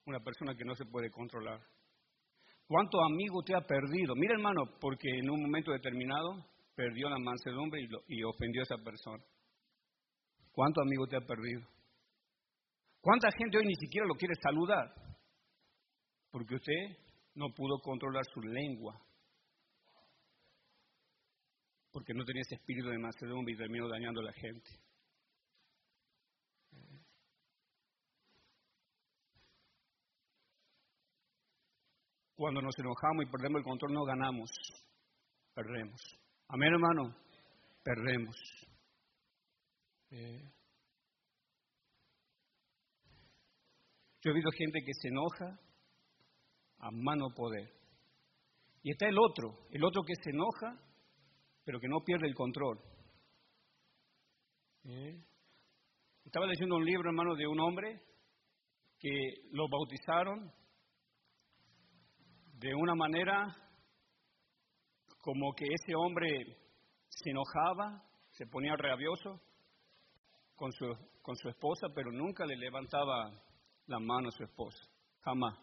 una 0.07 0.21
persona 0.21 0.55
que 0.55 0.65
no 0.65 0.75
se 0.75 0.85
puede 0.87 1.11
controlar? 1.11 1.61
¿Cuántos 2.67 3.01
amigos 3.11 3.45
te 3.45 3.57
ha 3.57 3.61
perdido? 3.61 4.15
Mira, 4.15 4.35
hermano, 4.35 4.63
porque 4.81 5.09
en 5.09 5.29
un 5.29 5.43
momento 5.43 5.73
determinado 5.73 6.47
perdió 6.81 7.11
la 7.11 7.19
mansedumbre 7.19 7.87
y, 8.09 8.23
ofendió 8.23 8.63
a 8.63 8.65
esa 8.65 8.83
persona. 8.83 9.23
¿Cuántos 10.51 10.83
amigos 10.83 11.11
te 11.11 11.17
ha 11.19 11.21
perdido? 11.21 11.61
¿Cuánta 13.03 13.29
gente 13.37 13.59
hoy 13.59 13.67
ni 13.67 13.75
siquiera 13.75 14.07
lo 14.07 14.15
quiere 14.15 14.35
saludar? 14.43 14.89
Porque 16.31 16.55
usted 16.55 16.97
no 17.35 17.49
pudo 17.55 17.79
controlar 17.83 18.25
su 18.33 18.41
lengua. 18.41 18.99
Porque 21.93 22.15
no 22.15 22.25
tenía 22.25 22.41
ese 22.41 22.55
espíritu 22.55 22.89
de 22.89 22.99
mansedumbre 22.99 23.53
y 23.53 23.59
terminó 23.59 23.87
dañando 23.87 24.21
a 24.21 24.25
la 24.25 24.33
gente. 24.33 24.71
Cuando 32.37 32.63
nos 32.63 32.79
enojamos 32.79 33.27
y 33.27 33.31
perdemos 33.31 33.59
el 33.59 33.65
control, 33.65 33.93
no 33.93 34.05
ganamos, 34.05 34.51
perdemos. 35.55 36.21
Amén, 36.53 36.73
hermano, 36.73 37.15
perdemos. 37.85 38.37
Eh. 40.11 40.53
Yo 44.21 44.31
he 44.31 44.35
visto 44.35 44.51
gente 44.59 44.81
que 44.85 44.93
se 45.01 45.09
enoja 45.11 45.61
a 46.79 46.91
mano 46.91 47.29
poder. 47.37 47.73
Y 48.83 48.91
está 48.91 49.07
el 49.07 49.17
otro, 49.17 49.69
el 49.71 49.85
otro 49.85 50.03
que 50.03 50.15
se 50.25 50.31
enoja, 50.31 50.77
pero 51.65 51.79
que 51.79 51.87
no 51.87 52.01
pierde 52.05 52.27
el 52.27 52.35
control. 52.35 52.81
¿Eh? 54.87 55.23
Estaba 56.25 56.47
leyendo 56.47 56.75
un 56.75 56.85
libro, 56.85 57.11
hermano, 57.11 57.37
de 57.37 57.47
un 57.47 57.61
hombre 57.61 58.03
que 58.99 59.11
lo 59.53 59.69
bautizaron 59.69 60.53
de 62.55 62.75
una 62.75 62.97
manera 62.97 63.57
como 65.21 65.53
que 65.55 65.65
ese 65.65 65.95
hombre 65.95 66.29
se 67.09 67.31
enojaba, 67.31 68.03
se 68.31 68.47
ponía 68.47 68.75
rabioso 68.77 69.41
con 70.57 70.73
su, 70.73 70.87
con 71.23 71.37
su 71.37 71.49
esposa, 71.49 71.89
pero 71.95 72.11
nunca 72.13 72.45
le 72.47 72.57
levantaba 72.57 73.31
la 73.87 73.99
mano 73.99 74.29
a 74.29 74.37
su 74.37 74.45
esposa, 74.45 74.83
jamás. 75.23 75.55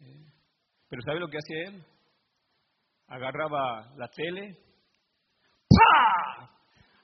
¿Eh? 0.00 0.26
Pero 0.88 1.02
¿sabe 1.02 1.20
lo 1.20 1.28
que 1.28 1.38
hacía 1.38 1.68
él? 1.68 1.86
Agarraba 3.08 3.94
la 3.96 4.08
tele, 4.08 4.56
¡pa! 5.68 6.50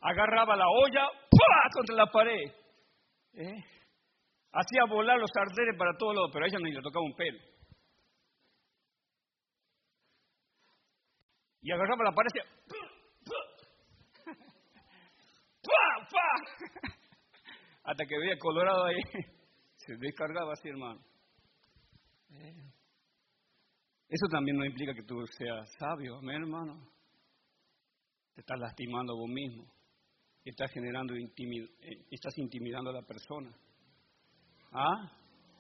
Agarraba 0.01 0.57
la 0.57 0.67
olla, 0.69 1.07
¡pa! 1.31 1.71
contra 1.73 1.97
la 1.97 2.07
pared. 2.07 2.53
¿Eh? 3.35 3.65
Hacía 4.53 4.85
volar 4.89 5.19
los 5.19 5.31
sartenes 5.33 5.77
para 5.79 5.97
todos 5.99 6.15
lados, 6.15 6.31
pero 6.33 6.45
a 6.45 6.49
ella 6.49 6.59
ni 6.61 6.73
le 6.73 6.81
tocaba 6.81 7.05
un 7.05 7.15
pelo. 7.15 7.39
Y 11.61 11.73
agarraba 11.73 12.05
la 12.05 12.13
pared 12.13 12.31
y 12.35 12.39
decía. 12.39 12.59
Hasta 17.85 18.05
que 18.05 18.19
veía 18.19 18.39
colorado 18.39 18.85
ahí, 18.85 19.01
se 19.77 19.97
descargaba 19.97 20.53
así, 20.53 20.69
hermano. 20.69 21.01
Eso 24.09 24.27
también 24.31 24.57
no 24.57 24.65
implica 24.65 24.93
que 24.95 25.03
tú 25.03 25.17
seas 25.39 25.71
sabio, 25.79 26.17
amén, 26.19 26.43
hermano. 26.43 26.87
Te 28.35 28.41
estás 28.41 28.59
lastimando 28.59 29.17
vos 29.17 29.29
mismo. 29.29 29.65
Estás 30.45 30.71
generando 30.73 31.17
intimid 31.17 31.65
eh, 31.81 32.07
estás 32.11 32.37
intimidando 32.39 32.91
a 32.91 32.95
la 32.95 33.03
persona. 33.03 33.51
¿Ah? 34.73 35.13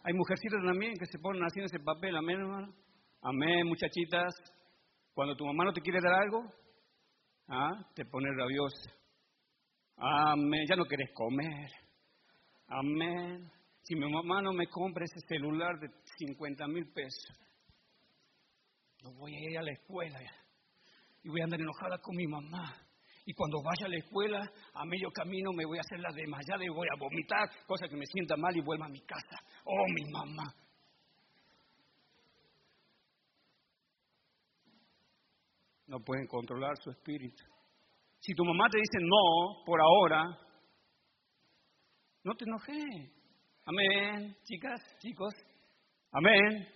Hay 0.05 0.14
mujercitas 0.14 0.62
también 0.64 0.94
que 0.99 1.07
se 1.07 1.18
ponen 1.18 1.42
haciendo 1.42 1.66
ese 1.66 1.80
papel, 1.80 2.16
amén, 2.16 2.40
hermano. 2.40 2.74
Amén, 3.22 3.66
muchachitas. 3.66 4.34
Cuando 5.18 5.34
tu 5.34 5.44
mamá 5.44 5.64
no 5.64 5.72
te 5.72 5.80
quiere 5.80 5.98
dar 6.00 6.14
algo, 6.14 6.44
¿ah? 7.48 7.72
te 7.92 8.04
pone 8.04 8.28
rabiosa. 8.36 8.88
Amén, 9.96 10.64
ya 10.70 10.76
no 10.76 10.84
quieres 10.84 11.10
comer. 11.12 11.68
Amén. 12.68 13.50
Si 13.82 13.96
mi 13.96 14.08
mamá 14.08 14.40
no 14.42 14.52
me 14.52 14.68
compra 14.68 15.04
ese 15.04 15.18
celular 15.26 15.76
de 15.80 15.88
50 16.18 16.68
mil 16.68 16.92
pesos, 16.92 17.36
no 19.02 19.12
voy 19.14 19.34
a 19.34 19.50
ir 19.50 19.58
a 19.58 19.62
la 19.62 19.72
escuela 19.72 20.20
y 21.24 21.28
voy 21.28 21.40
a 21.40 21.44
andar 21.46 21.62
enojada 21.62 21.98
con 21.98 22.14
mi 22.14 22.28
mamá. 22.28 22.76
Y 23.26 23.34
cuando 23.34 23.60
vaya 23.60 23.86
a 23.86 23.88
la 23.88 23.98
escuela, 23.98 24.52
a 24.72 24.84
medio 24.84 25.10
camino 25.10 25.52
me 25.52 25.66
voy 25.66 25.78
a 25.78 25.80
hacer 25.80 25.98
la 25.98 26.14
desmayada 26.14 26.64
y 26.64 26.68
voy 26.68 26.86
a 26.94 26.96
vomitar, 26.96 27.66
cosa 27.66 27.88
que 27.88 27.96
me 27.96 28.06
sienta 28.06 28.36
mal 28.36 28.56
y 28.56 28.60
vuelva 28.60 28.86
a 28.86 28.88
mi 28.88 29.00
casa. 29.00 29.36
Oh, 29.64 29.84
mi 29.96 30.12
mamá. 30.12 30.44
No 35.89 35.99
pueden 36.01 36.26
controlar 36.26 36.76
su 36.84 36.91
espíritu. 36.91 37.43
Si 38.20 38.34
tu 38.34 38.45
mamá 38.45 38.68
te 38.70 38.78
dice 38.78 38.99
no, 39.01 39.64
por 39.64 39.80
ahora, 39.80 40.22
no 42.24 42.34
te 42.34 42.45
enojes. 42.45 43.11
Amén, 43.64 44.36
chicas, 44.45 44.80
chicos. 44.99 45.32
Amén. 46.12 46.68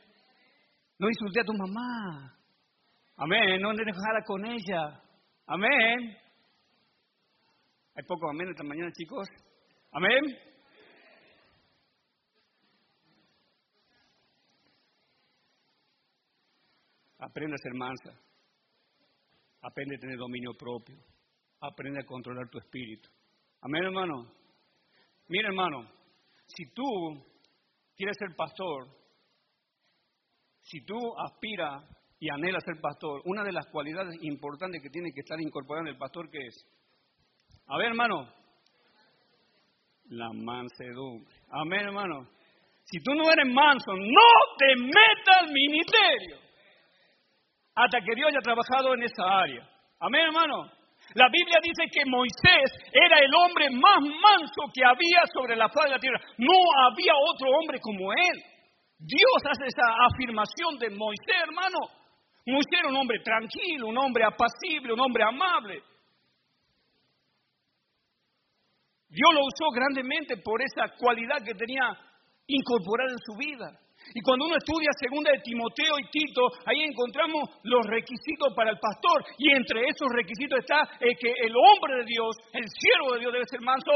No 0.99 1.09
insulte 1.09 1.41
a 1.41 1.45
tu 1.45 1.53
mamá. 1.53 2.39
Amén. 3.17 3.61
No 3.61 3.71
andes 3.71 3.87
enojada 3.87 4.25
con 4.25 4.47
ella. 4.47 5.03
Amén. 5.47 6.17
Hay 7.95 8.05
poco 8.07 8.31
amén 8.31 8.49
esta 8.49 8.65
mañana, 8.65 8.91
chicos. 8.93 9.29
Amén. 9.93 10.39
Aprende 17.19 17.55
a 17.55 17.59
ser 17.59 17.75
mansa. 17.75 18.32
Aprende 19.63 19.97
a 19.97 20.01
tener 20.01 20.19
dominio 20.19 20.53
propio. 20.55 20.99
Aprende 21.61 22.01
a 22.01 22.07
controlar 22.07 22.49
tu 22.51 22.59
espíritu. 22.59 23.09
Amén, 23.61 23.85
hermano. 23.85 24.33
Mira, 25.29 25.49
hermano, 25.49 25.89
si 26.47 26.67
tú 26.75 26.85
quieres 27.97 28.17
ser 28.19 28.35
pastor, 28.37 28.89
si 30.63 30.85
tú 30.85 30.97
aspiras 31.17 31.85
y 32.19 32.29
anhelas 32.29 32.65
ser 32.65 32.81
pastor, 32.81 33.23
una 33.25 33.45
de 33.45 33.53
las 33.53 33.67
cualidades 33.67 34.17
importantes 34.23 34.83
que 34.83 34.91
tiene 34.91 35.13
que 35.13 35.21
estar 35.21 35.41
incorporada 35.41 35.89
en 35.89 35.95
el 35.95 35.99
pastor, 35.99 36.29
¿qué 36.29 36.39
es? 36.39 36.67
A 37.69 37.79
ver, 37.79 37.89
hermano. 37.89 38.29
La 40.07 40.29
mansedumbre. 40.33 41.33
Amén, 41.51 41.87
hermano. 41.87 42.29
Si 42.85 42.99
tú 43.03 43.15
no 43.15 43.31
eres 43.31 43.47
manso, 43.47 43.93
no 43.95 44.57
te 44.59 44.77
metas 44.77 45.37
al 45.41 45.53
ministerio 45.53 46.52
hasta 47.75 48.01
que 48.01 48.15
Dios 48.15 48.29
haya 48.29 48.41
trabajado 48.41 48.95
en 48.95 49.03
esa 49.03 49.25
área. 49.25 49.69
Amén, 50.01 50.23
hermano. 50.27 50.71
La 51.15 51.29
Biblia 51.29 51.59
dice 51.63 51.85
que 51.93 52.09
Moisés 52.09 52.71
era 52.93 53.19
el 53.19 53.35
hombre 53.35 53.69
más 53.71 54.01
manso 54.01 54.71
que 54.73 54.85
había 54.85 55.21
sobre 55.35 55.57
la 55.57 55.69
faz 55.69 55.85
de 55.85 55.91
la 55.91 55.99
tierra. 55.99 56.21
No 56.39 56.57
había 56.89 57.13
otro 57.33 57.51
hombre 57.51 57.79
como 57.81 58.13
él. 58.13 58.37
Dios 58.99 59.41
hace 59.45 59.67
esa 59.67 59.89
afirmación 60.07 60.79
de 60.79 60.91
Moisés, 60.91 61.37
hermano. 61.43 61.79
Moisés 62.47 62.79
era 62.79 62.89
un 62.89 62.97
hombre 62.97 63.19
tranquilo, 63.23 63.89
un 63.89 63.99
hombre 63.99 64.25
apacible, 64.25 64.93
un 64.93 65.01
hombre 65.01 65.25
amable. 65.25 65.83
Dios 69.09 69.31
lo 69.35 69.45
usó 69.45 69.71
grandemente 69.75 70.37
por 70.39 70.63
esa 70.63 70.89
cualidad 70.97 71.45
que 71.45 71.55
tenía 71.55 71.85
incorporada 72.47 73.11
en 73.13 73.19
su 73.19 73.37
vida. 73.37 73.79
Y 74.15 74.21
cuando 74.21 74.47
uno 74.47 74.57
estudia 74.57 74.91
segunda 75.01 75.31
de 75.33 75.41
Timoteo 75.41 75.95
y 75.99 76.11
Tito, 76.11 76.43
ahí 76.67 76.85
encontramos 76.85 77.49
los 77.65 77.87
requisitos 77.87 78.53
para 78.55 78.71
el 78.71 78.79
pastor. 78.79 79.25
Y 79.39 79.53
entre 79.53 79.85
esos 79.89 80.09
requisitos 80.13 80.61
está 80.61 80.83
eh, 81.01 81.17
que 81.19 81.33
el 81.33 81.55
hombre 81.57 82.03
de 82.03 82.07
Dios, 82.07 82.37
el 82.53 82.67
siervo 82.69 83.15
de 83.15 83.21
Dios 83.21 83.33
debe 83.33 83.47
ser 83.49 83.61
manso. 83.61 83.93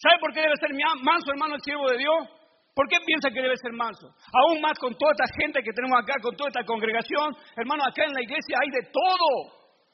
¿Sabe 0.00 0.16
por 0.20 0.32
qué 0.32 0.40
debe 0.40 0.56
ser 0.56 0.70
manso, 1.02 1.30
hermano, 1.32 1.54
el 1.56 1.62
siervo 1.62 1.88
de 1.90 1.98
Dios? 1.98 2.20
¿Por 2.74 2.88
qué 2.88 2.96
piensa 3.04 3.28
que 3.28 3.42
debe 3.42 3.56
ser 3.56 3.72
manso? 3.72 4.08
Aún 4.32 4.60
más 4.60 4.78
con 4.78 4.96
toda 4.96 5.12
esta 5.12 5.28
gente 5.36 5.60
que 5.62 5.72
tenemos 5.72 6.00
acá, 6.00 6.14
con 6.22 6.34
toda 6.36 6.48
esta 6.48 6.64
congregación. 6.64 7.36
Hermano, 7.56 7.84
acá 7.84 8.04
en 8.04 8.14
la 8.14 8.22
iglesia 8.22 8.56
hay 8.56 8.70
de 8.70 8.88
todo. 8.88 9.28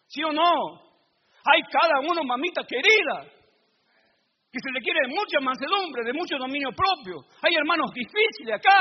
¿Sí 0.06 0.22
o 0.22 0.30
no? 0.30 0.86
Hay 1.46 1.62
cada 1.70 2.00
uno, 2.06 2.22
mamita 2.22 2.62
querida 2.62 3.36
que 4.56 4.60
se 4.62 4.72
requiere 4.72 5.00
de 5.04 5.14
mucha 5.14 5.38
mansedumbre, 5.40 6.04
de 6.04 6.14
mucho 6.14 6.38
dominio 6.38 6.70
propio. 6.72 7.20
Hay 7.42 7.54
hermanos 7.54 7.92
difíciles 7.92 8.56
acá. 8.56 8.80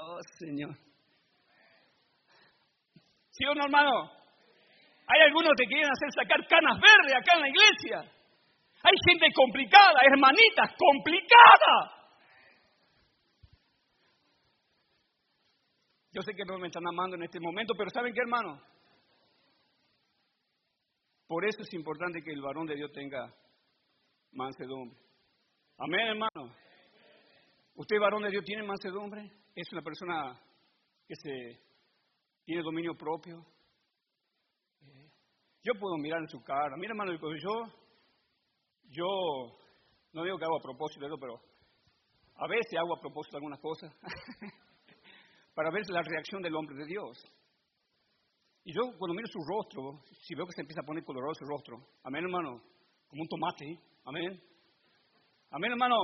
Oh, 0.00 0.18
Señor. 0.38 0.76
¿Sí 3.30 3.44
o 3.44 3.54
no, 3.54 3.64
hermano? 3.64 4.10
Hay 5.06 5.20
algunos 5.22 5.52
que 5.58 5.66
quieren 5.66 5.90
hacer 5.90 6.08
sacar 6.12 6.46
canas 6.46 6.78
verdes 6.80 7.14
acá 7.16 7.34
en 7.34 7.40
la 7.40 7.48
iglesia. 7.48 8.12
Hay 8.82 8.94
gente 9.08 9.26
complicada, 9.34 9.98
hermanitas, 10.02 10.76
complicada. 10.78 11.98
Yo 16.12 16.22
sé 16.22 16.32
que 16.34 16.44
no 16.44 16.58
me 16.58 16.68
están 16.68 16.86
amando 16.86 17.16
en 17.16 17.24
este 17.24 17.40
momento, 17.40 17.74
pero 17.76 17.90
¿saben 17.90 18.14
qué, 18.14 18.20
hermano? 18.20 18.62
Por 21.26 21.44
eso 21.44 21.62
es 21.62 21.74
importante 21.74 22.22
que 22.22 22.32
el 22.32 22.40
varón 22.40 22.66
de 22.66 22.76
Dios 22.76 22.90
tenga 22.92 23.34
mansedumbre. 24.32 24.98
Amén, 25.76 26.06
hermano. 26.08 26.54
¿Usted, 27.74 27.96
varón 28.00 28.22
de 28.22 28.30
Dios, 28.30 28.44
tiene 28.44 28.62
mansedumbre? 28.62 29.37
¿Es 29.58 29.72
una 29.72 29.82
persona 29.82 30.40
que 31.04 31.16
se 31.16 31.60
tiene 32.44 32.62
dominio 32.62 32.94
propio? 32.94 33.44
Eh, 34.82 35.10
yo 35.64 35.72
puedo 35.80 35.96
mirar 35.96 36.20
en 36.20 36.28
su 36.28 36.40
cara. 36.44 36.76
Mira, 36.76 36.92
hermano, 36.92 37.10
yo, 37.12 37.64
yo 38.84 39.04
no 40.12 40.22
digo 40.22 40.38
que 40.38 40.44
hago 40.44 40.58
a 40.58 40.62
propósito 40.62 41.06
eso, 41.06 41.16
pero 41.18 41.40
a 42.36 42.46
veces 42.46 42.78
hago 42.78 42.96
a 42.96 43.00
propósito 43.00 43.38
algunas 43.38 43.58
cosas 43.58 43.92
para 45.56 45.72
ver 45.72 45.82
la 45.88 46.02
reacción 46.02 46.40
del 46.40 46.54
hombre 46.54 46.76
de 46.76 46.86
Dios. 46.86 47.18
Y 48.62 48.72
yo 48.72 48.82
cuando 48.96 49.14
miro 49.14 49.26
su 49.26 49.40
rostro, 49.40 50.04
si 50.22 50.36
veo 50.36 50.46
que 50.46 50.52
se 50.52 50.60
empieza 50.60 50.82
a 50.82 50.86
poner 50.86 51.02
colorado 51.02 51.34
su 51.34 51.44
rostro, 51.44 51.78
amén 52.04 52.22
hermano, 52.22 52.62
como 53.08 53.22
un 53.22 53.28
tomate, 53.28 53.88
Amén. 54.04 54.40
Amén, 55.50 55.72
hermano. 55.72 55.96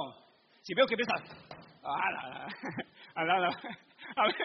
Si 0.61 0.75
veo 0.75 0.87
que 0.87 0.95
empieza 0.95 1.55
Ah, 1.87 2.47
a 4.17 4.27
ver, 4.27 4.37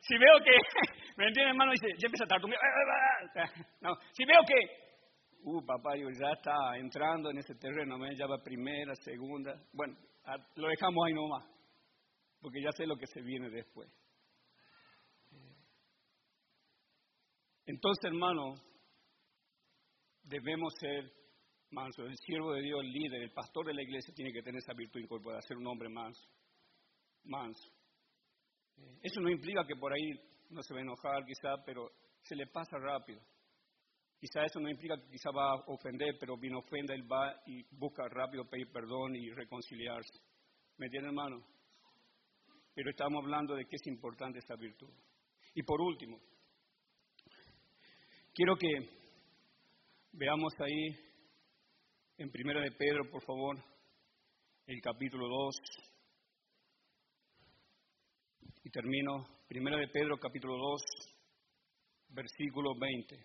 si 0.00 0.16
veo 0.16 0.38
que, 0.42 0.56
¿me 1.16 1.26
entiende 1.26 1.50
hermano? 1.50 1.72
Dice, 1.72 1.88
ya 1.98 2.06
empieza 2.06 2.24
a 2.24 2.28
tartumear. 2.28 2.60
No, 3.80 3.94
si 4.12 4.24
veo 4.24 4.40
que, 4.46 4.54
uh, 5.42 5.64
papá, 5.64 5.96
yo 5.96 6.08
ya 6.10 6.32
está 6.32 6.76
entrando 6.76 7.30
en 7.30 7.38
ese 7.38 7.54
terreno, 7.54 7.96
ya 8.16 8.26
va 8.26 8.42
primera, 8.42 8.94
segunda. 8.96 9.54
Bueno, 9.72 9.94
lo 10.56 10.68
dejamos 10.68 11.06
ahí 11.06 11.12
nomás, 11.12 11.44
porque 12.40 12.62
ya 12.62 12.72
sé 12.72 12.86
lo 12.86 12.96
que 12.96 13.06
se 13.06 13.20
viene 13.20 13.50
después. 13.50 13.88
Entonces, 17.66 18.04
hermano, 18.04 18.54
debemos 20.22 20.72
ser 20.80 21.10
mansos. 21.70 22.08
El 22.08 22.16
siervo 22.18 22.52
de 22.52 22.62
Dios, 22.62 22.80
el 22.80 22.90
líder, 22.90 23.22
el 23.22 23.32
pastor 23.32 23.66
de 23.66 23.74
la 23.74 23.82
iglesia 23.82 24.14
tiene 24.14 24.32
que 24.32 24.42
tener 24.42 24.58
esa 24.58 24.74
virtud 24.74 25.00
incorporada, 25.00 25.40
ser 25.42 25.56
un 25.56 25.66
hombre 25.66 25.88
manso. 25.88 26.26
Manso. 27.24 27.83
Eso 29.02 29.20
no 29.20 29.30
implica 29.30 29.66
que 29.66 29.76
por 29.76 29.92
ahí 29.92 30.12
no 30.50 30.62
se 30.62 30.72
va 30.72 30.80
a 30.80 30.82
enojar, 30.82 31.24
quizá, 31.24 31.62
pero 31.64 31.90
se 32.22 32.34
le 32.34 32.46
pasa 32.46 32.78
rápido. 32.78 33.20
Quizá 34.18 34.44
eso 34.44 34.58
no 34.60 34.70
implica 34.70 34.96
que 34.96 35.10
quizá 35.10 35.30
va 35.30 35.52
a 35.52 35.64
ofender, 35.66 36.16
pero 36.18 36.38
bien 36.38 36.54
ofenda, 36.54 36.94
él 36.94 37.10
va 37.10 37.34
y 37.46 37.62
busca 37.76 38.08
rápido 38.08 38.48
pedir 38.48 38.70
perdón 38.72 39.14
y 39.16 39.30
reconciliarse. 39.30 40.18
¿Me 40.78 40.86
entiende, 40.86 41.08
hermano? 41.08 41.44
Pero 42.74 42.90
estamos 42.90 43.22
hablando 43.22 43.54
de 43.54 43.66
que 43.66 43.76
es 43.76 43.86
importante 43.86 44.38
esa 44.38 44.56
virtud. 44.56 44.90
Y 45.54 45.62
por 45.62 45.80
último, 45.80 46.18
quiero 48.32 48.56
que 48.56 48.68
veamos 50.12 50.52
ahí 50.60 50.96
en 52.16 52.30
Primera 52.30 52.60
de 52.60 52.70
Pedro, 52.72 53.10
por 53.10 53.22
favor, 53.22 53.56
el 54.66 54.80
capítulo 54.80 55.28
2. 55.28 55.93
Termino, 58.74 59.24
Primera 59.46 59.76
de 59.76 59.86
Pedro, 59.86 60.18
capítulo 60.18 60.58
2, 60.58 60.82
versículo 62.08 62.74
20. 62.76 63.24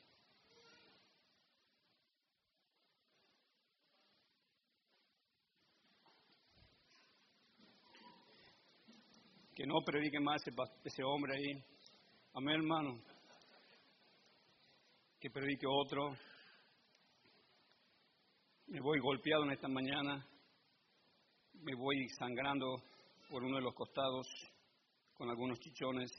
Que 9.56 9.66
no 9.66 9.82
predique 9.84 10.20
más 10.20 10.44
ese 10.84 11.04
hombre 11.04 11.36
ahí. 11.36 11.64
Amén, 12.36 12.58
hermano. 12.58 13.02
Que 15.20 15.32
predique 15.32 15.66
otro. 15.66 16.16
Me 18.68 18.80
voy 18.82 19.00
golpeado 19.00 19.46
en 19.46 19.54
esta 19.54 19.68
mañana. 19.68 20.24
Me 21.54 21.74
voy 21.74 22.08
sangrando 22.20 22.84
por 23.32 23.44
uno 23.44 23.56
de 23.56 23.64
los 23.64 23.74
costados 23.74 24.28
con 25.20 25.30
algunos 25.30 25.60
chichones, 25.60 26.10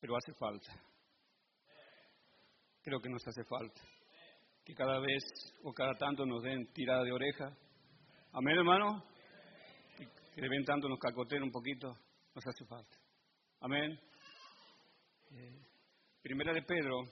pero 0.00 0.16
hace 0.16 0.34
falta. 0.34 0.72
Creo 2.82 3.00
que 3.00 3.08
nos 3.08 3.24
hace 3.24 3.44
falta. 3.44 3.80
Que 4.64 4.74
cada 4.74 4.98
vez 4.98 5.22
o 5.62 5.72
cada 5.72 5.94
tanto 5.94 6.26
nos 6.26 6.42
den 6.42 6.66
tirada 6.72 7.04
de 7.04 7.12
oreja. 7.12 7.56
Amén, 8.32 8.56
hermano. 8.56 9.04
Que 9.96 10.40
de 10.40 10.48
vez 10.48 10.64
tanto 10.66 10.88
nos 10.88 10.98
cacoteen 10.98 11.44
un 11.44 11.52
poquito, 11.52 11.96
nos 12.34 12.44
hace 12.44 12.64
falta. 12.64 12.98
Amén. 13.60 13.96
Eh, 15.30 15.62
primera 16.20 16.52
de 16.52 16.62
Pedro, 16.62 17.04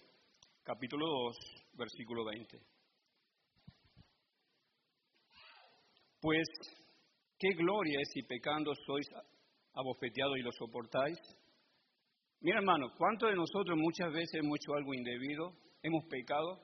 capítulo 0.64 1.06
2, 1.06 1.36
versículo 1.74 2.24
20. 2.24 2.58
Pues, 6.20 6.48
¿qué 7.38 7.50
gloria 7.56 8.00
es 8.00 8.08
si 8.12 8.24
pecando 8.24 8.72
sois 8.74 9.06
abofeteado 9.74 10.36
y 10.36 10.42
lo 10.42 10.52
soportáis? 10.52 11.18
Mira 12.40 12.58
hermano, 12.58 12.92
¿cuántos 12.96 13.30
de 13.30 13.36
nosotros 13.36 13.78
muchas 13.78 14.12
veces 14.12 14.34
hemos 14.34 14.58
hecho 14.58 14.74
algo 14.74 14.94
indebido, 14.94 15.52
hemos 15.82 16.04
pecado 16.10 16.60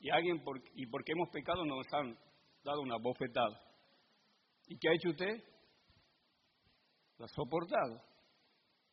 y 0.00 0.10
alguien 0.10 0.42
por, 0.42 0.60
y 0.74 0.86
porque 0.86 1.12
hemos 1.12 1.28
pecado 1.30 1.64
nos 1.64 1.86
han 1.92 2.16
dado 2.62 2.80
una 2.80 2.96
bofetada? 3.00 3.60
¿Y 4.66 4.78
qué 4.78 4.88
ha 4.88 4.94
hecho 4.94 5.10
usted? 5.10 5.42
Lo 7.18 7.24
ha 7.24 7.28
soportado. 7.28 8.00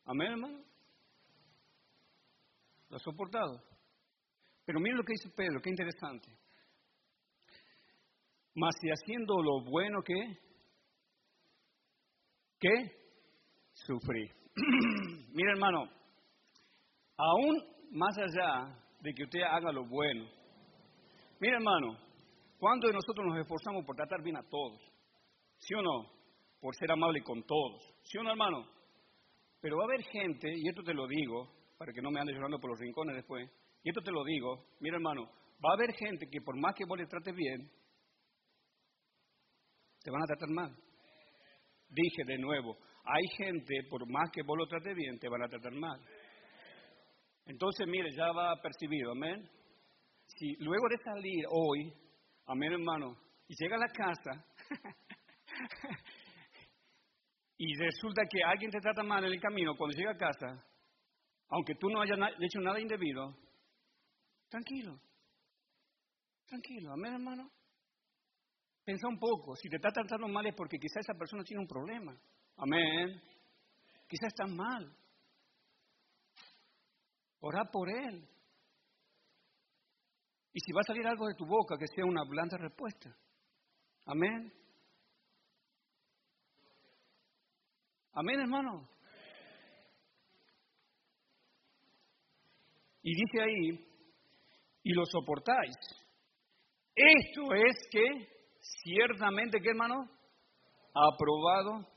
Amén 0.04 0.32
hermano. 0.32 0.64
Lo 2.88 2.96
ha 2.96 3.00
soportado. 3.00 3.62
Pero 4.64 4.80
miren 4.80 4.98
lo 4.98 5.04
que 5.04 5.12
dice 5.12 5.34
Pedro, 5.34 5.60
qué 5.62 5.70
interesante. 5.70 6.28
Mas 8.54 8.74
si 8.80 8.88
haciendo 8.88 9.34
lo 9.42 9.64
bueno, 9.64 10.02
¿qué? 10.04 10.38
¿Qué? 12.60 13.01
Sufrí. 13.86 14.30
Mira 15.32 15.52
hermano, 15.52 15.88
aún 17.16 17.64
más 17.92 18.16
allá 18.18 18.78
de 19.00 19.12
que 19.14 19.24
usted 19.24 19.40
haga 19.42 19.72
lo 19.72 19.86
bueno, 19.86 20.24
mira 21.40 21.56
hermano, 21.56 21.98
cuando 22.58 22.92
nosotros 22.92 23.26
nos 23.26 23.38
esforzamos 23.38 23.84
por 23.84 23.96
tratar 23.96 24.22
bien 24.22 24.36
a 24.36 24.48
todos, 24.48 24.80
¿sí 25.58 25.74
o 25.74 25.82
no? 25.82 26.10
Por 26.60 26.74
ser 26.76 26.92
amable 26.92 27.22
con 27.22 27.42
todos, 27.42 27.82
¿sí 28.04 28.18
o 28.18 28.22
no 28.22 28.30
hermano? 28.30 28.64
Pero 29.60 29.76
va 29.76 29.82
a 29.82 29.86
haber 29.86 30.02
gente, 30.04 30.52
y 30.54 30.68
esto 30.68 30.82
te 30.82 30.94
lo 30.94 31.06
digo, 31.08 31.50
para 31.76 31.92
que 31.92 32.00
no 32.00 32.10
me 32.10 32.20
ande 32.20 32.32
llorando 32.32 32.60
por 32.60 32.70
los 32.70 32.78
rincones 32.78 33.16
después, 33.16 33.50
y 33.82 33.88
esto 33.88 34.00
te 34.02 34.12
lo 34.12 34.22
digo, 34.24 34.66
mira 34.80 34.96
hermano, 34.96 35.24
va 35.64 35.70
a 35.70 35.74
haber 35.74 35.92
gente 35.94 36.28
que 36.30 36.40
por 36.40 36.56
más 36.56 36.74
que 36.74 36.84
vos 36.84 36.98
le 36.98 37.06
trates 37.06 37.34
bien, 37.34 37.68
te 40.02 40.10
van 40.10 40.22
a 40.22 40.26
tratar 40.26 40.48
mal. 40.50 40.76
Dije 41.88 42.24
de 42.24 42.38
nuevo, 42.38 42.76
hay 43.04 43.22
gente, 43.36 43.74
por 43.90 44.08
más 44.08 44.30
que 44.30 44.42
vos 44.42 44.56
lo 44.56 44.66
trates 44.66 44.94
bien, 44.94 45.18
te 45.18 45.28
van 45.28 45.42
a 45.42 45.48
tratar 45.48 45.72
mal. 45.72 46.00
Entonces, 47.46 47.86
mire, 47.88 48.10
ya 48.12 48.30
va 48.32 48.60
percibido, 48.62 49.12
amén. 49.12 49.48
Si 50.26 50.54
luego 50.58 50.88
de 50.88 50.98
salir 50.98 51.44
hoy, 51.50 51.92
amén 52.46 52.72
hermano, 52.72 53.16
y 53.48 53.54
llega 53.58 53.76
a 53.76 53.80
la 53.80 53.88
casa 53.88 54.44
y 57.58 57.74
resulta 57.76 58.22
que 58.30 58.42
alguien 58.44 58.70
te 58.70 58.80
trata 58.80 59.02
mal 59.02 59.24
en 59.24 59.32
el 59.32 59.40
camino, 59.40 59.76
cuando 59.76 59.96
llega 59.96 60.12
a 60.12 60.16
casa, 60.16 60.64
aunque 61.48 61.74
tú 61.74 61.88
no 61.90 62.00
hayas 62.00 62.18
hecho 62.40 62.60
nada 62.60 62.80
indebido, 62.80 63.36
tranquilo, 64.48 64.98
tranquilo, 66.46 66.92
amén 66.92 67.14
hermano. 67.14 67.50
Pensa 68.84 69.06
un 69.08 69.18
poco, 69.18 69.54
si 69.56 69.68
te 69.68 69.76
está 69.76 69.90
tratando 69.90 70.28
mal 70.28 70.46
es 70.46 70.54
porque 70.56 70.78
quizá 70.78 71.00
esa 71.00 71.14
persona 71.14 71.44
tiene 71.44 71.60
un 71.60 71.68
problema. 71.68 72.16
Amén. 72.56 73.20
Quizás 74.08 74.28
está 74.28 74.46
mal. 74.46 74.94
Ora 77.40 77.64
por 77.70 77.88
él. 77.88 78.28
Y 80.54 80.60
si 80.60 80.72
va 80.72 80.80
a 80.80 80.84
salir 80.84 81.06
algo 81.06 81.26
de 81.26 81.34
tu 81.34 81.46
boca, 81.46 81.76
que 81.78 81.86
sea 81.86 82.04
una 82.04 82.24
blanda 82.24 82.56
respuesta. 82.58 83.10
Amén. 84.06 84.52
Amén, 88.12 88.40
hermano. 88.40 88.88
Y 93.02 93.14
dice 93.14 93.42
ahí, 93.42 93.92
y 94.84 94.92
lo 94.92 95.04
soportáis. 95.06 95.74
Esto 96.94 97.54
es 97.54 97.88
que 97.90 98.28
ciertamente, 98.60 99.58
¿qué 99.60 99.70
hermano? 99.70 100.08
Aprobado 100.94 101.91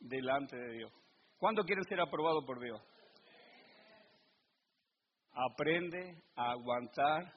delante 0.00 0.56
de 0.56 0.72
Dios. 0.78 0.92
¿Cuándo 1.38 1.62
quieres 1.64 1.84
ser 1.88 2.00
aprobado 2.00 2.44
por 2.44 2.60
Dios? 2.60 2.80
Aprende 5.32 6.22
a 6.34 6.52
aguantar 6.52 7.32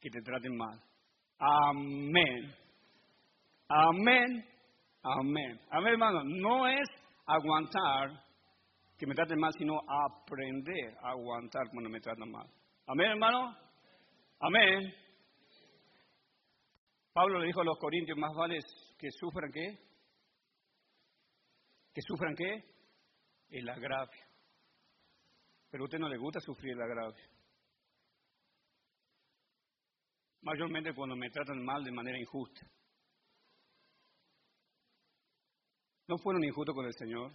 que 0.00 0.08
te 0.10 0.22
traten 0.22 0.56
mal. 0.56 0.80
Amén. 1.38 2.54
Amén. 3.68 4.48
Amén. 5.02 5.60
Amén, 5.70 5.92
hermano. 5.92 6.22
No 6.24 6.66
es 6.66 6.88
aguantar 7.26 8.24
que 8.96 9.06
me 9.06 9.14
traten 9.14 9.38
mal, 9.38 9.52
sino 9.58 9.78
aprender 9.86 10.96
a 11.02 11.10
aguantar 11.10 11.62
cuando 11.70 11.90
me 11.90 12.00
tratan 12.00 12.30
mal. 12.30 12.46
Amén, 12.86 13.10
hermano. 13.10 13.54
Amén. 14.40 14.94
Pablo 17.12 17.38
le 17.38 17.46
dijo 17.46 17.60
a 17.60 17.64
los 17.64 17.78
corintios, 17.78 18.18
más 18.18 18.34
vale 18.34 18.58
que 18.98 19.08
sufran 19.10 19.50
que 19.52 19.78
¿Que 21.94 22.02
sufran 22.02 22.34
qué? 22.34 22.64
El 23.50 23.68
agravio. 23.68 24.24
Pero 25.70 25.84
a 25.84 25.86
usted 25.86 25.98
no 25.98 26.08
le 26.08 26.18
gusta 26.18 26.40
sufrir 26.40 26.72
el 26.72 26.82
agravio. 26.82 27.24
Mayormente 30.42 30.92
cuando 30.92 31.14
me 31.16 31.30
tratan 31.30 31.64
mal 31.64 31.82
de 31.84 31.92
manera 31.92 32.18
injusta. 32.18 32.66
¿No 36.08 36.18
fueron 36.18 36.44
injustos 36.44 36.74
con 36.74 36.84
el 36.84 36.92
Señor? 36.92 37.32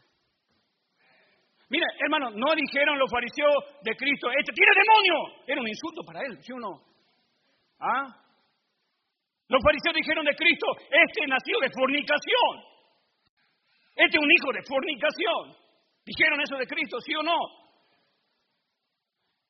Mira, 1.70 1.86
hermano, 2.00 2.30
no 2.32 2.54
dijeron 2.54 3.00
los 3.00 3.10
fariseos 3.10 3.82
de 3.82 3.96
Cristo, 3.96 4.28
este 4.38 4.52
tiene 4.54 4.72
demonio. 4.76 5.44
Era 5.48 5.62
un 5.62 5.68
insulto 5.68 6.04
para 6.04 6.20
él, 6.22 6.38
¿sí 6.42 6.52
o 6.52 6.60
no? 6.60 6.84
¿Ah? 7.80 8.08
Los 9.48 9.64
fariseos 9.64 9.96
dijeron 9.96 10.26
de 10.26 10.36
Cristo, 10.36 10.68
este 10.78 11.26
nació 11.28 11.60
de 11.62 11.70
fornicación. 11.72 12.69
Este 14.00 14.16
es 14.16 14.24
un 14.24 14.32
hijo 14.32 14.50
de 14.56 14.64
fornicación. 14.64 15.60
¿Dijeron 16.08 16.40
eso 16.40 16.56
de 16.56 16.68
Cristo, 16.68 16.98
sí 17.04 17.14
o 17.16 17.24
no? 17.24 17.36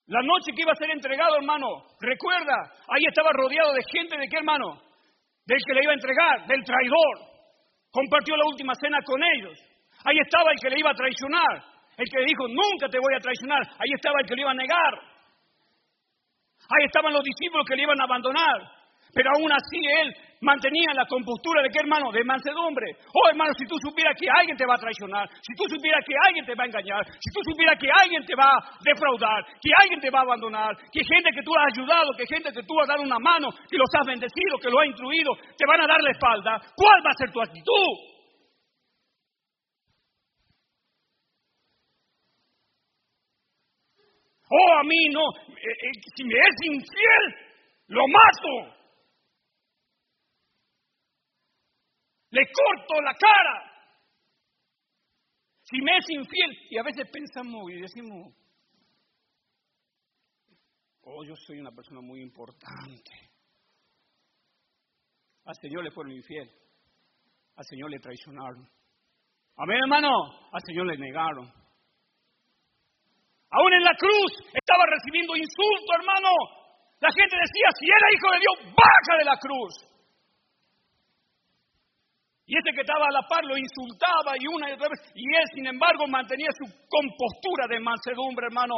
La 0.08 0.26
noche 0.26 0.58
que 0.58 0.64
iba 0.66 0.74
a 0.74 0.82
ser 0.82 0.89
entregado, 0.89 1.38
hermano, 1.38 1.86
recuerda, 2.02 2.58
ahí 2.89 3.06
estaba 3.06 3.30
rodeado 3.30 3.72
de 3.74 3.86
gente 3.93 4.18
de 4.18 4.28
qué, 4.28 4.38
hermano? 4.38 4.82
Del 5.45 5.62
que 5.62 5.74
le 5.76 5.84
iba 5.86 5.93
a 5.93 6.02
entregar, 6.02 6.47
del 6.47 6.64
traidor. 6.66 7.16
Compartió 7.91 8.36
la 8.36 8.50
última 8.50 8.74
cena 8.74 8.97
con 9.06 9.22
ellos. 9.22 9.54
Ahí 10.04 10.18
estaba 10.18 10.50
el 10.50 10.58
que 10.58 10.70
le 10.74 10.80
iba 10.80 10.89
a 10.89 10.97
traicionar, 10.97 11.54
el 11.97 12.10
que 12.10 12.18
le 12.18 12.26
dijo, 12.26 12.47
nunca 12.47 12.89
te 12.89 12.97
voy 12.97 13.14
a 13.14 13.22
traicionar. 13.22 13.62
Ahí 13.62 13.93
estaba 13.93 14.18
el 14.18 14.26
que 14.26 14.34
le 14.34 14.41
iba 14.41 14.52
a 14.52 14.58
negar. 14.66 14.93
Ahí 16.58 16.86
estaban 16.89 17.14
los 17.14 17.24
discípulos 17.24 17.68
que 17.70 17.76
le 17.76 17.84
iban 17.84 18.02
a 18.02 18.06
abandonar. 18.06 18.58
Pero 19.14 19.30
aún 19.38 19.52
así 19.52 19.78
él 19.78 20.10
mantenía 20.42 20.94
la 20.96 21.06
compostura 21.06 21.62
de 21.62 21.70
qué 21.70 21.80
hermano, 21.80 22.12
de 22.12 22.24
mansedumbre. 22.24 22.96
Oh 23.14 23.28
hermano, 23.30 23.52
si 23.58 23.66
tú 23.66 23.76
supieras 23.80 24.16
que 24.16 24.28
alguien 24.30 24.56
te 24.56 24.66
va 24.66 24.76
a 24.76 24.84
traicionar, 24.84 25.28
si 25.42 25.54
tú 25.56 25.68
supieras 25.68 26.04
que 26.06 26.16
alguien 26.16 26.46
te 26.46 26.56
va 26.56 26.64
a 26.64 26.68
engañar, 26.68 27.04
si 27.06 27.30
tú 27.34 27.40
supieras 27.52 27.78
que 27.80 27.90
alguien 27.92 28.24
te 28.26 28.36
va 28.36 28.48
a 28.48 28.60
defraudar, 28.84 29.44
que 29.60 29.72
alguien 29.82 30.00
te 30.00 30.10
va 30.10 30.20
a 30.20 30.28
abandonar, 30.28 30.76
que 30.92 31.04
gente 31.04 31.32
que 31.36 31.44
tú 31.44 31.52
has 31.56 31.76
ayudado, 31.76 32.12
que 32.16 32.28
gente 32.28 32.52
que 32.52 32.64
tú 32.64 32.80
has 32.80 32.88
dado 32.88 33.04
una 33.04 33.20
mano, 33.20 33.52
que 33.70 33.78
los 33.78 33.90
has 34.00 34.08
bendecido, 34.08 34.58
que 34.62 34.70
los 34.70 34.80
has 34.80 34.88
instruido, 34.88 35.36
te 35.58 35.66
van 35.68 35.82
a 35.84 35.88
dar 35.88 36.02
la 36.02 36.12
espalda, 36.12 36.52
¿cuál 36.76 37.00
va 37.06 37.12
a 37.12 37.20
ser 37.20 37.32
tu 37.32 37.42
actitud? 37.42 38.10
Oh, 44.50 44.74
a 44.80 44.84
mí 44.84 45.10
no, 45.14 45.22
eh, 45.30 45.62
eh, 45.62 45.92
si 46.16 46.24
me 46.24 46.34
es 46.34 46.56
infiel, 46.72 47.26
lo 47.90 48.02
mato. 48.08 48.79
Le 52.32 52.42
corto 52.52 53.02
la 53.02 53.14
cara. 53.14 53.70
Si 55.64 55.82
me 55.82 55.98
es 55.98 56.06
infiel, 56.10 56.58
y 56.72 56.78
a 56.78 56.84
veces 56.84 57.08
pensamos 57.12 57.70
y 57.72 57.80
decimos, 57.80 58.34
oh, 61.02 61.24
yo 61.24 61.36
soy 61.36 61.60
una 61.60 61.72
persona 61.72 62.02
muy 62.02 62.22
importante. 62.22 63.12
Al 65.46 65.56
Señor 65.56 65.84
le 65.84 65.92
fueron 65.92 66.14
infiel, 66.14 66.50
al 67.56 67.66
Señor 67.66 67.92
le 67.92 68.00
traicionaron. 68.00 68.68
Amén, 69.58 69.78
hermano, 69.78 70.10
al 70.52 70.62
Señor 70.66 70.88
le 70.88 70.98
negaron. 70.98 71.52
Aún 73.52 73.74
en 73.74 73.84
la 73.84 73.96
cruz 73.98 74.32
estaba 74.54 74.86
recibiendo 74.86 75.36
insulto, 75.36 75.90
hermano. 76.00 76.30
La 77.00 77.10
gente 77.10 77.36
decía, 77.36 77.68
si 77.80 77.86
era 77.86 78.08
hijo 78.14 78.30
de 78.32 78.40
Dios, 78.40 78.76
baja 78.76 79.18
de 79.18 79.26
la 79.26 79.38
cruz. 79.38 79.74
Y 82.50 82.58
ese 82.58 82.74
que 82.74 82.82
estaba 82.82 83.06
a 83.06 83.12
la 83.12 83.22
par 83.30 83.45
lo 83.45 83.56
insultaba 83.56 84.34
y 84.34 84.47
una 84.47 84.72
y 84.72 84.74
otra 84.74 84.89
vez. 84.89 85.00
Y 85.14 85.22
él, 85.22 85.43
sin 85.54 85.68
embargo, 85.68 86.08
mantenía 86.08 86.50
su 86.58 86.66
compostura 86.89 87.68
de 87.70 87.80
mansedumbre, 87.80 88.47
hermano. 88.47 88.74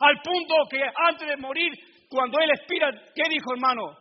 Al 0.00 0.16
punto 0.22 0.54
que 0.70 0.80
antes 0.80 1.28
de 1.28 1.36
morir, 1.36 1.72
cuando 2.08 2.38
él 2.40 2.48
expira, 2.56 2.90
¿qué 3.14 3.28
dijo, 3.28 3.52
hermano? 3.52 3.98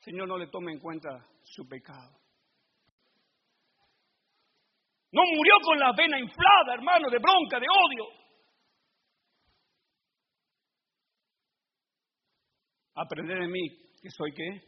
Señor, 0.00 0.28
no 0.28 0.38
le 0.38 0.46
tome 0.46 0.72
en 0.72 0.80
cuenta 0.80 1.10
su 1.42 1.68
pecado. 1.68 2.16
No 5.12 5.20
murió 5.34 5.54
con 5.62 5.78
la 5.78 5.92
vena 5.92 6.18
inflada, 6.18 6.72
hermano, 6.72 7.10
de 7.10 7.18
bronca, 7.18 7.60
de 7.60 7.66
odio. 7.68 8.06
Aprender 12.94 13.40
de 13.40 13.46
mí, 13.46 13.68
que 14.00 14.08
soy 14.08 14.32
qué? 14.32 14.62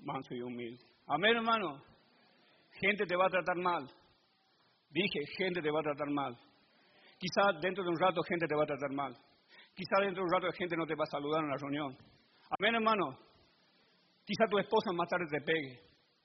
Manso 0.00 0.34
y 0.34 0.42
humilde. 0.42 0.87
Amén, 1.08 1.36
hermano. 1.36 1.82
Gente 2.80 3.06
te 3.06 3.16
va 3.16 3.26
a 3.26 3.30
tratar 3.30 3.56
mal. 3.56 3.86
Dije, 4.90 5.20
gente 5.36 5.60
te 5.60 5.70
va 5.70 5.80
a 5.80 5.82
tratar 5.82 6.10
mal. 6.10 6.36
Quizá 7.18 7.58
dentro 7.60 7.82
de 7.82 7.90
un 7.90 7.98
rato 7.98 8.22
gente 8.22 8.46
te 8.46 8.54
va 8.54 8.62
a 8.62 8.66
tratar 8.66 8.92
mal. 8.92 9.12
Quizá 9.74 10.00
dentro 10.00 10.22
de 10.22 10.26
un 10.26 10.32
rato 10.32 10.52
gente 10.52 10.76
no 10.76 10.86
te 10.86 10.94
va 10.94 11.04
a 11.04 11.10
saludar 11.10 11.42
en 11.42 11.50
la 11.50 11.56
reunión. 11.56 11.96
Amén, 12.58 12.74
hermano. 12.74 13.18
Quizá 14.24 14.44
tu 14.50 14.58
esposa 14.58 14.92
más 14.92 15.08
tarde 15.08 15.26
te 15.30 15.40
pegue. 15.40 15.80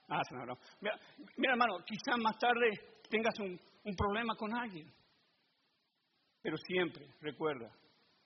Ah, 0.10 0.22
no, 0.32 0.58
Mira, 0.82 1.00
mira, 1.38 1.54
hermano, 1.54 1.78
quizá 1.86 2.18
más 2.18 2.38
tarde 2.38 2.70
tengas 3.10 3.40
un, 3.40 3.58
un 3.86 3.96
problema 3.96 4.36
con 4.36 4.54
alguien. 4.54 4.92
Pero 6.42 6.58
siempre, 6.58 7.08
recuerda, 7.22 7.72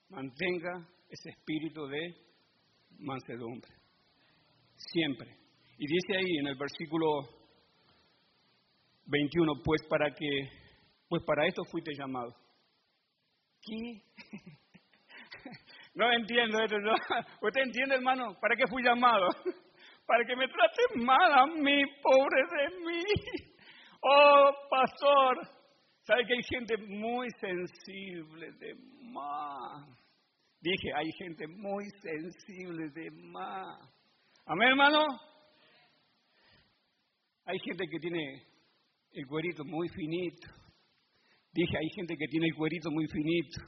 mantenga 0.08 0.88
ese 1.08 1.30
espíritu 1.30 1.86
de 1.86 2.00
mansedumbre. 2.98 3.70
Siempre. 4.74 5.47
Y 5.80 5.86
dice 5.86 6.16
ahí 6.16 6.38
en 6.40 6.48
el 6.48 6.56
versículo 6.56 7.06
21, 9.06 9.62
pues 9.64 9.80
para 9.88 10.10
que, 10.10 10.26
pues 11.08 11.22
para 11.24 11.46
esto 11.46 11.62
fuiste 11.70 11.92
llamado. 11.96 12.34
¿Qué? 13.62 14.02
no 15.94 16.12
entiendo 16.12 16.60
esto. 16.64 16.76
¿Usted 17.42 17.62
entiende, 17.62 17.94
hermano? 17.94 18.36
¿Para 18.40 18.56
qué 18.56 18.64
fui 18.68 18.82
llamado? 18.82 19.28
para 20.06 20.24
que 20.24 20.34
me 20.34 20.48
trate 20.48 21.04
mal 21.04 21.32
a 21.32 21.46
mí, 21.46 21.82
pobre 22.02 22.42
de 22.42 22.76
mí. 22.84 23.02
Oh, 24.00 24.50
pastor, 24.68 25.46
¿sabe 26.02 26.26
que 26.26 26.34
hay 26.34 26.42
gente 26.42 26.76
muy 26.88 27.28
sensible 27.38 28.50
de 28.58 28.74
más? 29.12 29.86
Dije, 30.60 30.92
hay 30.96 31.12
gente 31.18 31.46
muy 31.46 31.84
sensible 32.02 32.90
de 32.90 33.10
más. 33.12 33.78
Amén, 34.44 34.70
hermano. 34.70 35.06
Hay 37.48 37.58
gente 37.60 37.86
que 37.90 37.98
tiene 37.98 38.42
el 39.12 39.26
cuerito 39.26 39.64
muy 39.64 39.88
finito. 39.88 40.48
Dije, 41.50 41.78
hay 41.78 41.88
gente 41.96 42.14
que 42.14 42.26
tiene 42.26 42.46
el 42.46 42.54
cuerito 42.54 42.90
muy 42.90 43.06
finito. 43.06 43.62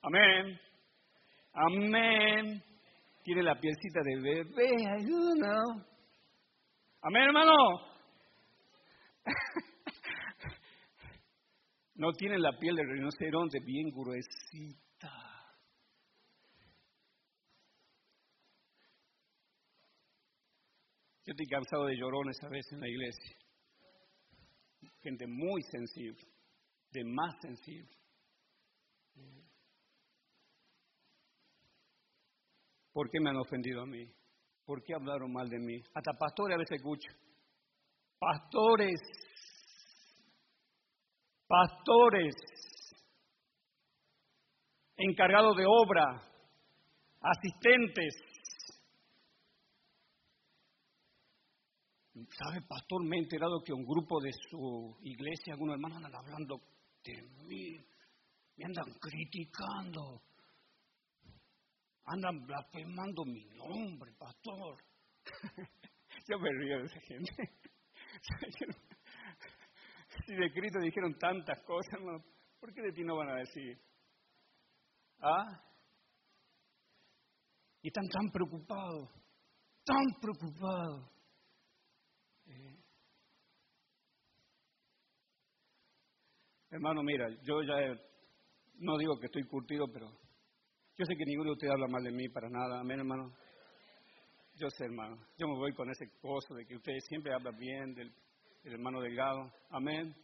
Amén. 0.00 0.58
Amén. 1.52 2.64
Tiene 3.22 3.42
la 3.42 3.54
pielcita 3.60 4.00
de 4.02 4.16
bebé, 4.22 4.70
you 5.02 5.34
Amén, 7.02 7.22
hermano. 7.24 7.52
no 11.96 12.12
tiene 12.12 12.38
la 12.38 12.58
piel 12.58 12.76
de 12.76 12.82
rinoceronte 12.82 13.60
bien 13.60 13.90
gruesita. 13.90 14.87
Yo 21.28 21.32
estoy 21.32 21.46
cansado 21.46 21.84
de 21.84 21.94
llorones 21.94 22.42
a 22.42 22.48
veces 22.48 22.72
en 22.72 22.80
la 22.80 22.88
iglesia. 22.88 23.36
Gente 25.02 25.26
muy 25.26 25.60
sensible, 25.60 26.26
de 26.90 27.04
más 27.04 27.34
sensible. 27.42 27.94
¿Por 32.90 33.10
qué 33.10 33.20
me 33.20 33.28
han 33.28 33.36
ofendido 33.36 33.82
a 33.82 33.86
mí? 33.86 34.10
¿Por 34.64 34.82
qué 34.82 34.94
hablaron 34.94 35.30
mal 35.30 35.50
de 35.50 35.58
mí? 35.58 35.78
Hasta 35.94 36.14
pastores 36.18 36.54
a 36.54 36.58
veces 36.60 36.78
escucho. 36.78 37.12
Pastores, 38.18 38.98
pastores, 41.46 42.34
encargados 44.96 45.58
de 45.58 45.64
obra, 45.66 46.22
asistentes, 47.20 48.14
¿Sabe, 52.38 52.62
pastor? 52.68 53.02
Me 53.04 53.16
he 53.16 53.20
enterado 53.20 53.60
que 53.64 53.72
un 53.72 53.84
grupo 53.84 54.20
de 54.20 54.30
su 54.48 54.96
iglesia, 55.00 55.54
algunos 55.54 55.74
hermanos 55.74 55.96
andan 55.96 56.14
hablando 56.14 56.60
de 57.02 57.20
mí, 57.48 57.76
me 58.56 58.64
andan 58.64 58.94
criticando, 59.00 60.22
andan 62.04 62.46
blasfemando 62.46 63.24
mi 63.24 63.44
nombre, 63.56 64.12
pastor. 64.16 64.76
Yo 66.28 66.38
me 66.38 66.48
río 66.60 66.78
de 66.78 66.84
esa 66.84 67.00
gente. 67.00 67.32
si 70.26 70.34
de 70.36 70.52
Cristo 70.52 70.78
dijeron 70.80 71.18
tantas 71.18 71.60
cosas, 71.64 71.92
hermano, 71.94 72.22
¿por 72.60 72.72
qué 72.72 72.82
de 72.82 72.92
ti 72.92 73.02
no 73.02 73.16
van 73.16 73.30
a 73.30 73.38
decir? 73.38 73.80
¿Ah? 75.20 75.60
Y 77.82 77.88
están 77.88 78.06
tan 78.06 78.30
preocupados, 78.30 79.10
tan 79.84 80.20
preocupados. 80.20 81.17
Hermano, 86.70 87.02
mira, 87.02 87.26
yo 87.42 87.62
ya 87.62 87.76
no 88.80 88.98
digo 88.98 89.18
que 89.18 89.26
estoy 89.26 89.42
curtido, 89.44 89.86
pero 89.92 90.06
yo 90.98 91.04
sé 91.06 91.16
que 91.16 91.24
ninguno 91.24 91.50
de 91.50 91.52
ustedes 91.54 91.72
habla 91.72 91.88
mal 91.88 92.02
de 92.02 92.12
mí 92.12 92.28
para 92.28 92.48
nada. 92.50 92.80
Amén, 92.80 92.98
hermano. 92.98 93.32
Yo 94.54 94.68
sé, 94.70 94.84
hermano. 94.84 95.16
Yo 95.38 95.48
me 95.48 95.54
voy 95.54 95.72
con 95.72 95.88
ese 95.90 96.06
gozo 96.20 96.54
de 96.54 96.66
que 96.66 96.76
ustedes 96.76 97.04
siempre 97.06 97.32
hablan 97.32 97.56
bien 97.56 97.94
del, 97.94 98.12
hermano 98.64 99.00
Delgado. 99.00 99.50
Amén. 99.70 100.14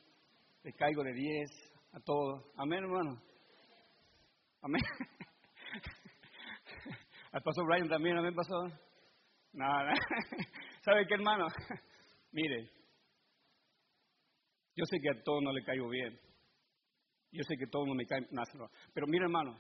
Le 0.62 0.72
caigo 0.72 1.02
de 1.02 1.12
10 1.12 1.50
a 1.92 2.00
todos. 2.00 2.44
Amén, 2.56 2.84
hermano. 2.84 3.22
Amén. 4.62 4.82
Al 7.32 7.42
Brian 7.66 7.88
también, 7.88 8.18
amén, 8.18 8.34
pastor. 8.34 8.72
Nada. 9.52 9.92
¿Sabe 10.84 11.06
qué, 11.06 11.14
hermano? 11.14 11.46
Mire, 12.34 12.68
Yo 14.76 14.84
sé 14.90 14.98
que 15.00 15.08
a 15.08 15.22
todos 15.22 15.40
no 15.40 15.52
le 15.52 15.62
caigo 15.62 15.88
bien. 15.88 16.18
Yo 17.30 17.42
sé 17.44 17.54
que 17.56 17.68
todo 17.68 17.86
no 17.86 17.94
me 17.94 18.06
cae 18.06 18.26
Pero 18.92 19.06
mira, 19.06 19.26
hermano, 19.26 19.56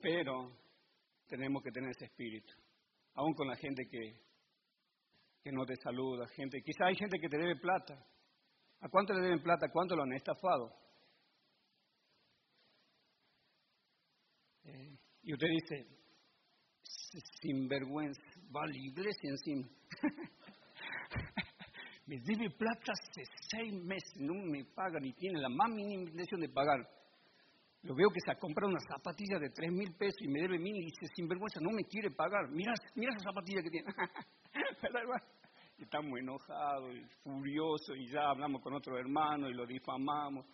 pero 0.00 0.50
tenemos 1.28 1.62
que 1.62 1.70
tener 1.70 1.90
ese 1.90 2.06
espíritu. 2.06 2.52
Aún 3.14 3.32
con 3.34 3.46
la 3.46 3.56
gente 3.56 3.84
que, 3.88 4.20
que 5.42 5.52
no 5.52 5.64
te 5.64 5.76
saluda, 5.76 6.26
gente, 6.34 6.62
quizá 6.62 6.86
hay 6.86 6.96
gente 6.96 7.18
que 7.20 7.28
te 7.28 7.38
debe 7.38 7.56
plata. 7.56 7.94
¿A 8.80 8.88
cuánto 8.88 9.12
le 9.14 9.22
deben 9.22 9.42
plata? 9.42 9.68
¿Cuánto 9.72 9.94
lo 9.94 10.02
han 10.02 10.12
estafado? 10.12 10.74
Eh, 14.64 14.98
y 15.22 15.32
usted 15.32 15.48
dice, 15.48 15.86
sinvergüenza, 17.40 18.22
va 18.54 18.62
a 18.64 18.66
la 18.66 18.76
iglesia 18.76 19.30
encima. 19.30 19.68
me 22.10 22.18
debe 22.18 22.50
plata 22.50 22.90
hace 22.90 23.22
seis 23.48 23.72
meses, 23.84 24.16
no 24.16 24.34
me 24.34 24.64
paga 24.64 24.98
ni 24.98 25.12
tiene 25.12 25.38
la 25.38 25.48
más 25.48 25.70
mínima 25.70 26.02
intención 26.02 26.40
de 26.40 26.48
pagar. 26.48 26.80
Lo 27.82 27.94
veo 27.94 28.10
que 28.10 28.18
se 28.24 28.32
ha 28.32 28.34
comprado 28.34 28.68
una 28.68 28.80
zapatilla 28.80 29.38
de 29.38 29.50
tres 29.50 29.70
mil 29.70 29.94
pesos 29.94 30.20
y 30.20 30.26
me 30.26 30.40
debe 30.40 30.58
mil 30.58 30.74
y 30.74 30.86
dice, 30.86 31.06
sinvergüenza, 31.14 31.60
no 31.60 31.70
me 31.70 31.84
quiere 31.84 32.10
pagar. 32.10 32.50
Mira, 32.50 32.74
mira 32.96 33.12
esa 33.14 33.30
zapatilla 33.30 33.62
que 33.62 33.70
tiene. 33.70 33.86
y 35.78 35.84
estamos 35.84 36.18
enojados 36.18 36.96
y 36.96 37.04
furiosos 37.22 37.96
y 37.96 38.08
ya 38.08 38.28
hablamos 38.28 38.60
con 38.60 38.74
otro 38.74 38.98
hermano 38.98 39.48
y 39.48 39.54
lo 39.54 39.64
difamamos 39.64 40.46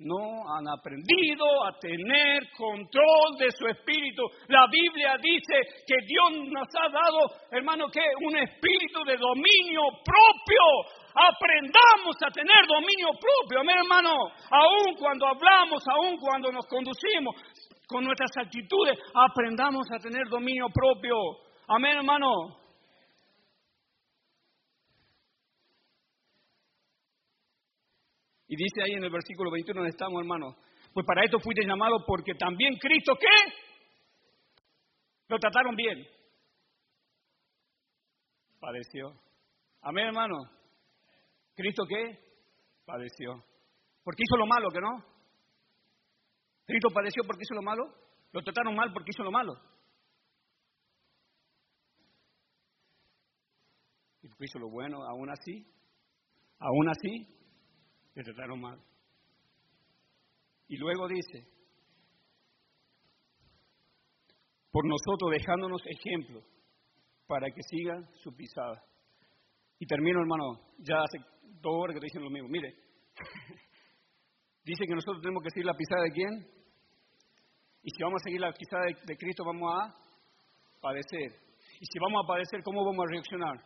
no 0.00 0.48
han 0.48 0.66
aprendido 0.68 1.44
a 1.64 1.78
tener 1.78 2.50
control 2.56 3.36
de 3.38 3.50
su 3.52 3.66
espíritu. 3.66 4.22
La 4.48 4.66
Biblia 4.70 5.16
dice 5.20 5.60
que 5.86 5.94
Dios 6.06 6.48
nos 6.48 6.68
ha 6.78 6.88
dado, 6.88 7.18
hermano, 7.50 7.88
que 7.88 8.00
un 8.26 8.36
espíritu 8.36 9.04
de 9.04 9.16
dominio 9.16 9.82
propio. 10.04 10.64
Aprendamos 11.12 12.16
a 12.24 12.30
tener 12.30 12.66
dominio 12.66 13.08
propio, 13.18 13.60
amén, 13.60 13.76
hermano. 13.78 14.14
Aún 14.50 14.94
cuando 14.96 15.26
hablamos, 15.26 15.82
aún 15.88 16.16
cuando 16.18 16.52
nos 16.52 16.66
conducimos 16.66 17.34
con 17.86 18.04
nuestras 18.04 18.30
actitudes, 18.38 18.96
aprendamos 19.12 19.86
a 19.92 19.98
tener 19.98 20.28
dominio 20.28 20.66
propio. 20.72 21.16
Amén, 21.68 21.96
hermano. 21.96 22.59
Y 28.50 28.56
dice 28.56 28.82
ahí 28.82 28.94
en 28.94 29.04
el 29.04 29.10
versículo 29.10 29.48
21 29.52 29.78
donde 29.78 29.90
estamos, 29.90 30.20
hermano. 30.20 30.56
Pues 30.92 31.06
para 31.06 31.22
esto 31.22 31.38
fuiste 31.38 31.64
llamado 31.64 32.04
porque 32.04 32.34
también 32.34 32.74
Cristo, 32.80 33.14
¿qué? 33.14 33.52
Lo 35.28 35.38
trataron 35.38 35.76
bien. 35.76 36.04
Padeció. 38.58 39.14
Amén, 39.82 40.06
hermano. 40.06 40.36
¿Cristo 41.54 41.84
qué? 41.88 42.18
Padeció. 42.84 43.40
Porque 44.02 44.24
hizo 44.26 44.36
lo 44.36 44.46
malo, 44.46 44.68
¿que 44.70 44.80
no? 44.80 45.04
¿Cristo 46.66 46.88
padeció 46.92 47.22
porque 47.24 47.44
hizo 47.44 47.54
lo 47.54 47.62
malo? 47.62 47.84
¿Lo 48.32 48.42
trataron 48.42 48.74
mal 48.74 48.92
porque 48.92 49.12
hizo 49.14 49.22
lo 49.22 49.30
malo? 49.30 49.52
¿Y 54.22 54.28
porque 54.28 54.46
hizo 54.46 54.58
lo 54.58 54.70
bueno 54.70 55.04
aún 55.04 55.30
así? 55.30 55.64
¿Aún 56.58 56.88
así? 56.88 57.39
Le 58.14 58.22
trataron 58.22 58.60
mal. 58.60 58.80
Y 60.68 60.76
luego 60.76 61.08
dice, 61.08 61.46
por 64.70 64.84
nosotros 64.86 65.32
dejándonos 65.32 65.82
ejemplo 65.86 66.42
para 67.26 67.50
que 67.50 67.62
siga 67.62 68.00
su 68.22 68.34
pisada. 68.34 68.82
Y 69.78 69.86
termino, 69.86 70.20
hermano, 70.20 70.60
ya 70.78 71.02
hace 71.02 71.18
dos 71.60 71.72
horas 71.74 71.94
que 71.94 72.00
te 72.00 72.06
dicen 72.06 72.22
lo 72.22 72.30
mismo. 72.30 72.48
Mire, 72.48 72.74
dice 74.64 74.84
que 74.86 74.94
nosotros 74.94 75.22
tenemos 75.22 75.42
que 75.42 75.50
seguir 75.50 75.66
la 75.66 75.76
pisada 75.76 76.02
de 76.02 76.12
quién? 76.12 76.60
Y 77.82 77.90
si 77.90 78.02
vamos 78.02 78.20
a 78.20 78.24
seguir 78.24 78.40
la 78.40 78.52
pisada 78.52 78.84
de, 78.84 78.94
de 79.06 79.16
Cristo, 79.16 79.44
vamos 79.44 79.72
a 79.74 79.94
padecer. 80.80 81.32
Y 81.80 81.86
si 81.86 81.98
vamos 81.98 82.22
a 82.24 82.28
padecer, 82.28 82.62
¿cómo 82.62 82.84
vamos 82.84 83.06
a 83.06 83.10
reaccionar? 83.10 83.56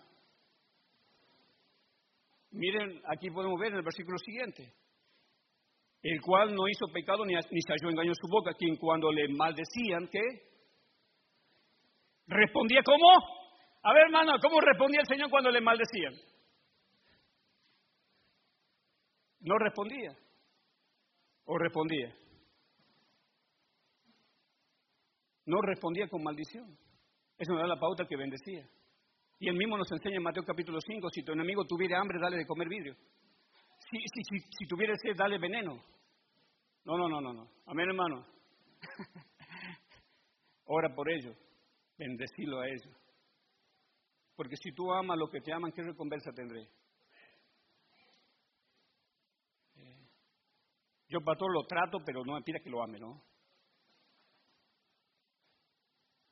Miren, 2.54 3.02
aquí 3.08 3.30
podemos 3.30 3.58
ver 3.58 3.72
en 3.72 3.78
el 3.78 3.82
versículo 3.82 4.16
siguiente. 4.18 4.72
El 6.02 6.20
cual 6.20 6.54
no 6.54 6.68
hizo 6.68 6.86
pecado 6.92 7.24
ni, 7.24 7.34
halló 7.34 7.90
engaño 7.90 8.10
en 8.10 8.14
su 8.14 8.28
boca, 8.28 8.52
quien 8.56 8.76
cuando 8.76 9.10
le 9.10 9.26
maldecían, 9.28 10.06
¿qué? 10.08 10.20
Respondía 12.26 12.80
¿cómo? 12.84 13.08
A 13.82 13.92
ver, 13.92 14.04
hermano, 14.04 14.38
¿cómo 14.40 14.60
respondía 14.60 15.00
el 15.00 15.06
Señor 15.06 15.30
cuando 15.30 15.50
le 15.50 15.60
maldecían? 15.60 16.14
No 19.40 19.58
respondía. 19.58 20.16
¿O 21.46 21.58
respondía? 21.58 22.14
No 25.44 25.60
respondía 25.60 26.08
con 26.08 26.22
maldición. 26.22 26.78
Eso 27.36 27.52
no 27.52 27.58
da 27.58 27.66
la 27.66 27.80
pauta 27.80 28.06
que 28.06 28.16
bendecía. 28.16 28.64
Y 29.38 29.48
él 29.48 29.56
mismo 29.56 29.76
nos 29.76 29.90
enseña 29.90 30.16
en 30.16 30.22
Mateo 30.22 30.44
capítulo 30.44 30.80
5, 30.80 31.10
si 31.10 31.22
tu 31.22 31.32
enemigo 31.32 31.64
tuviera 31.64 32.00
hambre, 32.00 32.18
dale 32.20 32.38
de 32.38 32.46
comer 32.46 32.68
vidrio. 32.68 32.94
Si, 33.90 33.98
si, 33.98 34.38
si, 34.58 34.66
tuviera 34.66 34.94
sed, 34.96 35.16
dale 35.16 35.38
veneno. 35.38 35.82
No, 36.84 36.96
no, 36.96 37.08
no, 37.08 37.20
no, 37.20 37.32
no. 37.32 37.50
Amén, 37.66 37.88
hermano. 37.88 38.26
Ora 40.66 40.94
por 40.94 41.10
ellos. 41.10 41.36
Bendecilo 41.98 42.60
a 42.60 42.68
ellos. 42.68 42.96
Porque 44.36 44.56
si 44.56 44.72
tú 44.72 44.92
amas 44.92 45.18
lo 45.18 45.28
que 45.28 45.40
te 45.40 45.52
aman, 45.52 45.72
¿qué 45.72 45.82
recompensa 45.82 46.32
tendré? 46.32 46.68
Eh, 49.76 50.08
yo, 51.08 51.20
pastor, 51.20 51.52
lo 51.52 51.66
trato, 51.66 51.98
pero 52.04 52.24
no 52.24 52.34
me 52.34 52.42
pida 52.42 52.60
que 52.60 52.70
lo 52.70 52.82
ame, 52.82 52.98
¿no? 52.98 53.22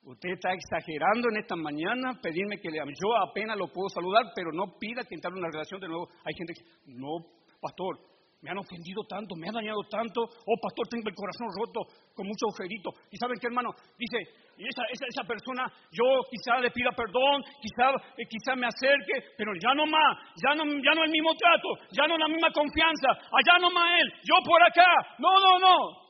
Usted 0.04 0.30
está 0.30 0.50
exagerando 0.52 1.28
en 1.30 1.38
esta 1.38 1.54
mañana, 1.54 2.18
pedirme 2.20 2.58
que 2.58 2.70
le. 2.70 2.78
Yo 2.78 3.14
apenas 3.22 3.56
lo 3.56 3.68
puedo 3.68 3.88
saludar, 3.88 4.32
pero 4.34 4.50
no 4.50 4.74
pida 4.78 5.04
que 5.04 5.14
entrar 5.14 5.32
en 5.32 5.38
una 5.38 5.50
relación 5.50 5.80
de 5.80 5.86
nuevo. 5.86 6.08
Hay 6.26 6.34
gente 6.34 6.54
que, 6.54 6.64
no, 6.90 7.22
pastor, 7.60 8.02
me 8.42 8.50
han 8.50 8.58
ofendido 8.58 9.06
tanto, 9.06 9.36
me 9.38 9.46
han 9.46 9.54
dañado 9.54 9.78
tanto. 9.88 10.26
Oh, 10.26 10.58
pastor, 10.58 10.90
tengo 10.90 11.06
el 11.06 11.14
corazón 11.14 11.46
roto 11.54 11.86
con 12.18 12.26
mucho 12.26 12.50
agujerito. 12.50 12.90
Y 13.14 13.16
saben 13.16 13.38
qué, 13.38 13.46
hermano, 13.46 13.70
dice, 13.94 14.26
esa, 14.58 14.82
esa, 14.90 15.06
esa, 15.06 15.22
persona, 15.22 15.70
yo 15.94 16.26
quizá 16.26 16.58
le 16.58 16.74
pida 16.74 16.90
perdón, 16.90 17.46
quizá, 17.62 17.94
eh, 18.18 18.26
quizá 18.26 18.58
me 18.58 18.66
acerque, 18.66 19.38
pero 19.38 19.54
ya 19.54 19.70
no 19.78 19.86
más, 19.86 20.18
ya 20.34 20.58
no, 20.58 20.66
ya 20.66 20.98
no 20.98 21.06
el 21.06 21.14
mismo 21.14 21.30
trato, 21.38 21.78
ya 21.94 22.10
no 22.10 22.18
la 22.18 22.26
misma 22.26 22.50
confianza, 22.50 23.14
allá 23.30 23.54
no 23.62 23.70
más 23.70 23.86
él, 24.02 24.08
yo 24.26 24.34
por 24.42 24.58
acá. 24.66 24.90
No, 25.22 25.30
no, 25.38 25.62
no. 25.62 26.01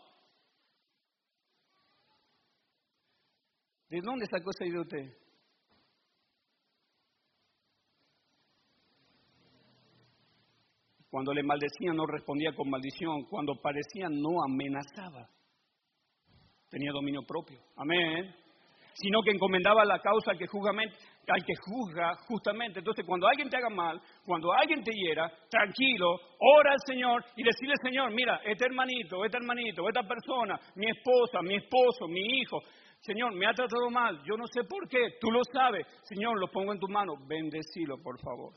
¿De 3.92 4.00
dónde 4.00 4.24
sacó 4.24 4.48
esa 4.48 4.64
idea 4.64 4.80
usted? 4.80 5.04
Cuando 11.10 11.34
le 11.34 11.42
maldecían 11.42 11.94
no 11.94 12.06
respondía 12.06 12.54
con 12.56 12.70
maldición, 12.70 13.24
cuando 13.28 13.52
parecía 13.60 14.08
no 14.08 14.30
amenazaba. 14.48 15.28
Tenía 16.70 16.90
dominio 16.90 17.20
propio. 17.28 17.60
Amén. 17.76 18.34
Sino 18.94 19.20
que 19.20 19.32
encomendaba 19.32 19.84
la 19.84 19.98
causa 19.98 20.30
al 20.30 20.38
que, 20.38 20.46
al 20.46 21.44
que 21.44 21.54
juzga 21.60 22.14
justamente. 22.28 22.78
Entonces, 22.78 23.04
cuando 23.04 23.28
alguien 23.28 23.50
te 23.50 23.58
haga 23.58 23.68
mal, 23.68 24.00
cuando 24.24 24.54
alguien 24.54 24.82
te 24.82 24.92
hiera, 24.94 25.30
tranquilo, 25.50 26.14
ora 26.38 26.72
al 26.72 26.80
Señor 26.86 27.22
y 27.36 27.42
decirle, 27.42 27.74
Señor, 27.82 28.10
mira, 28.14 28.40
este 28.46 28.64
hermanito, 28.64 29.22
este 29.26 29.36
hermanito, 29.36 29.86
esta 29.86 30.02
persona, 30.02 30.58
mi 30.76 30.88
esposa, 30.88 31.42
mi 31.42 31.56
esposo, 31.56 32.08
mi 32.08 32.40
hijo, 32.40 32.58
Señor, 33.02 33.34
me 33.34 33.46
ha 33.46 33.52
tratado 33.52 33.90
mal, 33.90 34.22
yo 34.24 34.36
no 34.36 34.46
sé 34.46 34.62
por 34.62 34.88
qué, 34.88 35.16
tú 35.20 35.30
lo 35.30 35.40
sabes. 35.52 35.86
Señor, 36.02 36.38
lo 36.38 36.48
pongo 36.48 36.72
en 36.72 36.78
tu 36.78 36.86
mano, 36.88 37.14
bendecilo, 37.26 38.00
por 38.00 38.20
favor. 38.20 38.54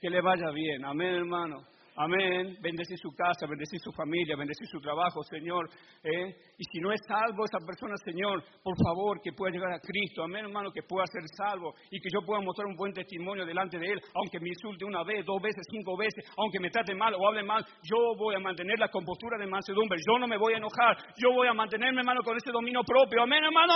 Que 0.00 0.10
le 0.10 0.20
vaya 0.20 0.50
bien, 0.52 0.84
amén, 0.84 1.14
hermano. 1.14 1.62
Amén. 1.96 2.58
Bendecir 2.60 2.98
su 2.98 3.10
casa, 3.16 3.46
bendecir 3.48 3.80
su 3.80 3.90
familia, 3.92 4.36
bendecir 4.36 4.68
su 4.68 4.78
trabajo, 4.80 5.22
Señor. 5.22 5.66
¿eh? 6.04 6.36
Y 6.58 6.64
si 6.70 6.78
no 6.78 6.92
es 6.92 7.00
salvo 7.08 7.44
esa 7.44 7.58
persona, 7.64 7.96
Señor, 8.04 8.44
por 8.62 8.76
favor, 8.76 9.18
que 9.22 9.32
pueda 9.32 9.52
llegar 9.52 9.72
a 9.72 9.80
Cristo. 9.80 10.22
Amén, 10.22 10.44
hermano, 10.44 10.70
que 10.70 10.82
pueda 10.82 11.06
ser 11.06 11.22
salvo 11.34 11.74
y 11.90 11.98
que 11.98 12.10
yo 12.12 12.20
pueda 12.20 12.42
mostrar 12.42 12.66
un 12.66 12.76
buen 12.76 12.92
testimonio 12.92 13.46
delante 13.46 13.78
de 13.78 13.86
Él, 13.86 14.00
aunque 14.14 14.38
me 14.40 14.50
insulte 14.50 14.84
una 14.84 15.04
vez, 15.04 15.24
dos 15.24 15.40
veces, 15.40 15.64
cinco 15.70 15.96
veces, 15.96 16.22
aunque 16.36 16.60
me 16.60 16.68
trate 16.68 16.94
mal 16.94 17.14
o 17.14 17.28
hable 17.28 17.42
mal, 17.42 17.64
yo 17.82 17.96
voy 18.18 18.34
a 18.34 18.40
mantener 18.40 18.78
la 18.78 18.90
compostura 18.90 19.38
de 19.38 19.46
mansedumbre. 19.46 19.98
Yo 20.06 20.18
no 20.18 20.28
me 20.28 20.36
voy 20.36 20.52
a 20.52 20.58
enojar. 20.58 20.98
Yo 21.16 21.32
voy 21.32 21.48
a 21.48 21.54
mantenerme, 21.54 22.00
hermano, 22.00 22.20
con 22.22 22.36
ese 22.36 22.52
dominio 22.52 22.82
propio. 22.84 23.22
Amén, 23.22 23.42
hermano. 23.42 23.74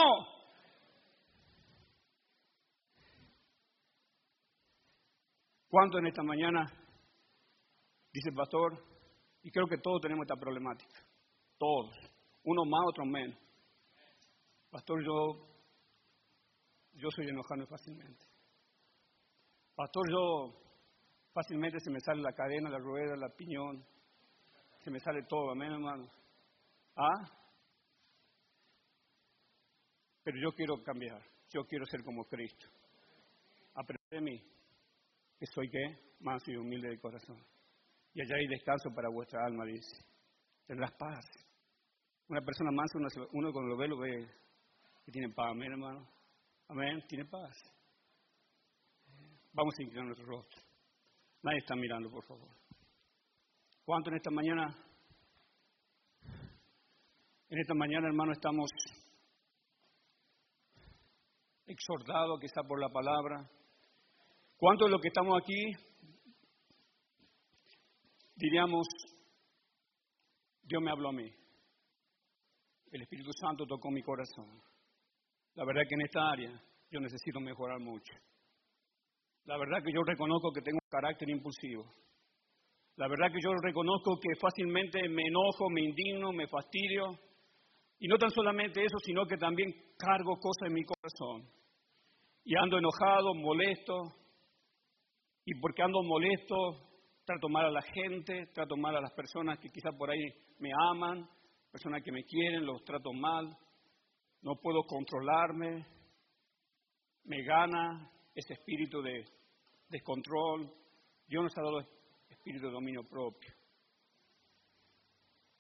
¿Cuánto 5.71 5.99
en 5.99 6.07
esta 6.09 6.23
mañana 6.23 6.67
Dice 8.13 8.31
el 8.31 8.35
pastor, 8.35 8.83
y 9.43 9.51
creo 9.51 9.67
que 9.67 9.79
todos 9.79 10.01
tenemos 10.01 10.25
esta 10.25 10.37
problemática. 10.37 10.99
Todos. 11.59 11.95
Uno 12.45 12.65
más, 12.65 12.81
otro 12.89 13.05
menos. 13.05 13.39
Pastor, 14.71 15.05
yo, 15.05 15.47
yo 16.95 17.09
soy 17.11 17.29
enojado 17.29 17.67
fácilmente. 17.67 18.25
Pastor, 19.75 20.11
yo, 20.11 20.61
Fácilmente 21.33 21.79
se 21.79 21.91
me 21.91 22.01
sale 22.01 22.23
la 22.23 22.33
cadena, 22.33 22.71
la 22.71 22.79
rueda, 22.79 23.17
la 23.17 23.29
piñón, 23.29 23.85
se 24.83 24.91
me 24.91 24.99
sale 24.99 25.23
todo, 25.29 25.53
amén, 25.53 25.73
hermano. 25.73 26.11
¿Ah? 26.97 27.25
Pero 30.25 30.37
yo 30.43 30.53
quiero 30.57 30.83
cambiar, 30.83 31.23
yo 31.51 31.65
quiero 31.67 31.87
ser 31.87 32.03
como 32.03 32.25
Cristo. 32.25 32.67
Aprende 33.75 34.03
de 34.11 34.21
mí, 34.21 34.43
que 35.39 35.47
soy 35.47 35.71
qué? 35.71 36.15
Manso 36.21 36.51
y 36.51 36.57
humilde 36.57 36.89
de 36.89 36.99
corazón. 36.99 37.39
Y 38.15 38.23
allá 38.23 38.37
hay 38.37 38.47
descanso 38.49 38.91
para 38.95 39.09
vuestra 39.09 39.45
alma, 39.45 39.65
dice. 39.65 40.05
Tendrás 40.67 40.93
paz. 40.93 41.25
Una 42.29 42.41
persona 42.41 42.71
mansa, 42.71 42.99
uno 43.33 43.53
cuando 43.53 43.71
lo 43.71 43.77
ve, 43.77 43.89
lo 43.89 43.99
ve 43.99 44.29
que 45.05 45.13
tiene 45.13 45.33
paz, 45.35 45.51
amén, 45.51 45.73
hermano. 45.73 46.09
Amén, 46.69 47.03
tiene 47.09 47.25
paz. 47.25 47.57
Vamos 49.53 49.75
a 49.79 49.83
inclinar 49.83 50.07
nuestro 50.07 50.27
rostro. 50.27 50.61
Nadie 51.43 51.59
está 51.59 51.75
mirando, 51.75 52.11
por 52.11 52.25
favor. 52.25 52.49
¿Cuánto 53.85 54.11
en 54.11 54.17
esta 54.17 54.31
mañana? 54.31 54.77
En 57.49 57.59
esta 57.59 57.75
mañana, 57.75 58.07
hermano, 58.07 58.33
estamos 58.33 58.71
exhortados 61.67 62.39
quizá 62.41 62.63
por 62.63 62.81
la 62.81 62.89
palabra. 62.89 63.51
¿Cuánto 64.57 64.85
de 64.85 64.91
lo 64.93 65.01
que 65.01 65.09
estamos 65.09 65.41
aquí 65.43 65.90
diríamos, 68.41 68.87
Dios 70.63 70.83
me 70.83 70.91
habló 70.91 71.11
a 71.11 71.13
mí? 71.13 71.31
El 72.91 73.03
Espíritu 73.03 73.31
Santo 73.39 73.67
tocó 73.67 73.91
mi 73.91 74.03
corazón. 74.03 74.61
La 75.55 75.65
verdad 75.65 75.83
que 75.89 75.95
en 75.95 76.03
esta 76.03 76.31
área 76.31 76.51
yo 76.91 77.01
necesito 77.01 77.39
mejorar 77.39 77.79
mucho. 77.81 78.13
La 79.45 79.57
verdad 79.59 79.83
que 79.85 79.93
yo 79.93 80.03
reconozco 80.03 80.53
que 80.53 80.63
tengo 80.63 80.79
un 80.83 80.89
carácter 80.89 81.29
impulsivo. 81.29 81.85
La 82.97 83.09
verdad 83.09 83.33
que 83.33 83.41
yo 83.43 83.51
reconozco 83.63 84.19
que 84.19 84.41
fácilmente 84.41 85.09
me 85.09 85.23
enojo, 85.23 85.71
me 85.71 85.83
indigno, 85.83 86.33
me 86.33 86.49
fastidio. 86.49 87.19
Y 87.99 88.09
no 88.09 88.17
tan 88.17 88.31
solamente 88.31 88.83
eso, 88.83 88.97
sino 89.05 89.27
que 89.27 89.37
también 89.37 89.73
cargo 89.97 90.37
cosas 90.39 90.69
en 90.69 90.75
mi 90.75 90.85
corazón. 90.85 91.49
Y 92.45 92.57
ando 92.57 92.79
enojado, 92.79 93.35
molesto. 93.35 94.03
Y 95.45 95.55
porque 95.61 95.83
ando 95.83 96.03
molesto, 96.03 96.90
trato 97.31 97.49
mal 97.49 97.67
a 97.67 97.71
la 97.71 97.83
gente, 97.83 98.49
trato 98.53 98.77
mal 98.77 98.97
a 98.97 99.01
las 99.01 99.13
personas 99.13 99.57
que 99.61 99.69
quizás 99.69 99.95
por 99.97 100.11
ahí 100.11 100.21
me 100.59 100.71
aman, 100.91 101.29
personas 101.71 102.03
que 102.03 102.11
me 102.11 102.25
quieren, 102.25 102.67
los 102.67 102.83
trato 102.83 103.13
mal. 103.13 103.57
No 104.43 104.57
puedo 104.57 104.83
controlarme. 104.83 105.87
Me 107.25 107.45
gana 107.45 108.11
ese 108.35 108.55
espíritu 108.55 109.01
de 109.01 109.25
descontrol. 109.89 110.75
Dios 111.29 111.45
nos 111.45 111.57
ha 111.57 111.63
dado 111.63 111.87
espíritu 112.29 112.67
de 112.67 112.73
dominio 112.73 113.05
propio. 113.09 113.55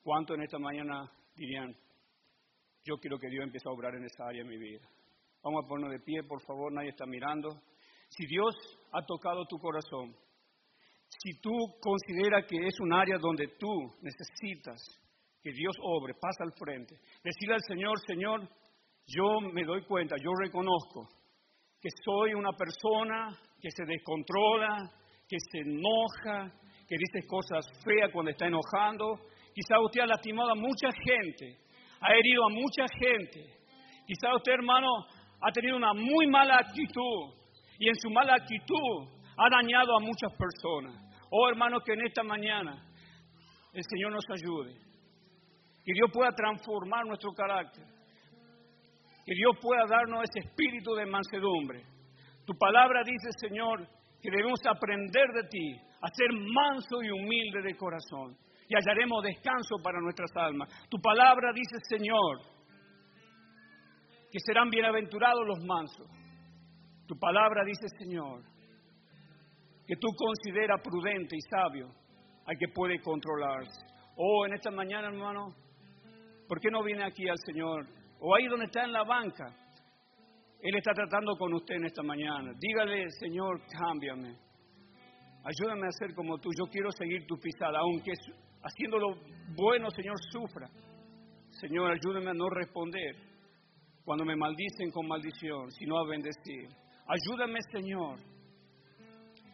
¿Cuánto 0.03 0.35
en 0.35 0.43
esta 0.43 0.59
mañana 0.59 1.09
dirían, 1.37 1.73
yo 2.83 2.97
quiero 2.99 3.16
que 3.16 3.29
Dios 3.29 3.45
empiece 3.45 3.68
a 3.68 3.73
obrar 3.73 3.95
en 3.95 4.07
esa 4.07 4.27
área 4.27 4.43
de 4.43 4.49
mi 4.49 4.59
vida? 4.59 4.89
Vamos 5.45 5.64
a 5.64 5.68
ponernos 5.68 5.93
de 5.93 6.05
pie, 6.05 6.25
por 6.25 6.43
favor, 6.43 6.73
nadie 6.73 6.89
está 6.89 7.07
mirando. 7.07 7.62
Si 8.09 8.27
Dios 8.27 8.57
ha 8.91 9.07
tocado 9.07 9.45
tu 9.47 9.57
corazón, 9.59 10.16
si 11.19 11.41
tú 11.41 11.51
consideras 11.81 12.47
que 12.47 12.57
es 12.57 12.81
un 12.81 12.93
área 12.93 13.19
donde 13.19 13.49
tú 13.59 13.69
necesitas 14.01 14.81
que 15.43 15.53
Dios 15.53 15.75
obre, 15.83 16.15
pasa 16.15 16.45
al 16.45 16.53
frente. 16.53 16.97
Decirle 17.25 17.55
al 17.55 17.63
Señor, 17.67 17.99
Señor, 18.07 18.49
yo 19.07 19.41
me 19.53 19.65
doy 19.65 19.83
cuenta, 19.85 20.17
yo 20.23 20.31
reconozco 20.39 21.09
que 21.81 21.89
soy 22.05 22.35
una 22.35 22.53
persona 22.53 23.37
que 23.61 23.71
se 23.71 23.85
descontrola, 23.85 24.91
que 25.27 25.37
se 25.51 25.59
enoja, 25.61 26.53
que 26.87 26.97
dice 26.97 27.27
cosas 27.27 27.65
feas 27.85 28.11
cuando 28.13 28.31
está 28.31 28.47
enojando. 28.47 29.19
Quizá 29.55 29.81
usted 29.81 30.01
ha 30.03 30.07
lastimado 30.07 30.51
a 30.51 30.55
mucha 30.55 30.89
gente, 30.93 31.59
ha 32.01 32.15
herido 32.15 32.45
a 32.45 32.51
mucha 32.51 32.85
gente. 32.99 33.61
Quizá 34.07 34.35
usted, 34.35 34.53
hermano, 34.53 34.89
ha 35.41 35.53
tenido 35.53 35.77
una 35.77 35.95
muy 35.95 36.27
mala 36.27 36.59
actitud 36.59 37.35
y 37.79 37.89
en 37.89 37.95
su 37.95 38.11
mala 38.11 38.35
actitud 38.35 39.20
ha 39.41 39.49
dañado 39.49 39.97
a 39.97 40.01
muchas 40.01 40.32
personas. 40.36 40.95
Oh, 41.30 41.49
hermano, 41.49 41.80
que 41.80 41.95
en 41.95 42.07
esta 42.07 42.22
mañana 42.22 42.84
el 43.72 43.82
Señor 43.88 44.12
nos 44.12 44.24
ayude. 44.30 44.74
Que 45.84 45.93
Dios 45.95 46.11
pueda 46.12 46.30
transformar 46.32 47.07
nuestro 47.07 47.32
carácter 47.32 47.84
que 49.30 49.36
Dios 49.36 49.57
pueda 49.62 49.86
darnos 49.86 50.24
ese 50.24 50.49
espíritu 50.49 50.93
de 50.95 51.07
mansedumbre. 51.07 51.84
Tu 52.45 52.53
palabra 52.59 53.03
dice, 53.05 53.30
Señor, 53.38 53.86
que 54.20 54.28
debemos 54.28 54.59
aprender 54.68 55.28
de 55.32 55.49
ti 55.49 55.76
a 56.03 56.09
ser 56.09 56.32
manso 56.32 57.01
y 57.01 57.11
humilde 57.11 57.62
de 57.62 57.76
corazón 57.76 58.36
y 58.68 58.74
hallaremos 58.74 59.22
descanso 59.22 59.76
para 59.84 60.01
nuestras 60.01 60.30
almas. 60.34 60.68
Tu 60.88 60.99
palabra 61.01 61.53
dice, 61.53 61.76
Señor, 61.88 62.41
que 64.32 64.38
serán 64.45 64.68
bienaventurados 64.68 65.47
los 65.47 65.64
mansos. 65.64 66.09
Tu 67.07 67.16
palabra 67.16 67.62
dice, 67.64 67.86
Señor, 67.99 68.43
que 69.91 69.97
tú 69.97 70.07
consideras 70.16 70.80
prudente 70.84 71.34
y 71.34 71.41
sabio 71.51 71.91
al 72.47 72.57
que 72.57 72.68
puede 72.72 73.01
controlarse. 73.01 73.84
Oh, 74.14 74.47
en 74.47 74.55
esta 74.55 74.70
mañana, 74.70 75.09
hermano, 75.09 75.49
¿por 76.47 76.61
qué 76.61 76.70
no 76.70 76.84
viene 76.84 77.03
aquí 77.03 77.28
al 77.28 77.38
Señor 77.45 77.88
o 78.20 78.32
ahí 78.36 78.47
donde 78.47 78.66
está 78.66 78.84
en 78.84 78.93
la 78.93 79.03
banca. 79.03 79.53
Él 80.61 80.76
está 80.76 80.93
tratando 80.93 81.34
con 81.36 81.55
usted 81.55 81.74
en 81.74 81.86
esta 81.86 82.05
mañana. 82.05 82.53
Dígale, 82.57 83.11
Señor, 83.18 83.62
cámbiame. 83.66 84.36
Ayúdame 85.43 85.88
a 85.88 85.99
ser 85.99 86.14
como 86.14 86.38
tú. 86.38 86.51
Yo 86.57 86.70
quiero 86.70 86.93
seguir 86.93 87.26
tu 87.26 87.36
pisada, 87.38 87.80
aunque 87.80 88.12
haciendo 88.62 88.97
lo 88.97 89.16
bueno, 89.57 89.91
Señor, 89.91 90.14
sufra. 90.30 90.68
Señor, 91.51 91.91
ayúdame 91.91 92.30
a 92.30 92.34
no 92.34 92.49
responder 92.49 93.16
cuando 94.05 94.24
me 94.24 94.36
maldicen 94.36 94.93
con 94.93 95.09
maldición, 95.09 95.68
sino 95.72 95.99
a 95.99 96.07
bendecir. 96.07 96.68
Ayúdame, 97.09 97.59
Señor, 97.72 98.20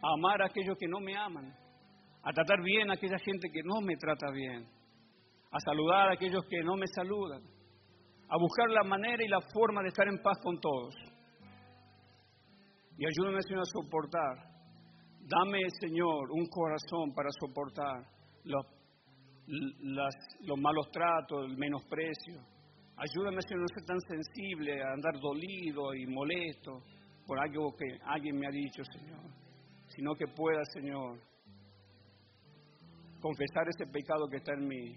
a 0.01 0.13
amar 0.13 0.41
a 0.41 0.45
aquellos 0.47 0.77
que 0.77 0.87
no 0.87 0.99
me 0.99 1.15
aman, 1.15 1.53
a 2.23 2.31
tratar 2.33 2.61
bien 2.61 2.89
a 2.89 2.93
aquella 2.93 3.17
gente 3.19 3.49
que 3.51 3.61
no 3.63 3.81
me 3.81 3.95
trata 3.95 4.31
bien, 4.31 4.67
a 5.51 5.59
saludar 5.59 6.09
a 6.09 6.13
aquellos 6.13 6.45
que 6.49 6.63
no 6.63 6.75
me 6.75 6.87
saludan 6.87 7.41
a 8.29 8.37
buscar 8.37 8.69
la 8.69 8.83
manera 8.83 9.23
y 9.23 9.27
la 9.27 9.39
forma 9.53 9.81
de 9.81 9.89
estar 9.89 10.07
en 10.07 10.21
paz 10.21 10.37
con 10.43 10.59
todos. 10.59 10.95
Y 12.97 13.05
ayúdame, 13.05 13.41
Señor, 13.43 13.61
a 13.61 13.65
soportar. 13.65 14.35
Dame, 15.21 15.59
Señor, 15.79 16.31
un 16.31 16.47
corazón 16.47 17.13
para 17.13 17.29
soportar 17.39 18.03
los, 18.43 18.65
los 20.41 20.59
malos 20.59 20.89
tratos, 20.91 21.45
el 21.49 21.57
menosprecio. 21.57 22.41
Ayúdame, 22.97 23.41
Señor, 23.47 23.61
no 23.61 23.67
ser 23.67 23.85
tan 23.85 23.99
sensible, 24.01 24.81
a 24.81 24.93
andar 24.93 25.19
dolido 25.21 25.93
y 25.93 26.07
molesto 26.07 26.81
por 27.25 27.39
algo 27.39 27.75
que 27.75 27.85
alguien 28.05 28.37
me 28.37 28.47
ha 28.47 28.51
dicho, 28.51 28.83
Señor. 28.83 29.46
Sino 29.97 30.13
que 30.13 30.27
pueda, 30.27 30.63
Señor, 30.75 31.17
confesar 33.19 33.67
ese 33.67 33.91
pecado 33.91 34.27
que 34.29 34.37
está 34.37 34.53
en 34.53 34.67
mí 34.67 34.95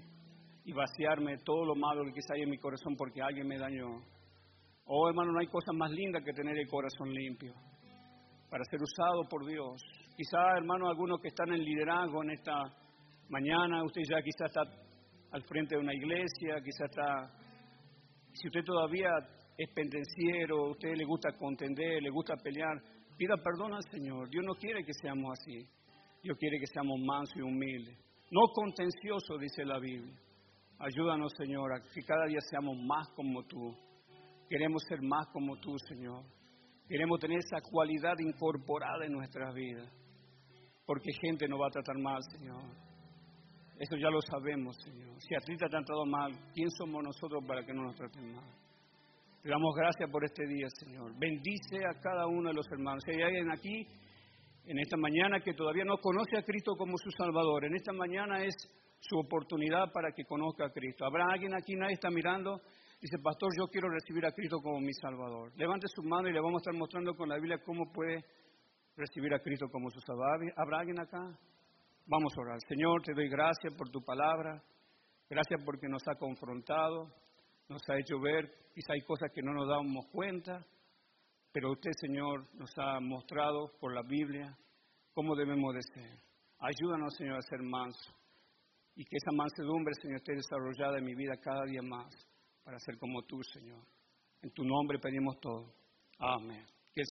y 0.63 0.73
vaciarme 0.75 1.39
todo 1.39 1.65
lo 1.65 1.75
malo 1.75 2.05
que 2.13 2.21
hay 2.35 2.43
en 2.43 2.51
mi 2.51 2.59
corazón 2.59 2.97
porque 2.99 3.23
alguien 3.23 3.49
me 3.49 3.57
dañó. 3.57 4.05
Oh, 4.85 5.09
hermano, 5.09 5.33
no 5.33 5.41
hay 5.41 5.47
cosa 5.47 5.73
más 5.73 5.91
linda 5.91 6.21
que 6.21 6.35
tener 6.35 6.55
el 6.55 6.69
corazón 6.69 7.15
limpio 7.15 7.55
para 8.51 8.63
ser 8.65 8.79
usado 8.83 9.27
por 9.27 9.47
Dios. 9.47 9.81
Quizá, 10.15 10.59
hermano, 10.59 10.91
algunos 10.91 11.19
que 11.23 11.29
están 11.29 11.51
en 11.51 11.65
liderazgo 11.65 12.23
en 12.23 12.33
esta 12.33 12.61
mañana, 13.31 13.83
usted 13.83 14.03
ya 14.07 14.21
quizá 14.21 14.45
está 14.49 14.61
al 15.31 15.43
frente 15.45 15.77
de 15.77 15.81
una 15.81 15.95
iglesia, 15.95 16.61
quizá 16.63 16.85
está, 16.85 17.33
si 18.35 18.49
usted 18.49 18.65
todavía 18.67 19.13
es 19.57 19.71
pendenciero, 19.73 20.73
usted 20.73 20.95
le 20.95 21.07
gusta 21.07 21.33
contender, 21.39 22.03
le 22.03 22.11
gusta 22.11 22.37
pelear, 22.37 23.00
pida 23.21 23.37
perdón 23.37 23.75
al 23.75 23.85
Señor. 23.91 24.31
Dios 24.31 24.43
no 24.47 24.55
quiere 24.55 24.83
que 24.83 24.95
seamos 24.95 25.39
así. 25.39 25.69
Dios 26.23 26.39
quiere 26.39 26.59
que 26.59 26.67
seamos 26.73 26.99
mansos 27.01 27.37
y 27.37 27.43
humildes. 27.43 27.99
No 28.31 28.41
contencioso, 28.55 29.37
dice 29.39 29.63
la 29.67 29.79
Biblia. 29.79 30.19
Ayúdanos, 30.79 31.31
Señor, 31.37 31.71
a 31.75 31.83
que 31.83 32.01
cada 32.01 32.25
día 32.25 32.41
seamos 32.41 32.79
más 32.79 33.07
como 33.15 33.43
tú. 33.45 33.77
Queremos 34.49 34.83
ser 34.89 35.03
más 35.03 35.27
como 35.35 35.61
tú, 35.61 35.77
Señor. 35.87 36.25
Queremos 36.89 37.21
tener 37.21 37.39
esa 37.41 37.61
cualidad 37.61 38.15
incorporada 38.19 39.05
en 39.05 39.13
nuestras 39.13 39.55
vidas. 39.55 39.93
Porque 40.87 41.11
gente 41.21 41.47
nos 41.47 41.61
va 41.61 41.67
a 41.67 41.71
tratar 41.71 41.99
mal, 41.99 42.23
Señor. 42.33 42.63
Eso 43.79 43.97
ya 43.97 44.09
lo 44.09 44.21
sabemos, 44.23 44.77
Señor. 44.83 45.21
Si 45.21 45.35
a 45.35 45.41
ti 45.41 45.57
te 45.59 45.67
ha 45.67 45.69
tratado 45.69 46.07
mal, 46.07 46.33
¿quién 46.55 46.71
somos 46.71 47.05
nosotros 47.05 47.45
para 47.47 47.67
que 47.67 47.75
no 47.75 47.83
nos 47.83 47.97
traten 47.97 48.35
mal? 48.35 48.70
Te 49.43 49.49
damos 49.49 49.75
gracias 49.75 50.11
por 50.11 50.23
este 50.23 50.47
día, 50.47 50.67
Señor. 50.69 51.19
Bendice 51.19 51.79
a 51.79 51.99
cada 51.99 52.27
uno 52.27 52.51
de 52.51 52.55
los 52.55 52.71
hermanos. 52.71 53.03
Si 53.07 53.13
hay 53.13 53.23
alguien 53.23 53.51
aquí 53.51 53.89
en 54.67 54.79
esta 54.79 54.99
mañana 54.99 55.41
que 55.41 55.55
todavía 55.55 55.83
no 55.83 55.97
conoce 55.97 56.37
a 56.37 56.43
Cristo 56.43 56.77
como 56.77 56.93
su 56.99 57.11
Salvador, 57.13 57.65
en 57.65 57.75
esta 57.75 57.95
mañana 57.95 58.45
es 58.45 58.55
su 59.01 59.19
oportunidad 59.19 59.91
para 59.95 60.13
que 60.13 60.27
conozca 60.27 60.67
a 60.67 60.71
Cristo. 60.71 61.07
¿Habrá 61.07 61.25
alguien 61.33 61.55
aquí, 61.55 61.75
nadie 61.75 61.95
está 61.95 62.11
mirando? 62.11 62.61
Dice, 63.01 63.17
pastor, 63.25 63.49
yo 63.59 63.67
quiero 63.69 63.89
recibir 63.89 64.27
a 64.27 64.33
Cristo 64.33 64.59
como 64.63 64.79
mi 64.79 64.93
Salvador. 64.93 65.53
Levante 65.57 65.87
su 65.89 66.03
mano 66.03 66.29
y 66.29 66.35
le 66.35 66.41
vamos 66.41 66.61
a 66.61 66.65
estar 66.69 66.75
mostrando 66.75 67.15
con 67.15 67.31
la 67.31 67.37
Biblia 67.37 67.63
cómo 67.65 67.91
puede 67.91 68.23
recibir 68.95 69.33
a 69.33 69.41
Cristo 69.41 69.69
como 69.73 69.89
su 69.89 70.01
Salvador. 70.01 70.53
¿Habrá 70.55 70.81
alguien 70.81 71.01
acá? 71.01 71.19
Vamos 72.05 72.35
a 72.37 72.43
orar. 72.43 72.59
Señor, 72.69 73.01
te 73.03 73.15
doy 73.15 73.31
gracias 73.31 73.73
por 73.73 73.89
tu 73.89 74.05
palabra. 74.05 74.63
Gracias 75.31 75.63
porque 75.65 75.89
nos 75.89 76.03
ha 76.09 76.19
confrontado, 76.19 77.09
nos 77.71 77.89
ha 77.89 77.99
hecho 77.99 78.19
ver, 78.19 78.51
quizá 78.75 78.95
hay 78.95 79.01
cosas 79.03 79.31
que 79.33 79.43
no 79.43 79.53
nos 79.53 79.69
damos 79.69 80.07
cuenta, 80.11 80.61
pero 81.53 81.71
usted, 81.71 81.93
Señor, 82.01 82.53
nos 82.55 82.71
ha 82.77 82.99
mostrado 83.01 83.73
por 83.79 83.95
la 83.95 84.03
Biblia 84.03 84.59
cómo 85.15 85.37
debemos 85.37 85.75
de 85.75 85.81
ser. 85.95 86.19
Ayúdanos, 86.59 87.15
Señor, 87.17 87.37
a 87.37 87.43
ser 87.43 87.63
mansos 87.63 88.15
y 88.97 89.05
que 89.05 89.17
esa 89.17 89.33
mansedumbre, 89.33 89.95
Señor, 90.03 90.17
esté 90.17 90.35
desarrollada 90.35 90.99
en 90.99 91.05
mi 91.05 91.15
vida 91.15 91.37
cada 91.41 91.65
día 91.65 91.81
más 91.81 92.13
para 92.65 92.79
ser 92.81 92.99
como 92.99 93.23
tú, 93.23 93.41
Señor. 93.45 93.87
En 94.43 94.51
tu 94.51 94.65
nombre 94.65 94.99
pedimos 94.99 95.39
todo. 95.41 95.73
Amén. 96.19 96.67